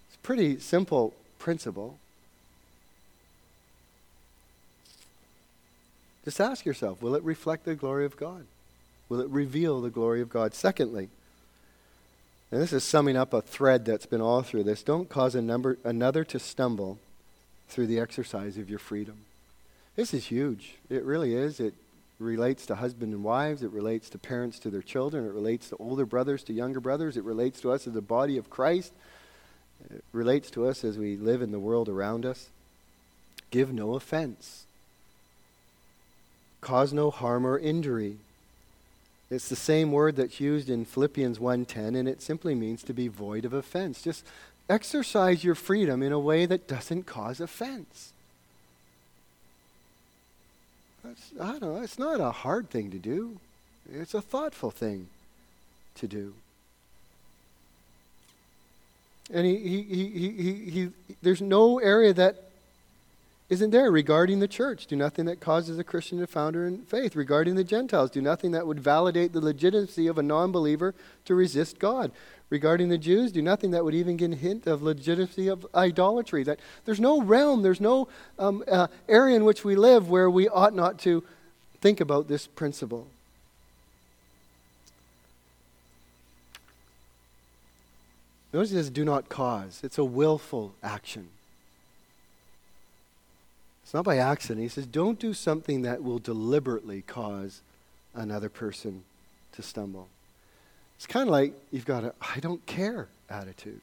It's 0.08 0.16
a 0.16 0.20
pretty 0.20 0.60
simple 0.60 1.16
principle. 1.40 1.98
Just 6.24 6.40
ask 6.40 6.66
yourself 6.66 7.02
will 7.02 7.16
it 7.16 7.24
reflect 7.24 7.66
the 7.66 7.74
glory 7.74 8.06
of 8.06 8.16
God? 8.16 8.46
Will 9.08 9.22
it 9.22 9.30
reveal 9.30 9.82
the 9.82 9.90
glory 9.90 10.22
of 10.22 10.30
God? 10.30 10.54
Secondly, 10.54 11.10
and 12.52 12.62
this 12.62 12.74
is 12.74 12.84
summing 12.84 13.16
up 13.16 13.34
a 13.34 13.42
thread 13.42 13.86
that's 13.86 14.06
been 14.06 14.22
all 14.22 14.42
through 14.42 14.64
this 14.64 14.84
don't 14.84 15.10
cause 15.10 15.36
a 15.36 15.42
number, 15.42 15.78
another 15.84 16.24
to 16.26 16.40
stumble 16.40 16.98
through 17.68 17.88
the 17.88 18.00
exercise 18.00 18.58
of 18.58 18.70
your 18.70 18.80
freedom. 18.80 19.18
This 19.96 20.14
is 20.14 20.26
huge. 20.26 20.76
It 20.90 21.04
really 21.04 21.36
is. 21.36 21.60
It 21.60 21.74
relates 22.20 22.66
to 22.66 22.76
husband 22.76 23.14
and 23.14 23.24
wives. 23.24 23.64
It 23.64 23.72
relates 23.72 24.10
to 24.10 24.18
parents 24.18 24.60
to 24.60 24.70
their 24.70 24.82
children. 24.82 25.26
It 25.26 25.34
relates 25.34 25.70
to 25.70 25.78
older 25.78 26.06
brothers 26.06 26.44
to 26.44 26.54
younger 26.54 26.80
brothers. 26.80 27.18
It 27.18 27.24
relates 27.24 27.62
to 27.62 27.72
us 27.72 27.86
as 27.86 27.94
the 27.94 28.02
body 28.02 28.38
of 28.38 28.50
Christ. 28.50 28.92
It 29.94 30.04
relates 30.12 30.50
to 30.52 30.68
us 30.68 30.84
as 30.84 30.98
we 30.98 31.16
live 31.16 31.42
in 31.42 31.52
the 31.52 31.60
world 31.60 31.88
around 31.88 32.26
us. 32.26 32.50
Give 33.52 33.72
no 33.72 33.96
offense. 33.96 34.66
Cause 36.62 36.92
no 36.92 37.10
harm 37.10 37.46
or 37.46 37.58
injury. 37.58 38.18
It's 39.30 39.50
the 39.50 39.56
same 39.56 39.92
word 39.92 40.16
that's 40.16 40.40
used 40.40 40.70
in 40.70 40.86
Philippians 40.86 41.40
1:10 41.40 41.96
and 41.96 42.08
it 42.08 42.22
simply 42.22 42.56
means 42.56 42.84
to 42.84 42.94
be 42.94 43.08
void 43.08 43.46
of 43.46 43.54
offense. 43.54 44.02
Just 44.02 44.26
exercise 44.70 45.44
your 45.44 45.56
freedom 45.56 46.02
in 46.02 46.12
a 46.12 46.20
way 46.20 46.46
that 46.46 46.68
doesn't 46.68 47.04
cause 47.04 47.40
offense. 47.40 48.14
That's, 51.04 51.32
I 51.40 51.52
don't 51.52 51.62
know, 51.62 51.82
it's 51.82 52.00
not 52.00 52.20
a 52.20 52.32
hard 52.32 52.70
thing 52.70 52.92
to 52.92 52.98
do. 52.98 53.40
It's 53.92 54.14
a 54.14 54.22
thoughtful 54.22 54.72
thing 54.72 55.08
to 55.96 56.08
do. 56.08 56.34
And 59.32 59.46
he, 59.46 59.58
he, 59.58 59.82
he, 59.84 60.32
he, 60.32 60.54
he, 60.72 60.90
there's 61.22 61.42
no 61.42 61.80
area 61.80 62.14
that 62.14 62.49
isn't 63.50 63.72
there 63.72 63.92
regarding 63.92 64.40
the 64.40 64.48
church. 64.48 64.86
Do 64.86 64.96
nothing 64.96 65.26
that 65.26 65.40
causes 65.40 65.80
a 65.80 65.84
Christian 65.84 66.20
to 66.20 66.28
founder 66.28 66.68
in 66.68 66.84
faith. 66.84 67.16
Regarding 67.16 67.56
the 67.56 67.64
Gentiles, 67.64 68.12
do 68.12 68.22
nothing 68.22 68.52
that 68.52 68.68
would 68.68 68.80
validate 68.80 69.34
the 69.34 69.42
legitimacy 69.42 70.06
of 70.06 70.20
a 70.20 70.24
non 70.24 70.52
believer 70.52 70.94
to 71.26 71.34
resist 71.34 71.80
God. 71.80 72.12
Regarding 72.52 72.90
the 72.90 72.98
Jews, 72.98 73.32
do 73.32 73.42
nothing 73.42 73.72
that 73.72 73.84
would 73.84 73.96
even 73.96 74.18
give 74.18 74.32
a 74.32 74.36
hint 74.36 74.68
of 74.68 74.84
legitimacy 74.84 75.48
of 75.48 75.66
idolatry. 75.74 76.44
That 76.44 76.60
there's 76.86 77.00
no 77.00 77.22
realm, 77.22 77.64
there's 77.64 77.82
no 77.82 78.08
um, 78.38 78.64
uh, 78.72 78.88
area 79.08 79.36
in 79.36 79.46
which 79.46 79.64
we 79.64 79.76
live 79.76 80.10
where 80.10 80.30
we 80.30 80.48
ought 80.48 80.76
not 80.76 81.00
to 81.00 81.24
think 81.82 82.00
about 82.00 82.28
this 82.28 82.46
principle. 82.46 83.08
Notice 88.52 88.72
says, 88.72 88.90
do 88.90 89.06
not 89.06 89.30
cause. 89.30 89.82
It's 89.84 90.00
a 90.00 90.04
willful 90.04 90.74
action. 90.82 91.30
It's 93.90 93.94
not 93.96 94.06
by 94.06 94.18
accident. 94.18 94.62
He 94.62 94.68
says, 94.68 94.86
don't 94.86 95.18
do 95.18 95.34
something 95.34 95.82
that 95.82 96.04
will 96.04 96.20
deliberately 96.20 97.02
cause 97.02 97.64
another 98.14 98.48
person 98.48 99.02
to 99.54 99.64
stumble. 99.64 100.10
It's 100.98 101.08
kind 101.08 101.28
of 101.28 101.32
like 101.32 101.56
you've 101.72 101.88
got 101.88 102.04
a 102.04 102.14
I 102.22 102.40
don't 102.40 102.64
care 102.68 103.08
attitude. 103.32 103.82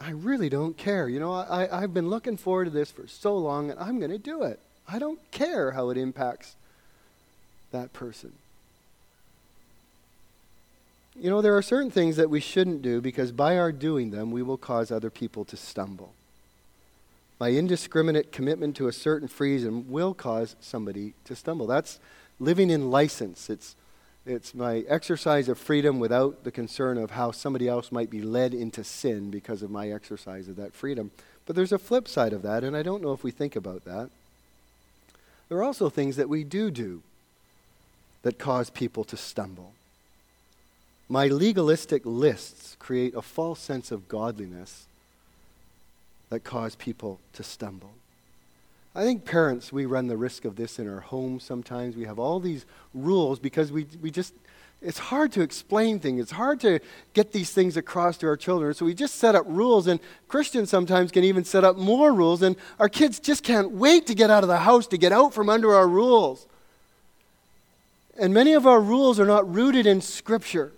I 0.00 0.12
really 0.12 0.48
don't 0.48 0.78
care. 0.78 1.10
You 1.10 1.20
know, 1.20 1.34
I, 1.34 1.82
I've 1.82 1.92
been 1.92 2.08
looking 2.08 2.38
forward 2.38 2.64
to 2.64 2.70
this 2.70 2.90
for 2.90 3.06
so 3.06 3.36
long, 3.36 3.70
and 3.70 3.78
I'm 3.78 3.98
going 3.98 4.12
to 4.12 4.16
do 4.18 4.44
it. 4.44 4.60
I 4.88 4.98
don't 4.98 5.20
care 5.30 5.72
how 5.72 5.90
it 5.90 5.98
impacts 5.98 6.56
that 7.72 7.92
person. 7.92 8.32
You 11.14 11.28
know, 11.28 11.42
there 11.42 11.54
are 11.54 11.60
certain 11.60 11.90
things 11.90 12.16
that 12.16 12.30
we 12.30 12.40
shouldn't 12.40 12.80
do 12.80 13.02
because 13.02 13.30
by 13.30 13.58
our 13.58 13.72
doing 13.72 14.10
them, 14.10 14.30
we 14.30 14.42
will 14.42 14.56
cause 14.56 14.90
other 14.90 15.10
people 15.10 15.44
to 15.44 15.56
stumble. 15.58 16.14
My 17.38 17.50
indiscriminate 17.50 18.32
commitment 18.32 18.76
to 18.76 18.88
a 18.88 18.92
certain 18.92 19.28
freedom 19.28 19.90
will 19.90 20.14
cause 20.14 20.56
somebody 20.60 21.14
to 21.24 21.36
stumble. 21.36 21.66
That's 21.66 21.98
living 22.40 22.70
in 22.70 22.90
license. 22.90 23.50
It's 23.50 23.76
It's 24.26 24.54
my 24.54 24.78
exercise 24.88 25.48
of 25.48 25.56
freedom 25.56 26.00
without 26.00 26.42
the 26.42 26.50
concern 26.50 26.98
of 26.98 27.12
how 27.12 27.30
somebody 27.30 27.68
else 27.68 27.92
might 27.92 28.10
be 28.10 28.20
led 28.20 28.54
into 28.54 28.82
sin 28.82 29.30
because 29.30 29.62
of 29.62 29.70
my 29.70 29.88
exercise 29.88 30.48
of 30.48 30.56
that 30.56 30.74
freedom. 30.74 31.12
But 31.46 31.54
there's 31.54 31.72
a 31.72 31.78
flip 31.78 32.08
side 32.08 32.32
of 32.32 32.42
that, 32.42 32.64
and 32.64 32.76
I 32.76 32.82
don't 32.82 33.02
know 33.02 33.12
if 33.12 33.22
we 33.22 33.30
think 33.30 33.54
about 33.54 33.84
that. 33.84 34.10
There 35.48 35.58
are 35.58 35.62
also 35.62 35.88
things 35.88 36.16
that 36.16 36.28
we 36.28 36.42
do 36.42 36.72
do 36.72 37.02
that 38.22 38.36
cause 38.36 38.68
people 38.68 39.04
to 39.04 39.16
stumble. 39.16 39.74
My 41.08 41.28
legalistic 41.28 42.02
lists 42.04 42.74
create 42.80 43.14
a 43.14 43.22
false 43.22 43.60
sense 43.60 43.92
of 43.92 44.08
godliness 44.08 44.85
that 46.30 46.40
cause 46.44 46.74
people 46.74 47.20
to 47.34 47.42
stumble. 47.42 47.94
I 48.94 49.02
think 49.02 49.26
parents, 49.26 49.72
we 49.72 49.84
run 49.84 50.06
the 50.06 50.16
risk 50.16 50.44
of 50.46 50.56
this 50.56 50.78
in 50.78 50.88
our 50.88 51.00
homes 51.00 51.44
sometimes. 51.44 51.96
We 51.96 52.06
have 52.06 52.18
all 52.18 52.40
these 52.40 52.64
rules 52.94 53.38
because 53.38 53.70
we, 53.70 53.86
we 54.00 54.10
just, 54.10 54.32
it's 54.80 54.98
hard 54.98 55.32
to 55.32 55.42
explain 55.42 56.00
things. 56.00 56.20
It's 56.20 56.32
hard 56.32 56.60
to 56.60 56.80
get 57.12 57.32
these 57.32 57.50
things 57.50 57.76
across 57.76 58.16
to 58.18 58.26
our 58.26 58.36
children. 58.36 58.72
So 58.72 58.86
we 58.86 58.94
just 58.94 59.16
set 59.16 59.34
up 59.34 59.44
rules, 59.46 59.86
and 59.86 60.00
Christians 60.28 60.70
sometimes 60.70 61.12
can 61.12 61.24
even 61.24 61.44
set 61.44 61.62
up 61.62 61.76
more 61.76 62.12
rules, 62.12 62.40
and 62.42 62.56
our 62.78 62.88
kids 62.88 63.20
just 63.20 63.42
can't 63.42 63.72
wait 63.72 64.06
to 64.06 64.14
get 64.14 64.30
out 64.30 64.42
of 64.42 64.48
the 64.48 64.58
house, 64.58 64.86
to 64.88 64.98
get 64.98 65.12
out 65.12 65.34
from 65.34 65.50
under 65.50 65.74
our 65.74 65.88
rules. 65.88 66.46
And 68.18 68.32
many 68.32 68.54
of 68.54 68.66
our 68.66 68.80
rules 68.80 69.20
are 69.20 69.26
not 69.26 69.52
rooted 69.52 69.86
in 69.86 70.00
Scripture, 70.00 70.72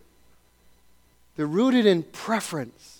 they're 1.36 1.46
rooted 1.46 1.86
in 1.86 2.02
preference. 2.02 2.97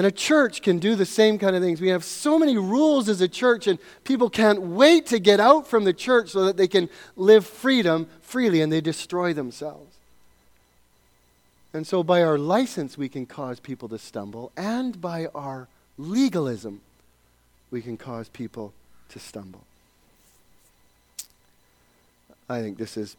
And 0.00 0.06
a 0.06 0.10
church 0.10 0.62
can 0.62 0.78
do 0.78 0.94
the 0.94 1.04
same 1.04 1.38
kind 1.38 1.54
of 1.54 1.60
things. 1.60 1.78
We 1.78 1.88
have 1.88 2.04
so 2.04 2.38
many 2.38 2.56
rules 2.56 3.06
as 3.10 3.20
a 3.20 3.28
church, 3.28 3.66
and 3.66 3.78
people 4.02 4.30
can't 4.30 4.62
wait 4.62 5.04
to 5.08 5.18
get 5.18 5.40
out 5.40 5.66
from 5.66 5.84
the 5.84 5.92
church 5.92 6.30
so 6.30 6.46
that 6.46 6.56
they 6.56 6.68
can 6.68 6.88
live 7.16 7.46
freedom 7.46 8.08
freely, 8.22 8.62
and 8.62 8.72
they 8.72 8.80
destroy 8.80 9.34
themselves. 9.34 9.98
And 11.74 11.86
so, 11.86 12.02
by 12.02 12.22
our 12.22 12.38
license, 12.38 12.96
we 12.96 13.10
can 13.10 13.26
cause 13.26 13.60
people 13.60 13.90
to 13.90 13.98
stumble, 13.98 14.52
and 14.56 14.98
by 15.02 15.26
our 15.34 15.68
legalism, 15.98 16.80
we 17.70 17.82
can 17.82 17.98
cause 17.98 18.30
people 18.30 18.72
to 19.10 19.18
stumble. 19.18 19.64
I 22.48 22.62
think 22.62 22.78
this 22.78 22.96
is, 22.96 23.18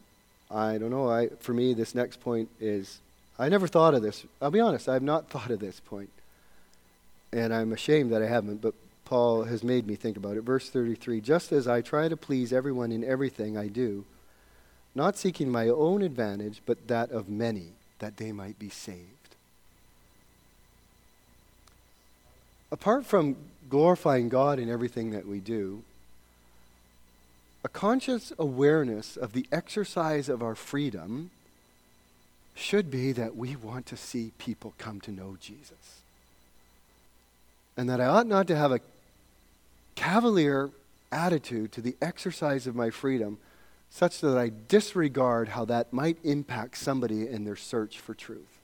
I 0.49 0.79
don't 0.79 0.89
know, 0.89 1.11
I, 1.11 1.27
for 1.41 1.53
me, 1.53 1.75
this 1.75 1.93
next 1.93 2.21
point 2.21 2.49
is, 2.59 2.97
I 3.37 3.49
never 3.49 3.67
thought 3.67 3.93
of 3.93 4.01
this. 4.01 4.25
I'll 4.41 4.49
be 4.49 4.59
honest, 4.59 4.89
I 4.89 4.93
have 4.93 5.03
not 5.03 5.29
thought 5.29 5.51
of 5.51 5.59
this 5.59 5.79
point 5.79 6.09
and 7.33 7.53
I'm 7.53 7.71
ashamed 7.71 8.11
that 8.11 8.21
I 8.21 8.27
haven't, 8.27 8.61
but 8.61 8.73
Paul 9.05 9.43
has 9.43 9.63
made 9.63 9.87
me 9.87 9.95
think 9.95 10.17
about 10.17 10.37
it. 10.37 10.41
Verse 10.41 10.69
33 10.69 11.21
Just 11.21 11.51
as 11.51 11.67
I 11.67 11.81
try 11.81 12.07
to 12.07 12.17
please 12.17 12.51
everyone 12.53 12.91
in 12.91 13.03
everything 13.03 13.57
I 13.57 13.67
do, 13.67 14.05
not 14.93 15.17
seeking 15.17 15.49
my 15.49 15.67
own 15.69 16.01
advantage, 16.01 16.61
but 16.65 16.87
that 16.87 17.11
of 17.11 17.29
many, 17.29 17.73
that 17.99 18.17
they 18.17 18.31
might 18.31 18.59
be 18.59 18.69
saved. 18.69 19.07
Apart 22.71 23.05
from 23.05 23.35
glorifying 23.69 24.29
God 24.29 24.59
in 24.59 24.69
everything 24.69 25.11
that 25.11 25.27
we 25.27 25.39
do, 25.39 25.83
a 27.63 27.69
conscious 27.69 28.33
awareness 28.39 29.15
of 29.15 29.33
the 29.33 29.45
exercise 29.51 30.27
of 30.27 30.41
our 30.41 30.55
freedom 30.55 31.31
should 32.55 32.89
be 32.89 33.11
that 33.11 33.35
we 33.35 33.55
want 33.55 33.85
to 33.85 33.97
see 33.97 34.31
people 34.37 34.73
come 34.77 34.99
to 35.01 35.11
know 35.11 35.37
Jesus 35.39 36.00
and 37.77 37.89
that 37.89 38.01
I 38.01 38.05
ought 38.05 38.27
not 38.27 38.47
to 38.47 38.55
have 38.55 38.71
a 38.71 38.81
cavalier 39.95 40.69
attitude 41.11 41.71
to 41.73 41.81
the 41.81 41.95
exercise 42.01 42.67
of 42.67 42.75
my 42.75 42.89
freedom 42.89 43.37
such 43.89 44.21
that 44.21 44.37
I 44.37 44.51
disregard 44.67 45.49
how 45.49 45.65
that 45.65 45.91
might 45.91 46.17
impact 46.23 46.77
somebody 46.77 47.27
in 47.27 47.43
their 47.43 47.57
search 47.57 47.99
for 47.99 48.13
truth. 48.13 48.59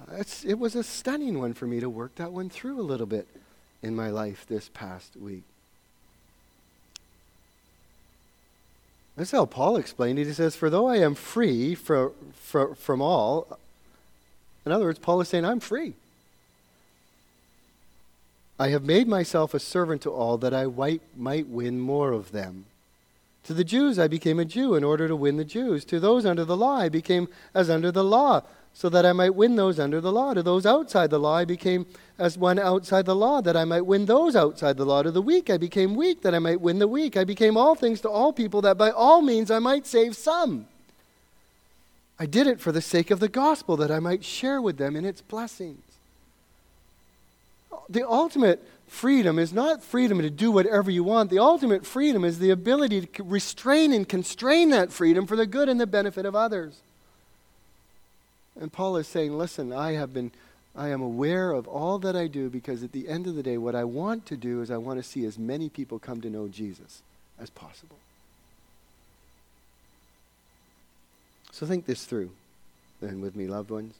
Uh, 0.00 0.16
it's, 0.18 0.44
it 0.44 0.54
was 0.54 0.76
a 0.76 0.84
stunning 0.84 1.38
one 1.38 1.52
for 1.52 1.66
me 1.66 1.80
to 1.80 1.90
work 1.90 2.14
that 2.16 2.32
one 2.32 2.48
through 2.48 2.80
a 2.80 2.82
little 2.82 3.06
bit 3.06 3.26
in 3.82 3.96
my 3.96 4.08
life 4.08 4.46
this 4.48 4.70
past 4.72 5.16
week. 5.16 5.42
That's 9.16 9.30
how 9.30 9.46
Paul 9.46 9.76
explained 9.76 10.18
it. 10.18 10.26
He 10.26 10.32
says, 10.32 10.56
For 10.56 10.70
though 10.70 10.86
I 10.86 10.96
am 10.96 11.14
free 11.14 11.74
for, 11.74 12.12
for, 12.34 12.74
from 12.74 13.00
all, 13.00 13.58
in 14.66 14.72
other 14.72 14.84
words, 14.84 14.98
Paul 14.98 15.20
is 15.20 15.28
saying, 15.28 15.44
I'm 15.44 15.60
free. 15.60 15.94
I 18.58 18.68
have 18.68 18.84
made 18.84 19.08
myself 19.08 19.52
a 19.52 19.58
servant 19.58 20.02
to 20.02 20.10
all 20.10 20.38
that 20.38 20.54
I 20.54 20.66
might 21.16 21.48
win 21.48 21.80
more 21.80 22.12
of 22.12 22.30
them. 22.30 22.66
To 23.44 23.52
the 23.52 23.64
Jews 23.64 23.98
I 23.98 24.06
became 24.06 24.38
a 24.38 24.44
Jew 24.44 24.74
in 24.74 24.84
order 24.84 25.08
to 25.08 25.16
win 25.16 25.36
the 25.36 25.44
Jews. 25.44 25.84
To 25.86 25.98
those 25.98 26.24
under 26.24 26.44
the 26.44 26.56
law 26.56 26.76
I 26.76 26.88
became 26.88 27.28
as 27.52 27.68
under 27.68 27.90
the 27.90 28.04
law, 28.04 28.42
so 28.72 28.88
that 28.88 29.04
I 29.04 29.12
might 29.12 29.34
win 29.34 29.56
those 29.56 29.78
under 29.78 30.00
the 30.00 30.12
law. 30.12 30.34
To 30.34 30.42
those 30.42 30.64
outside 30.64 31.10
the 31.10 31.18
law 31.18 31.36
I 31.36 31.44
became 31.44 31.86
as 32.16 32.38
one 32.38 32.60
outside 32.60 33.06
the 33.06 33.16
law, 33.16 33.40
that 33.40 33.56
I 33.56 33.64
might 33.64 33.86
win 33.86 34.06
those 34.06 34.36
outside 34.36 34.76
the 34.76 34.86
law. 34.86 35.02
To 35.02 35.10
the 35.10 35.20
weak 35.20 35.50
I 35.50 35.56
became 35.56 35.96
weak, 35.96 36.22
that 36.22 36.34
I 36.34 36.38
might 36.38 36.60
win 36.60 36.78
the 36.78 36.88
weak. 36.88 37.16
I 37.16 37.24
became 37.24 37.56
all 37.56 37.74
things 37.74 38.00
to 38.02 38.08
all 38.08 38.32
people, 38.32 38.62
that 38.62 38.78
by 38.78 38.90
all 38.90 39.20
means 39.20 39.50
I 39.50 39.58
might 39.58 39.86
save 39.86 40.16
some. 40.16 40.68
I 42.20 42.26
did 42.26 42.46
it 42.46 42.60
for 42.60 42.70
the 42.70 42.80
sake 42.80 43.10
of 43.10 43.18
the 43.18 43.28
gospel, 43.28 43.76
that 43.78 43.90
I 43.90 43.98
might 43.98 44.24
share 44.24 44.62
with 44.62 44.78
them 44.78 44.94
in 44.94 45.04
its 45.04 45.20
blessings 45.20 45.93
the 47.88 48.08
ultimate 48.08 48.66
freedom 48.86 49.38
is 49.38 49.52
not 49.52 49.82
freedom 49.82 50.20
to 50.20 50.30
do 50.30 50.50
whatever 50.50 50.90
you 50.90 51.04
want. 51.04 51.30
The 51.30 51.38
ultimate 51.38 51.84
freedom 51.86 52.24
is 52.24 52.38
the 52.38 52.50
ability 52.50 53.06
to 53.06 53.22
restrain 53.22 53.92
and 53.92 54.08
constrain 54.08 54.70
that 54.70 54.92
freedom 54.92 55.26
for 55.26 55.36
the 55.36 55.46
good 55.46 55.68
and 55.68 55.80
the 55.80 55.86
benefit 55.86 56.26
of 56.26 56.34
others. 56.34 56.80
And 58.60 58.72
Paul 58.72 58.96
is 58.96 59.08
saying, 59.08 59.36
listen, 59.36 59.72
I 59.72 59.92
have 59.92 60.14
been 60.14 60.30
I 60.76 60.88
am 60.88 61.02
aware 61.02 61.52
of 61.52 61.68
all 61.68 62.00
that 62.00 62.16
I 62.16 62.26
do 62.26 62.50
because 62.50 62.82
at 62.82 62.90
the 62.90 63.08
end 63.08 63.28
of 63.28 63.36
the 63.36 63.44
day 63.44 63.58
what 63.58 63.76
I 63.76 63.84
want 63.84 64.26
to 64.26 64.36
do 64.36 64.60
is 64.60 64.72
I 64.72 64.76
want 64.76 64.98
to 64.98 65.08
see 65.08 65.24
as 65.24 65.38
many 65.38 65.68
people 65.68 66.00
come 66.00 66.20
to 66.20 66.30
know 66.30 66.48
Jesus 66.48 67.02
as 67.38 67.48
possible. 67.48 67.98
So 71.52 71.64
think 71.64 71.86
this 71.86 72.04
through 72.04 72.30
then 73.00 73.20
with 73.20 73.36
me, 73.36 73.46
loved 73.46 73.70
ones. 73.70 73.94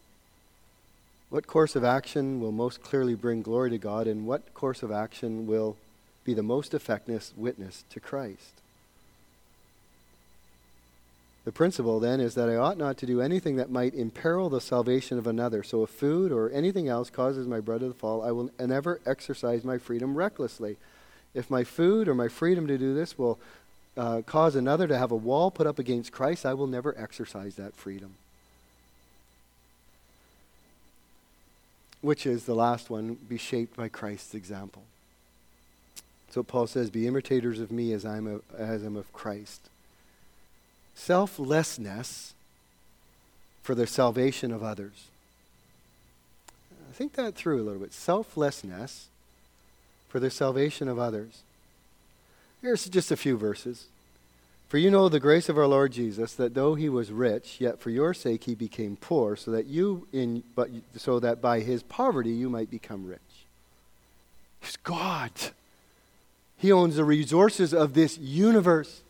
What 1.34 1.48
course 1.48 1.74
of 1.74 1.82
action 1.82 2.38
will 2.38 2.52
most 2.52 2.80
clearly 2.80 3.16
bring 3.16 3.42
glory 3.42 3.70
to 3.70 3.78
God, 3.78 4.06
and 4.06 4.24
what 4.24 4.54
course 4.54 4.84
of 4.84 4.92
action 4.92 5.48
will 5.48 5.76
be 6.22 6.32
the 6.32 6.44
most 6.44 6.72
effective 6.72 7.32
witness 7.36 7.84
to 7.90 7.98
Christ? 7.98 8.62
The 11.44 11.50
principle 11.50 11.98
then 11.98 12.20
is 12.20 12.36
that 12.36 12.48
I 12.48 12.54
ought 12.54 12.78
not 12.78 12.98
to 12.98 13.06
do 13.06 13.20
anything 13.20 13.56
that 13.56 13.68
might 13.68 13.94
imperil 13.94 14.48
the 14.48 14.60
salvation 14.60 15.18
of 15.18 15.26
another. 15.26 15.64
So 15.64 15.82
if 15.82 15.90
food 15.90 16.30
or 16.30 16.52
anything 16.52 16.86
else 16.86 17.10
causes 17.10 17.48
my 17.48 17.58
brother 17.58 17.88
to 17.88 17.94
fall, 17.94 18.22
I 18.22 18.30
will 18.30 18.52
never 18.60 19.00
exercise 19.04 19.64
my 19.64 19.78
freedom 19.78 20.16
recklessly. 20.16 20.76
If 21.34 21.50
my 21.50 21.64
food 21.64 22.06
or 22.06 22.14
my 22.14 22.28
freedom 22.28 22.68
to 22.68 22.78
do 22.78 22.94
this 22.94 23.18
will 23.18 23.40
uh, 23.96 24.22
cause 24.24 24.54
another 24.54 24.86
to 24.86 24.96
have 24.96 25.10
a 25.10 25.16
wall 25.16 25.50
put 25.50 25.66
up 25.66 25.80
against 25.80 26.12
Christ, 26.12 26.46
I 26.46 26.54
will 26.54 26.68
never 26.68 26.96
exercise 26.96 27.56
that 27.56 27.74
freedom. 27.74 28.14
Which 32.04 32.26
is 32.26 32.44
the 32.44 32.54
last 32.54 32.90
one, 32.90 33.14
be 33.14 33.38
shaped 33.38 33.78
by 33.78 33.88
Christ's 33.88 34.34
example. 34.34 34.82
So 36.28 36.42
Paul 36.42 36.66
says, 36.66 36.90
Be 36.90 37.06
imitators 37.06 37.60
of 37.60 37.72
me 37.72 37.94
as 37.94 38.04
I'm, 38.04 38.42
as 38.58 38.82
I'm 38.82 38.94
of 38.94 39.10
Christ. 39.14 39.70
Selflessness 40.94 42.34
for 43.62 43.74
the 43.74 43.86
salvation 43.86 44.52
of 44.52 44.62
others. 44.62 45.06
Think 46.92 47.14
that 47.14 47.34
through 47.34 47.62
a 47.62 47.64
little 47.64 47.80
bit. 47.80 47.94
Selflessness 47.94 49.08
for 50.06 50.20
the 50.20 50.30
salvation 50.30 50.88
of 50.88 50.98
others. 50.98 51.40
Here's 52.60 52.84
just 52.84 53.12
a 53.12 53.16
few 53.16 53.38
verses. 53.38 53.86
For 54.68 54.78
you 54.78 54.90
know 54.90 55.08
the 55.08 55.20
grace 55.20 55.48
of 55.48 55.58
our 55.58 55.66
Lord 55.66 55.92
Jesus, 55.92 56.34
that 56.34 56.54
though 56.54 56.74
he 56.74 56.88
was 56.88 57.12
rich, 57.12 57.60
yet 57.60 57.78
for 57.78 57.90
your 57.90 58.12
sake 58.12 58.44
he 58.44 58.54
became 58.54 58.96
poor, 58.96 59.36
so 59.36 59.50
that 59.50 59.66
you 59.66 60.08
in 60.12 60.42
but 60.54 60.70
so 60.96 61.20
that 61.20 61.40
by 61.40 61.60
his 61.60 61.82
poverty 61.82 62.30
you 62.30 62.50
might 62.50 62.70
become 62.70 63.06
rich. 63.06 63.20
He's 64.60 64.76
God. 64.76 65.30
He 66.56 66.72
owns 66.72 66.96
the 66.96 67.04
resources 67.04 67.74
of 67.74 67.94
this 67.94 68.16
universe. 68.18 69.02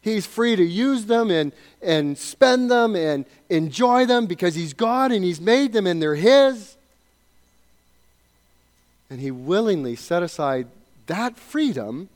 He's 0.00 0.26
free 0.26 0.56
to 0.56 0.64
use 0.64 1.06
them 1.06 1.30
and, 1.30 1.52
and 1.80 2.18
spend 2.18 2.70
them 2.70 2.96
and 2.96 3.24
enjoy 3.48 4.06
them 4.06 4.26
because 4.26 4.54
he's 4.54 4.72
God 4.72 5.12
and 5.12 5.24
he's 5.24 5.40
made 5.40 5.72
them 5.72 5.86
and 5.86 6.02
they're 6.02 6.16
his. 6.16 6.76
And 9.10 9.20
he 9.20 9.30
willingly 9.30 9.94
set 9.94 10.22
aside 10.22 10.66
that 11.06 11.36
freedom 11.36 12.08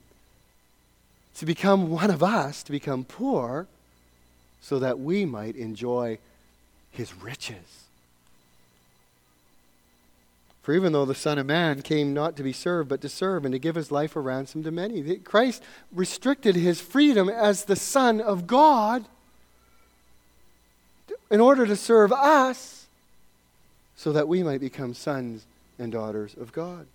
to 1.36 1.46
become 1.46 1.90
one 1.90 2.10
of 2.10 2.22
us, 2.22 2.62
to 2.62 2.72
become 2.72 3.04
poor, 3.04 3.66
so 4.60 4.78
that 4.78 4.98
we 4.98 5.24
might 5.24 5.54
enjoy 5.56 6.18
his 6.90 7.14
riches. 7.14 7.84
For 10.62 10.74
even 10.74 10.92
though 10.92 11.04
the 11.04 11.14
Son 11.14 11.38
of 11.38 11.46
Man 11.46 11.82
came 11.82 12.12
not 12.12 12.36
to 12.36 12.42
be 12.42 12.52
served, 12.52 12.88
but 12.88 13.00
to 13.02 13.08
serve 13.08 13.44
and 13.44 13.52
to 13.52 13.58
give 13.58 13.76
his 13.76 13.92
life 13.92 14.16
a 14.16 14.20
ransom 14.20 14.64
to 14.64 14.72
many, 14.72 15.16
Christ 15.18 15.62
restricted 15.92 16.56
his 16.56 16.80
freedom 16.80 17.28
as 17.28 17.64
the 17.64 17.76
Son 17.76 18.20
of 18.20 18.48
God 18.48 19.04
in 21.30 21.40
order 21.40 21.66
to 21.66 21.76
serve 21.76 22.12
us 22.12 22.86
so 23.94 24.12
that 24.12 24.26
we 24.26 24.42
might 24.42 24.60
become 24.60 24.94
sons 24.94 25.46
and 25.78 25.92
daughters 25.92 26.34
of 26.34 26.52
God. 26.52 26.86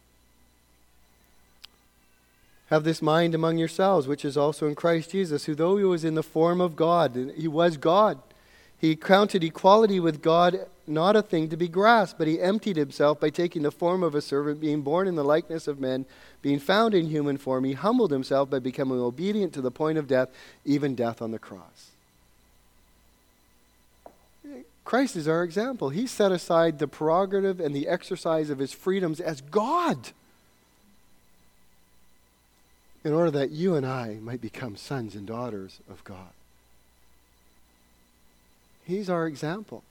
Have 2.72 2.86
this 2.86 3.02
mind 3.02 3.36
among 3.36 3.58
yourselves, 3.58 4.08
which 4.08 4.24
is 4.24 4.38
also 4.38 4.66
in 4.66 4.76
Christ 4.76 5.12
Jesus, 5.12 5.44
who, 5.44 5.54
though 5.54 5.76
he 5.76 5.84
was 5.84 6.06
in 6.06 6.16
the 6.16 6.24
form 6.24 6.62
of 6.62 6.78
God, 6.78 7.34
he 7.36 7.48
was 7.48 7.76
God, 7.76 8.18
he 8.80 8.96
counted 8.96 9.44
equality 9.44 10.00
with 10.00 10.22
God 10.22 10.66
not 10.88 11.18
a 11.18 11.22
thing 11.22 11.50
to 11.50 11.58
be 11.58 11.68
grasped, 11.68 12.18
but 12.18 12.30
he 12.30 12.42
emptied 12.42 12.78
himself 12.78 13.20
by 13.20 13.30
taking 13.30 13.62
the 13.64 13.72
form 13.72 14.04
of 14.04 14.16
a 14.16 14.22
servant, 14.22 14.62
being 14.62 14.82
born 14.82 15.06
in 15.06 15.16
the 15.16 15.24
likeness 15.24 15.68
of 15.68 15.82
men, 15.82 16.06
being 16.42 16.60
found 16.60 16.96
in 16.96 17.08
human 17.08 17.38
form. 17.38 17.66
He 17.66 17.74
humbled 17.74 18.12
himself 18.12 18.50
by 18.50 18.60
becoming 18.60 19.00
obedient 19.00 19.54
to 19.54 19.62
the 19.62 19.70
point 19.70 19.98
of 19.98 20.08
death, 20.08 20.30
even 20.64 20.96
death 20.96 21.22
on 21.22 21.32
the 21.32 21.40
cross. 21.40 21.92
Christ 24.86 25.18
is 25.18 25.28
our 25.28 25.44
example. 25.44 25.90
He 25.90 26.08
set 26.08 26.32
aside 26.32 26.80
the 26.80 26.88
prerogative 26.88 27.60
and 27.60 27.76
the 27.76 27.90
exercise 27.90 28.50
of 28.50 28.60
his 28.60 28.72
freedoms 28.72 29.20
as 29.20 29.42
God 29.42 30.12
in 33.04 33.14
order 33.14 33.32
that 33.32 33.52
you 33.52 33.76
and 33.76 33.86
I 33.86 34.20
might 34.22 34.42
become 34.42 34.76
sons 34.76 35.16
and 35.16 35.26
daughters 35.26 35.80
of 35.90 36.04
God. 36.04 36.34
He's 38.84 39.10
our 39.10 39.26
example. 39.26 39.84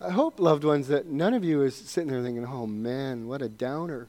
I 0.00 0.10
hope, 0.10 0.38
loved 0.38 0.64
ones, 0.64 0.88
that 0.88 1.06
none 1.06 1.34
of 1.34 1.44
you 1.44 1.62
is 1.62 1.74
sitting 1.74 2.10
there 2.10 2.22
thinking, 2.22 2.46
oh 2.46 2.66
man, 2.66 3.26
what 3.26 3.42
a 3.42 3.48
downer. 3.48 4.06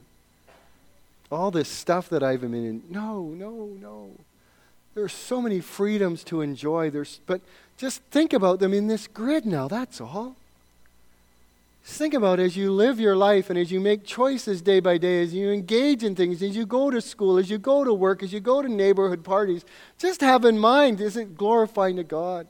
All 1.32 1.50
this 1.50 1.68
stuff 1.68 2.08
that 2.10 2.22
I've 2.22 2.40
been 2.40 2.54
in. 2.54 2.82
No, 2.90 3.22
no, 3.22 3.70
no. 3.80 4.10
There 4.94 5.04
are 5.04 5.08
so 5.08 5.40
many 5.40 5.60
freedoms 5.60 6.24
to 6.24 6.40
enjoy. 6.40 6.90
There's, 6.90 7.20
but 7.26 7.40
just 7.76 8.02
think 8.10 8.32
about 8.32 8.58
them 8.60 8.74
in 8.74 8.88
this 8.88 9.06
grid 9.06 9.46
now, 9.46 9.68
that's 9.68 10.00
all. 10.00 10.36
Just 11.84 11.98
think 11.98 12.14
about 12.14 12.40
it, 12.40 12.44
as 12.44 12.56
you 12.56 12.70
live 12.72 13.00
your 13.00 13.16
life 13.16 13.48
and 13.48 13.58
as 13.58 13.72
you 13.72 13.80
make 13.80 14.04
choices 14.04 14.60
day 14.60 14.80
by 14.80 14.98
day, 14.98 15.22
as 15.22 15.32
you 15.32 15.50
engage 15.50 16.04
in 16.04 16.14
things, 16.14 16.42
as 16.42 16.54
you 16.54 16.66
go 16.66 16.90
to 16.90 17.00
school, 17.00 17.38
as 17.38 17.50
you 17.50 17.58
go 17.58 17.84
to 17.84 17.94
work, 17.94 18.22
as 18.22 18.32
you 18.32 18.40
go 18.40 18.60
to 18.60 18.68
neighborhood 18.68 19.24
parties, 19.24 19.64
just 19.98 20.20
have 20.20 20.44
in 20.44 20.58
mind 20.58 21.00
is 21.00 21.16
it 21.16 21.36
glorifying 21.36 21.96
to 21.96 22.04
God? 22.04 22.46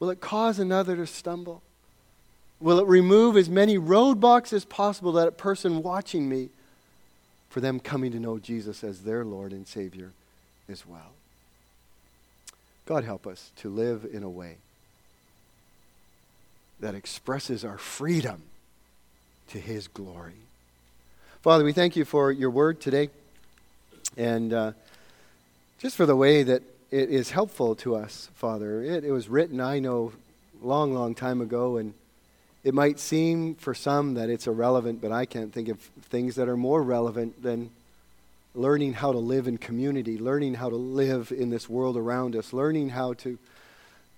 Will 0.00 0.10
it 0.10 0.20
cause 0.20 0.58
another 0.58 0.96
to 0.96 1.06
stumble? 1.06 1.62
Will 2.60 2.80
it 2.80 2.86
remove 2.86 3.36
as 3.36 3.48
many 3.48 3.78
roadblocks 3.78 4.52
as 4.52 4.64
possible 4.64 5.12
that 5.12 5.28
a 5.28 5.32
person 5.32 5.82
watching 5.82 6.28
me 6.28 6.50
for 7.48 7.60
them 7.60 7.78
coming 7.78 8.12
to 8.12 8.20
know 8.20 8.38
Jesus 8.38 8.82
as 8.82 9.02
their 9.02 9.24
Lord 9.24 9.52
and 9.52 9.66
Savior 9.66 10.12
as 10.68 10.86
well? 10.86 11.12
God 12.86 13.04
help 13.04 13.26
us 13.26 13.52
to 13.56 13.68
live 13.68 14.06
in 14.12 14.22
a 14.22 14.30
way 14.30 14.56
that 16.82 16.94
expresses 16.96 17.64
our 17.64 17.78
freedom 17.78 18.42
to 19.48 19.58
His 19.58 19.88
glory. 19.88 20.34
Father, 21.40 21.64
we 21.64 21.72
thank 21.72 21.96
you 21.96 22.04
for 22.04 22.30
your 22.30 22.50
word 22.50 22.80
today 22.80 23.08
and 24.16 24.52
uh, 24.52 24.72
just 25.78 25.96
for 25.96 26.06
the 26.06 26.16
way 26.16 26.42
that 26.42 26.62
it 26.90 27.08
is 27.08 27.30
helpful 27.30 27.76
to 27.76 27.94
us, 27.94 28.28
Father. 28.34 28.82
It, 28.82 29.04
it 29.04 29.12
was 29.12 29.28
written, 29.28 29.60
I 29.60 29.78
know, 29.78 30.12
long, 30.60 30.92
long 30.92 31.14
time 31.14 31.40
ago, 31.40 31.76
and 31.76 31.94
it 32.64 32.74
might 32.74 32.98
seem 32.98 33.54
for 33.54 33.74
some 33.74 34.14
that 34.14 34.28
it's 34.28 34.48
irrelevant, 34.48 35.00
but 35.00 35.12
I 35.12 35.24
can't 35.24 35.52
think 35.52 35.68
of 35.68 35.78
things 36.10 36.34
that 36.34 36.48
are 36.48 36.56
more 36.56 36.82
relevant 36.82 37.42
than 37.42 37.70
learning 38.56 38.94
how 38.94 39.12
to 39.12 39.18
live 39.18 39.46
in 39.46 39.56
community, 39.56 40.18
learning 40.18 40.54
how 40.54 40.68
to 40.68 40.76
live 40.76 41.32
in 41.32 41.48
this 41.50 41.68
world 41.68 41.96
around 41.96 42.34
us, 42.34 42.52
learning 42.52 42.90
how 42.90 43.14
to 43.14 43.38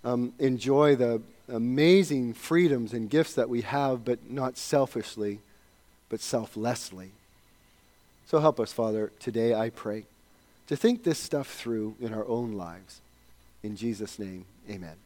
um, 0.03 0.33
enjoy 0.39 0.97
the 0.97 1.21
amazing 1.49 2.35
freedoms 2.35 2.93
and 2.93 3.11
gifts 3.11 3.35
that 3.35 3.49
we 3.49 3.63
have, 3.63 4.05
but 4.05 4.31
not 4.31 4.57
selfishly, 4.57 5.41
but 6.09 6.21
selflessly. 6.21 7.11
So 8.27 8.41
help 8.41 8.59
us, 8.59 8.73
Father, 8.73 9.13
today, 9.21 9.55
I 9.55 9.71
pray, 9.71 10.05
to 10.69 10.77
think 10.77 11.05
this 11.05 11.19
stuff 11.19 11.53
through 11.53 11.97
in 12.01 12.15
our 12.15 12.27
own 12.27 12.53
lives. 12.53 13.01
In 13.63 13.77
Jesus' 13.77 14.19
name, 14.19 14.47
amen. 14.69 15.04